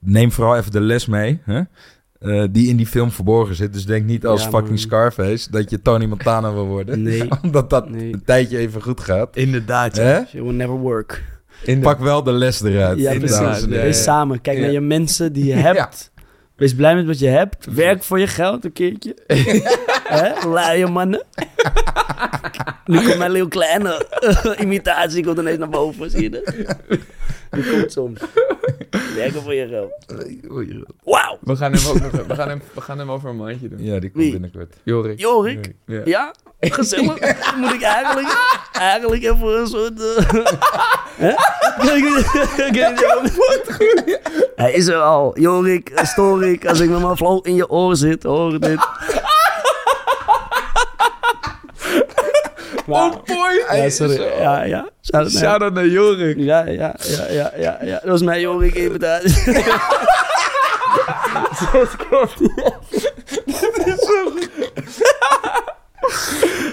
Neem 0.00 0.32
vooral 0.32 0.56
even 0.56 0.72
de 0.72 0.80
les 0.80 1.06
mee, 1.06 1.40
hè? 1.44 1.60
Eh, 2.20 2.44
die 2.50 2.68
in 2.68 2.76
die 2.76 2.86
film 2.86 3.10
verborgen 3.10 3.54
zit. 3.54 3.72
Dus 3.72 3.86
denk 3.86 4.04
niet 4.06 4.26
als 4.26 4.42
Ja, 4.42 4.48
fucking 4.48 4.68
man. 4.68 4.78
Scarface 4.78 5.50
dat 5.50 5.70
je 5.70 5.82
Tony 5.82 6.04
Montana 6.06 6.52
wil 6.52 6.66
worden. 6.66 7.02
Nee. 7.02 7.28
Omdat 7.42 7.70
dat 7.70 7.90
Nee. 7.90 8.12
een 8.12 8.22
tijdje 8.24 8.58
even 8.58 8.82
goed 8.82 9.00
gaat. 9.00 9.36
Inderdaad, 9.36 9.96
Hè? 9.96 10.18
It 10.20 10.32
will 10.32 10.52
never 10.52 10.74
work. 10.76 11.22
In 11.64 11.74
de- 11.74 11.80
Pak 11.86 11.98
wel 11.98 12.22
de 12.22 12.32
les 12.32 12.62
eruit. 12.62 12.98
Ja, 12.98 13.10
Inderdaad, 13.10 13.42
precies. 13.44 13.64
ja, 13.68 13.74
ja, 13.76 13.82
Wees 13.82 13.96
ja. 13.96 14.02
samen. 14.02 14.40
Kijk 14.40 14.56
Ja. 14.56 14.62
naar 14.62 14.72
je 14.72 14.80
mensen 14.80 15.32
die 15.32 15.44
je 15.44 15.52
hebt. 15.68 16.12
Wees 16.56 16.74
blij 16.74 16.94
met 16.94 17.06
wat 17.06 17.18
je 17.18 17.26
hebt. 17.28 17.66
Werk 17.74 18.02
voor 18.02 18.18
je 18.20 18.26
geld 18.26 18.64
een 18.64 18.72
keertje. 18.72 19.16
Hè? 20.04 20.48
Luie 20.48 20.86
mannen. 20.86 21.24
Nu 22.84 23.02
komt 23.02 23.18
mijn 23.18 23.34
heel 23.34 23.48
kleine 23.48 24.06
imitatie 24.60 25.24
komt 25.24 25.38
ineens 25.38 25.58
naar 25.58 25.68
boven. 25.68 26.10
Zie 26.10 26.22
je 26.22 26.30
dat? 26.30 26.54
Die 27.50 27.70
komt 27.70 27.92
soms. 27.92 28.20
Werken 29.14 29.42
voor 29.42 29.54
je 29.54 29.68
geld. 29.68 29.92
Wauw. 31.04 31.38
We 31.40 31.56
gaan 31.56 31.72
hem 31.72 31.86
ook 31.86 32.00
nog... 32.00 32.26
We 32.26 32.34
gaan 32.34 32.48
hem, 32.48 32.62
we 32.74 32.80
gaan 32.80 32.98
hem 32.98 33.10
over 33.10 33.28
een 33.28 33.36
maandje 33.36 33.68
doen. 33.68 33.82
Ja, 33.84 33.98
die 34.00 34.10
komt 34.10 34.22
Wie? 34.24 34.32
binnenkort. 34.32 34.74
Jorik. 34.82 35.18
Jorik. 35.20 35.74
Ja. 35.86 36.00
Ja, 36.04 36.32
gezellig. 36.60 37.18
Dan 37.18 37.58
moet 37.60 37.72
ik 37.72 37.82
eigenlijk, 37.82 38.36
eigenlijk 38.72 39.22
even 39.22 39.60
een 39.60 39.66
soort... 39.66 40.00
eh, 40.00 40.30
Hè? 41.24 41.34
Hij 44.56 44.72
is 44.72 44.86
er 44.86 45.00
al. 45.00 45.38
Jorik, 45.38 45.88
eh, 45.90 46.04
Storik, 46.04 46.66
als 46.66 46.80
ik 46.80 46.90
met 46.90 47.00
mijn 47.02 47.16
flow 47.16 47.46
in 47.46 47.54
je 47.54 47.70
oor 47.70 47.96
zit, 47.96 48.22
hoor 48.22 48.60
dit. 48.60 48.78
Maar, 52.86 53.02
On 53.04 53.22
point! 53.22 53.64
ja, 53.72 53.88
sorry. 53.90 54.20
Ja, 54.22 54.62
ja. 54.64 54.88
Shout 55.30 55.62
out 55.62 55.72
naar- 55.72 55.86
Jorik. 55.86 56.36
Ja, 56.38 56.66
ja, 56.66 56.94
ja, 57.02 57.26
ja, 57.30 57.52
ja, 57.56 57.78
ja. 57.82 57.94
Dat 58.00 58.04
was 58.10 58.22
mijn 58.22 58.40
Jorik 58.40 58.74
invitatie. 58.74 59.62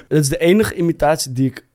Dat 0.08 0.20
is 0.20 0.30
de 0.30 0.38
enige 0.38 0.76
imitatie 0.76 1.32
die 1.32 1.48
ik, 1.50 1.66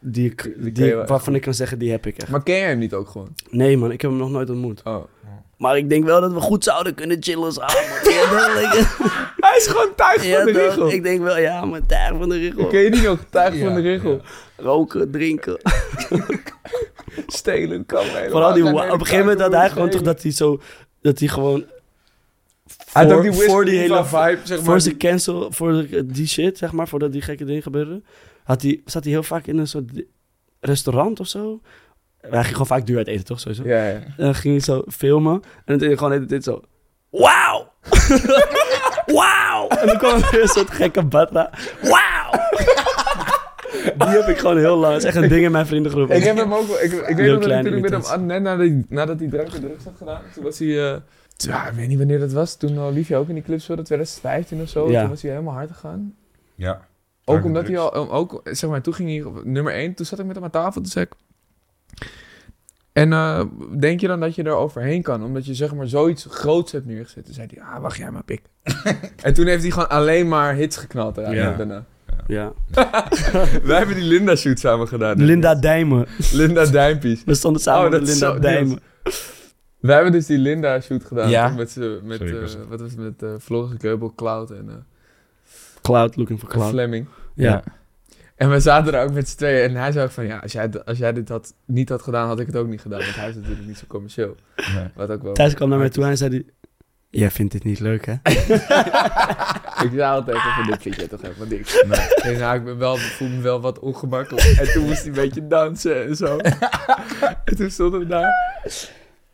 die 0.00 0.30
ik, 0.30 0.54
die 0.74 0.94
waarvan 0.94 1.34
ik 1.34 1.40
kan 1.42 1.54
zeggen, 1.54 1.78
die 1.78 1.90
heb 1.90 2.06
ik 2.06 2.16
echt. 2.18 2.30
Maar 2.30 2.42
ken 2.42 2.54
jij 2.56 2.68
hem 2.68 2.78
niet 2.78 2.94
ook 2.94 3.08
gewoon? 3.08 3.34
Nee 3.50 3.76
man, 3.76 3.92
ik 3.92 4.00
heb 4.00 4.10
hem 4.10 4.20
nog 4.20 4.30
nooit 4.30 4.50
ontmoet. 4.50 4.82
Oh. 4.84 5.04
Maar 5.58 5.76
ik 5.76 5.88
denk 5.88 6.04
wel 6.04 6.20
dat 6.20 6.32
we 6.32 6.40
goed 6.40 6.64
zouden 6.64 6.94
kunnen 6.94 7.16
chillen 7.20 7.52
samen. 7.52 7.74
Ja? 8.12 8.58
Ik- 8.72 8.96
Hij 9.36 9.56
is 9.58 9.66
gewoon 9.66 9.94
tuig 9.96 10.24
ja, 10.24 10.36
van 10.36 10.46
de 10.46 10.52
toch? 10.52 10.62
richel. 10.62 10.90
Ik 10.90 11.02
denk 11.02 11.20
wel, 11.22 11.38
ja, 11.38 11.64
maar 11.64 11.80
daar 11.86 12.16
van 12.18 12.28
de 12.28 12.38
richel. 12.38 12.66
Ken 12.66 12.80
je 12.80 12.90
die 12.90 13.02
nog? 13.02 13.18
Tuig 13.30 13.54
Ja, 13.54 13.64
van 13.64 13.74
de 13.74 13.80
richel. 13.80 14.20
Roken, 14.56 15.10
drinken. 15.10 15.60
Stelen 17.26 17.86
kan 17.86 18.04
helemaal 18.04 18.30
Vooral 18.30 18.52
die, 18.52 18.64
op 18.64 18.78
een 18.78 18.98
gegeven 18.98 19.18
moment 19.18 19.40
had 19.40 19.50
tuig 19.50 19.62
hij 19.62 19.70
gewoon 19.72 19.90
toch 19.90 20.02
dat 20.02 20.22
hij 20.22 20.32
zo... 20.32 20.60
Dat 21.00 21.18
hij 21.18 21.28
gewoon... 21.28 21.64
Hij 22.92 23.04
had 23.04 23.12
ook 23.12 23.22
voor- 23.24 23.32
die 23.32 23.48
voor 23.48 23.64
die 23.64 23.78
hele 23.78 24.04
vibe, 24.04 24.38
zeg 24.44 24.56
maar. 24.56 24.66
voor 24.66 24.80
zijn 24.80 24.96
cancel, 24.98 25.52
voor 25.52 25.72
de- 25.72 26.06
die 26.06 26.26
shit, 26.26 26.58
zeg 26.58 26.72
maar, 26.72 26.88
voordat 26.88 27.12
die 27.12 27.22
gekke 27.22 27.44
dingen 27.44 27.62
gebeurden, 27.62 28.04
had 28.44 28.62
hij, 28.62 28.80
zat 28.84 29.02
hij 29.04 29.12
heel 29.12 29.22
vaak 29.22 29.46
in 29.46 29.58
een 29.58 29.66
soort 29.68 29.90
restaurant 30.60 31.20
of 31.20 31.26
zo. 31.28 31.60
Hij 32.30 32.40
ging 32.42 32.52
gewoon 32.52 32.66
vaak 32.66 32.86
duur 32.86 32.96
uit 32.96 33.06
eten, 33.06 33.24
toch? 33.24 33.40
Sowieso. 33.40 33.62
Ja, 33.64 33.84
ja. 33.88 33.92
En 33.94 34.12
dan 34.16 34.34
ging 34.34 34.54
hij 34.54 34.62
zo 34.62 34.82
filmen 34.88 35.32
en 35.34 35.62
dan 35.64 35.78
deed 35.78 35.88
hij 35.88 35.96
gewoon 35.96 36.26
dit 36.26 36.44
zo. 36.44 36.60
Wauw! 37.10 37.72
Wauw! 39.18 39.68
En 39.68 39.86
dan 39.86 39.98
kwam 39.98 40.14
er 40.22 40.28
weer 40.30 40.42
een 40.42 40.48
soort 40.48 40.70
gekke 40.70 41.02
batra. 41.04 41.50
Wauw! 41.82 42.30
Die 43.98 44.08
heb 44.08 44.28
ik 44.28 44.38
gewoon 44.38 44.58
heel 44.58 44.76
lang. 44.76 44.92
Dat 44.92 45.02
is 45.02 45.08
echt 45.08 45.16
een 45.16 45.28
ding 45.28 45.44
in 45.44 45.50
mijn 45.52 45.66
vriendengroep. 45.66 46.10
Ik 46.10 46.22
heb 46.22 46.36
hem 46.36 46.54
ook 46.54 46.66
wel. 46.66 46.82
Ik, 46.82 46.92
ik 46.92 47.16
weet 47.16 47.30
nog 47.32 47.40
dat 47.42 47.50
ik 47.50 47.62
toen 47.64 47.80
met 47.80 47.90
hem 47.90 48.00
imitatie. 48.00 48.18
net 48.18 48.42
nadat 48.42 48.58
hij, 48.58 48.84
nadat 48.88 49.18
hij 49.18 49.28
drank 49.28 49.52
en 49.52 49.60
drugs 49.60 49.84
had 49.84 49.94
gedaan. 49.98 50.20
Toen 50.34 50.44
was 50.44 50.58
hij. 50.58 50.68
eh, 50.92 50.96
ja, 51.36 51.66
ik 51.68 51.72
weet 51.74 51.88
niet 51.88 51.98
wanneer 51.98 52.18
dat 52.18 52.32
was. 52.32 52.56
Toen 52.56 52.78
Olivia 52.78 53.16
ook 53.18 53.28
in 53.28 53.34
die 53.34 53.42
clip 53.42 53.60
speelde, 53.60 53.82
2015 53.82 54.60
of 54.62 54.68
zo. 54.68 54.90
Ja. 54.90 55.00
Toen 55.00 55.08
was 55.10 55.22
hij 55.22 55.30
helemaal 55.30 55.54
hard 55.54 55.70
gegaan. 55.70 56.14
Ja. 56.54 56.86
Ook 57.24 57.44
omdat 57.44 57.66
hij 57.66 57.78
al, 57.78 58.10
ook, 58.12 58.40
zeg 58.44 58.70
maar, 58.70 58.82
toen 58.82 58.94
ging 58.94 59.08
hij 59.08 59.22
op 59.22 59.44
nummer 59.44 59.72
1. 59.72 59.94
Toen 59.94 60.06
zat 60.06 60.18
ik 60.18 60.24
met 60.26 60.34
hem 60.34 60.44
aan 60.44 60.50
tafel, 60.50 60.80
toen 60.80 60.90
zei 60.90 61.04
ik... 61.04 61.12
En 62.92 63.12
eh, 63.12 63.44
denk 63.78 64.00
je 64.00 64.06
dan 64.06 64.20
dat 64.20 64.34
je 64.34 64.42
er 64.42 64.54
overheen 64.54 65.02
kan? 65.02 65.24
Omdat 65.24 65.46
je 65.46 65.54
zeg 65.54 65.74
maar 65.74 65.86
zoiets 65.88 66.26
groots 66.30 66.72
hebt 66.72 66.86
neergezet. 66.86 67.24
Toen 67.24 67.34
zei 67.34 67.46
hij, 67.54 67.64
ah, 67.64 67.80
wacht 67.80 67.96
jij 67.96 68.10
maar, 68.10 68.24
pik. 68.24 68.42
en 69.22 69.34
toen 69.34 69.46
heeft 69.46 69.62
hij 69.62 69.70
gewoon 69.70 69.88
alleen 69.88 70.28
maar 70.28 70.54
hits 70.54 70.76
geknald 70.76 71.16
Ja. 71.16 71.56
daarna. 71.56 71.84
Ja. 72.26 72.52
Wij 73.62 73.76
hebben 73.78 73.94
die 73.94 74.04
Linda-shoot 74.04 74.58
samen 74.58 74.88
gedaan. 74.88 75.24
Linda 75.24 75.54
Dijmen. 75.54 76.06
Linda 76.32 76.64
Duimpies. 76.66 77.24
We 77.24 77.34
stonden 77.34 77.62
samen 77.62 77.84
Oh, 77.84 77.90
met 77.90 78.00
Linda 78.00 78.14
zo 78.14 78.38
Dijmen. 78.38 78.78
Wij 79.80 79.94
hebben 79.94 80.12
dus 80.12 80.26
die 80.26 80.38
Linda-shoot 80.38 81.04
gedaan. 81.04 81.28
Ja. 81.28 81.48
toch? 81.48 81.56
Met, 81.56 81.76
met 82.02 82.18
Sorry, 82.18 82.36
eh, 82.42 82.68
wat 82.68 82.80
was 82.80 82.90
het, 82.90 82.98
met 83.00 83.22
eh 83.22 83.28
Floris 83.40 83.76
Keubel, 83.78 84.12
Cloud 84.16 84.50
en 84.50 84.64
eh, 84.68 84.74
Cloud, 85.82 86.16
looking 86.16 86.38
for 86.38 86.48
Cloud. 86.48 86.70
Fleming. 86.70 87.06
Ja. 87.34 87.62
En 88.38 88.50
we 88.50 88.60
zaten 88.60 88.94
er 88.94 89.02
ook 89.04 89.12
met 89.12 89.28
z'n 89.28 89.36
tweeën. 89.36 89.68
En 89.68 89.76
hij 89.76 89.92
zei 89.92 90.04
ook 90.04 90.10
van, 90.10 90.26
ja, 90.26 90.38
als 90.38 90.52
jij, 90.52 90.70
als 90.84 90.98
jij 90.98 91.12
dit 91.12 91.28
had, 91.28 91.54
niet 91.64 91.88
had 91.88 92.02
gedaan, 92.02 92.28
had 92.28 92.40
ik 92.40 92.46
het 92.46 92.56
ook 92.56 92.66
niet 92.68 92.80
gedaan. 92.80 93.00
Want 93.00 93.14
hij 93.14 93.28
is 93.28 93.34
natuurlijk 93.34 93.66
niet 93.66 93.78
zo 93.78 93.84
commercieel. 93.88 94.34
Nee. 94.74 94.86
Wat 94.94 95.10
ook 95.10 95.22
wel... 95.22 95.32
Thijs 95.32 95.54
kwam 95.54 95.68
naar 95.68 95.78
mij 95.78 95.88
toe 95.88 96.04
en 96.04 96.16
zei 96.16 96.30
die... 96.30 96.46
Jij 97.10 97.30
vindt 97.30 97.52
dit 97.52 97.64
niet 97.64 97.80
leuk, 97.80 98.06
hè? 98.06 98.12
ik 99.84 99.90
zei 99.90 100.00
altijd 100.00 100.38
van, 100.38 100.66
dit 100.66 100.82
vind 100.82 100.94
je 100.96 101.06
toch 101.06 101.22
helemaal 101.22 101.46
niks. 101.46 101.84
Nee. 101.86 101.98
Ik 102.00 102.20
denk, 102.22 102.38
nou, 102.38 102.56
ik 102.56 102.64
ben 102.64 102.78
wel, 102.78 102.96
voel 102.96 103.28
me 103.28 103.40
wel 103.40 103.60
wat 103.60 103.78
ongemakkelijk. 103.78 104.46
En 104.46 104.72
toen 104.72 104.84
moest 104.86 104.98
hij 104.98 105.06
een 105.08 105.12
beetje 105.14 105.46
dansen 105.46 106.06
en 106.06 106.16
zo. 106.16 106.36
en 107.44 107.56
toen 107.56 107.70
stonden 107.70 108.00
we 108.00 108.06
daar. 108.06 108.32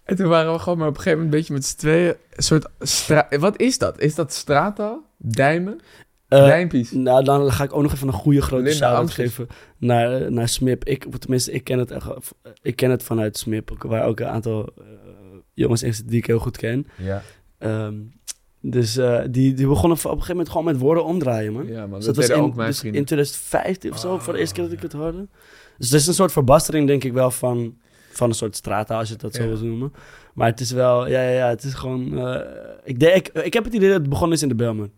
En 0.04 0.16
toen 0.16 0.28
waren 0.28 0.52
we 0.52 0.58
gewoon 0.58 0.78
maar 0.78 0.88
op 0.88 0.96
een 0.96 1.02
gegeven 1.02 1.24
moment 1.24 1.34
een 1.34 1.38
beetje 1.40 1.54
met 1.54 1.64
z'n 1.64 1.76
tweeën... 1.76 2.14
Een 2.36 2.42
soort 2.42 2.66
stra- 2.80 3.28
Wat 3.38 3.60
is 3.60 3.78
dat? 3.78 4.00
Is 4.00 4.14
dat 4.14 4.32
strata? 4.32 4.98
Dijmen? 5.16 5.80
Eh, 6.28 6.44
Dijmpies? 6.44 6.90
nou, 6.90 7.24
dan 7.24 7.52
ga 7.52 7.64
ik 7.64 7.74
ook 7.74 7.82
nog 7.82 7.92
even 7.92 8.06
een 8.06 8.14
goede 8.14 8.42
grote 8.42 8.86
Amsters. 8.86 9.28
geven 9.28 9.46
naar, 9.78 10.32
naar 10.32 10.48
Smip. 10.48 10.84
Ik, 10.84 11.06
tenminste, 11.18 11.52
ik 11.52 11.64
ken 11.64 11.78
het, 11.78 11.90
echt, 11.90 12.06
ik 12.62 12.76
ken 12.76 12.90
het 12.90 13.02
vanuit 13.02 13.38
Smip, 13.38 13.70
waar 13.78 14.04
ook 14.04 14.20
een 14.20 14.26
aantal 14.26 14.72
eh, 14.78 14.84
jongens 15.54 15.82
in 15.82 15.94
zitten 15.94 16.10
die 16.10 16.20
ik 16.20 16.26
heel 16.26 16.38
goed 16.38 16.56
ken. 16.56 16.86
Ja. 16.96 17.22
Ehm, 17.58 17.94
dus 18.60 18.96
eh, 18.96 19.20
die, 19.30 19.54
die 19.54 19.66
begonnen 19.66 19.98
op 19.98 20.04
een 20.04 20.10
gegeven 20.10 20.28
moment 20.28 20.48
gewoon 20.48 20.64
met 20.64 20.78
woorden 20.78 21.04
omdraaien, 21.04 21.52
man. 21.52 21.66
Ja, 21.66 21.86
man. 21.86 21.98
Dus 21.98 22.06
Dat, 22.06 22.14
dat 22.14 22.28
was 22.28 22.36
in, 22.36 22.42
ook 22.42 22.54
mijn 22.54 22.68
dus 22.68 22.82
in 22.82 23.04
2015 23.04 23.92
of 23.92 23.98
zo, 23.98 24.18
voor 24.18 24.32
de 24.32 24.38
eerste 24.38 24.54
keer 24.54 24.64
dat 24.64 24.72
ik 24.72 24.82
het 24.82 24.92
hoorde. 24.92 25.28
Dus 25.78 25.90
het 25.90 26.00
is 26.00 26.06
een 26.06 26.14
soort 26.14 26.32
verbastering, 26.32 26.86
denk 26.86 27.04
ik 27.04 27.12
wel, 27.12 27.30
van, 27.30 27.76
van 28.10 28.28
een 28.28 28.34
soort 28.34 28.56
strata, 28.56 28.98
als 28.98 29.08
je 29.08 29.16
dat 29.16 29.34
zo 29.34 29.46
wil 29.46 29.58
noemen. 29.58 29.92
Maar 30.34 30.48
het 30.48 30.60
is 30.60 30.70
wel, 30.70 31.08
ja, 31.08 31.22
ja, 31.22 31.30
ja 31.30 31.48
het 31.48 31.64
is 31.64 31.74
gewoon... 31.74 32.18
ik, 32.84 33.00
denk, 33.00 33.14
ik, 33.14 33.44
ik 33.44 33.52
heb 33.52 33.64
het 33.64 33.74
idee 33.74 33.88
dat 33.88 33.98
het 33.98 34.08
begonnen 34.08 34.36
is 34.36 34.42
in 34.42 34.48
de 34.48 34.54
Belmen. 34.54 34.92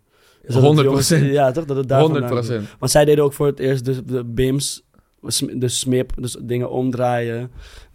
Dus 0.46 0.54
dat 0.54 0.62
het 0.62 0.62
100%. 0.62 0.84
jongens- 0.84 1.08
Ja, 1.32 1.50
toch? 1.52 1.64
Dat 1.64 1.76
het 1.76 1.88
daar 1.88 2.00
100 2.00 2.24
vandaan 2.24 2.38
komt. 2.42 2.48
procent. 2.56 2.78
Want 2.78 2.90
zij 2.92 3.04
deden 3.04 3.24
ook 3.24 3.32
voor 3.32 3.46
het 3.46 3.58
eerst 3.58 3.84
dus 3.84 4.00
de 4.04 4.24
BIMS, 4.24 4.84
sm- 5.26 5.58
de 5.58 5.68
SMIP, 5.68 6.12
dus 6.16 6.36
dingen 6.42 6.70
omdraaien. 6.70 7.36
Er 7.40 7.48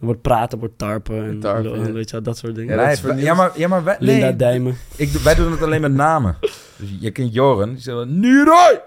wordt 0.06 0.22
praten, 0.22 0.58
wordt 0.58 0.78
tarpen 0.78 1.24
en 1.24 1.40
Tarpen, 1.40 1.80
ja. 1.86 1.92
weet 1.92 2.10
je 2.10 2.20
dat 2.22 2.36
soort 2.38 2.54
dingen. 2.54 2.76
Ja, 2.78 2.88
dat 2.88 3.02
maar, 3.36 3.58
ja, 3.58 3.68
maar 3.68 3.84
wij, 3.84 3.96
nee, 4.00 4.08
Linda 4.08 4.32
Dijmen. 4.32 4.76
ik, 4.96 5.08
wij 5.10 5.34
doen 5.34 5.50
het 5.50 5.62
alleen 5.62 5.80
met 5.80 5.92
namen. 5.94 6.36
Dus 6.78 6.88
je 7.00 7.10
kent 7.10 7.34
Joren, 7.34 7.68
die 7.72 7.78
zegt 7.82 8.06
Niroy! 8.06 8.80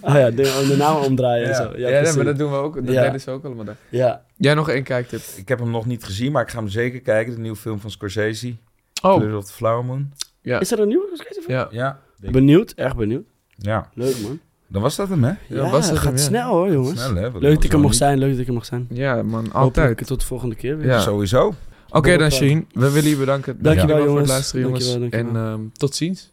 Oh 0.00 0.14
ja, 0.14 0.30
de, 0.30 0.64
de 0.68 0.74
namen 0.78 1.02
omdraaien 1.02 1.44
en 1.44 1.50
Ja. 1.50 1.56
zo. 1.56 1.72
Ja, 1.76 1.88
Ja, 1.88 2.14
maar 2.14 2.24
dat 2.24 2.38
doen 2.38 2.50
we 2.50 2.56
ook. 2.56 2.74
Dat 2.86 2.94
Ja. 2.94 3.02
deden 3.02 3.20
ze 3.20 3.30
ook 3.30 3.44
allemaal 3.44 3.64
daar. 3.64 3.76
ja. 3.88 4.22
Jij 4.36 4.54
nog 4.54 4.68
één 4.68 4.82
kijktip. 4.82 5.20
Ik 5.36 5.48
heb 5.48 5.58
hem 5.58 5.70
nog 5.70 5.86
niet 5.86 6.04
gezien, 6.04 6.32
maar 6.32 6.42
ik 6.42 6.48
ga 6.48 6.58
hem 6.58 6.68
zeker 6.68 7.00
kijken. 7.00 7.34
De 7.34 7.40
nieuwe 7.40 7.56
film 7.56 7.80
van 7.80 7.90
Scorsese, 7.90 8.54
Oh, 9.02 9.16
Killers 9.16 9.36
of 9.36 9.44
the 9.44 9.52
Flower 9.52 9.84
Moon. 9.84 10.12
ja. 10.42 10.60
Is 10.60 10.72
er 10.72 10.80
een 10.80 10.88
nieuwe 10.88 11.06
geschreven? 11.16 11.52
Ja. 11.54 11.68
Ja, 11.70 11.98
denk- 12.22 12.32
Benieuwd, 12.34 12.72
erg 12.76 12.96
benieuwd. 12.96 13.24
ja. 13.56 13.90
Leuk 13.94 14.20
man. 14.22 14.38
Dan 14.68 14.82
was 14.82 14.96
dat 14.96 15.08
hem, 15.08 15.22
hè? 15.24 15.28
Ja, 15.30 15.36
Ja, 15.48 15.70
was 15.70 15.88
het 15.88 15.96
gaat 15.98 16.04
hem, 16.06 16.16
ja. 16.16 16.20
snel 16.22 16.48
hoor 16.50 16.72
jongens. 16.72 17.04
Snel, 17.04 17.14
hè? 17.14 17.38
Leuk 17.38 17.54
dat 17.54 17.64
ik 17.64 17.72
er 17.72 17.78
mocht 17.80 17.96
zijn, 17.96 18.18
leuk 18.18 18.30
dat 18.30 18.40
ik 18.40 18.46
er 18.46 18.52
mocht 18.52 18.66
zijn. 18.66 18.86
Ja, 18.90 19.14
man. 19.22 19.44
Hopelijk 19.52 19.54
Altijd. 19.54 20.06
tot 20.06 20.20
de 20.20 20.26
volgende 20.26 20.54
keer 20.54 20.76
weer. 20.76 20.86
Ja. 20.86 21.00
Sowieso. 21.00 21.54
Oké 21.90 22.16
dan, 22.16 22.30
Sheen. 22.30 22.66
We 22.72 22.90
willen 22.90 23.10
je 23.10 23.16
bedanken. 23.16 23.56
Dankjewel, 23.62 23.88
voor 23.96 24.04
het 24.04 24.12
jongens. 24.12 24.28
luisteren, 24.30 24.62
jongens. 24.64 24.84
Dankjewel, 24.92 25.10
dankjewel. 25.20 25.42
En 25.46 25.52
ehm, 25.52 25.60
tot 25.72 25.94
ziens. 25.94 26.30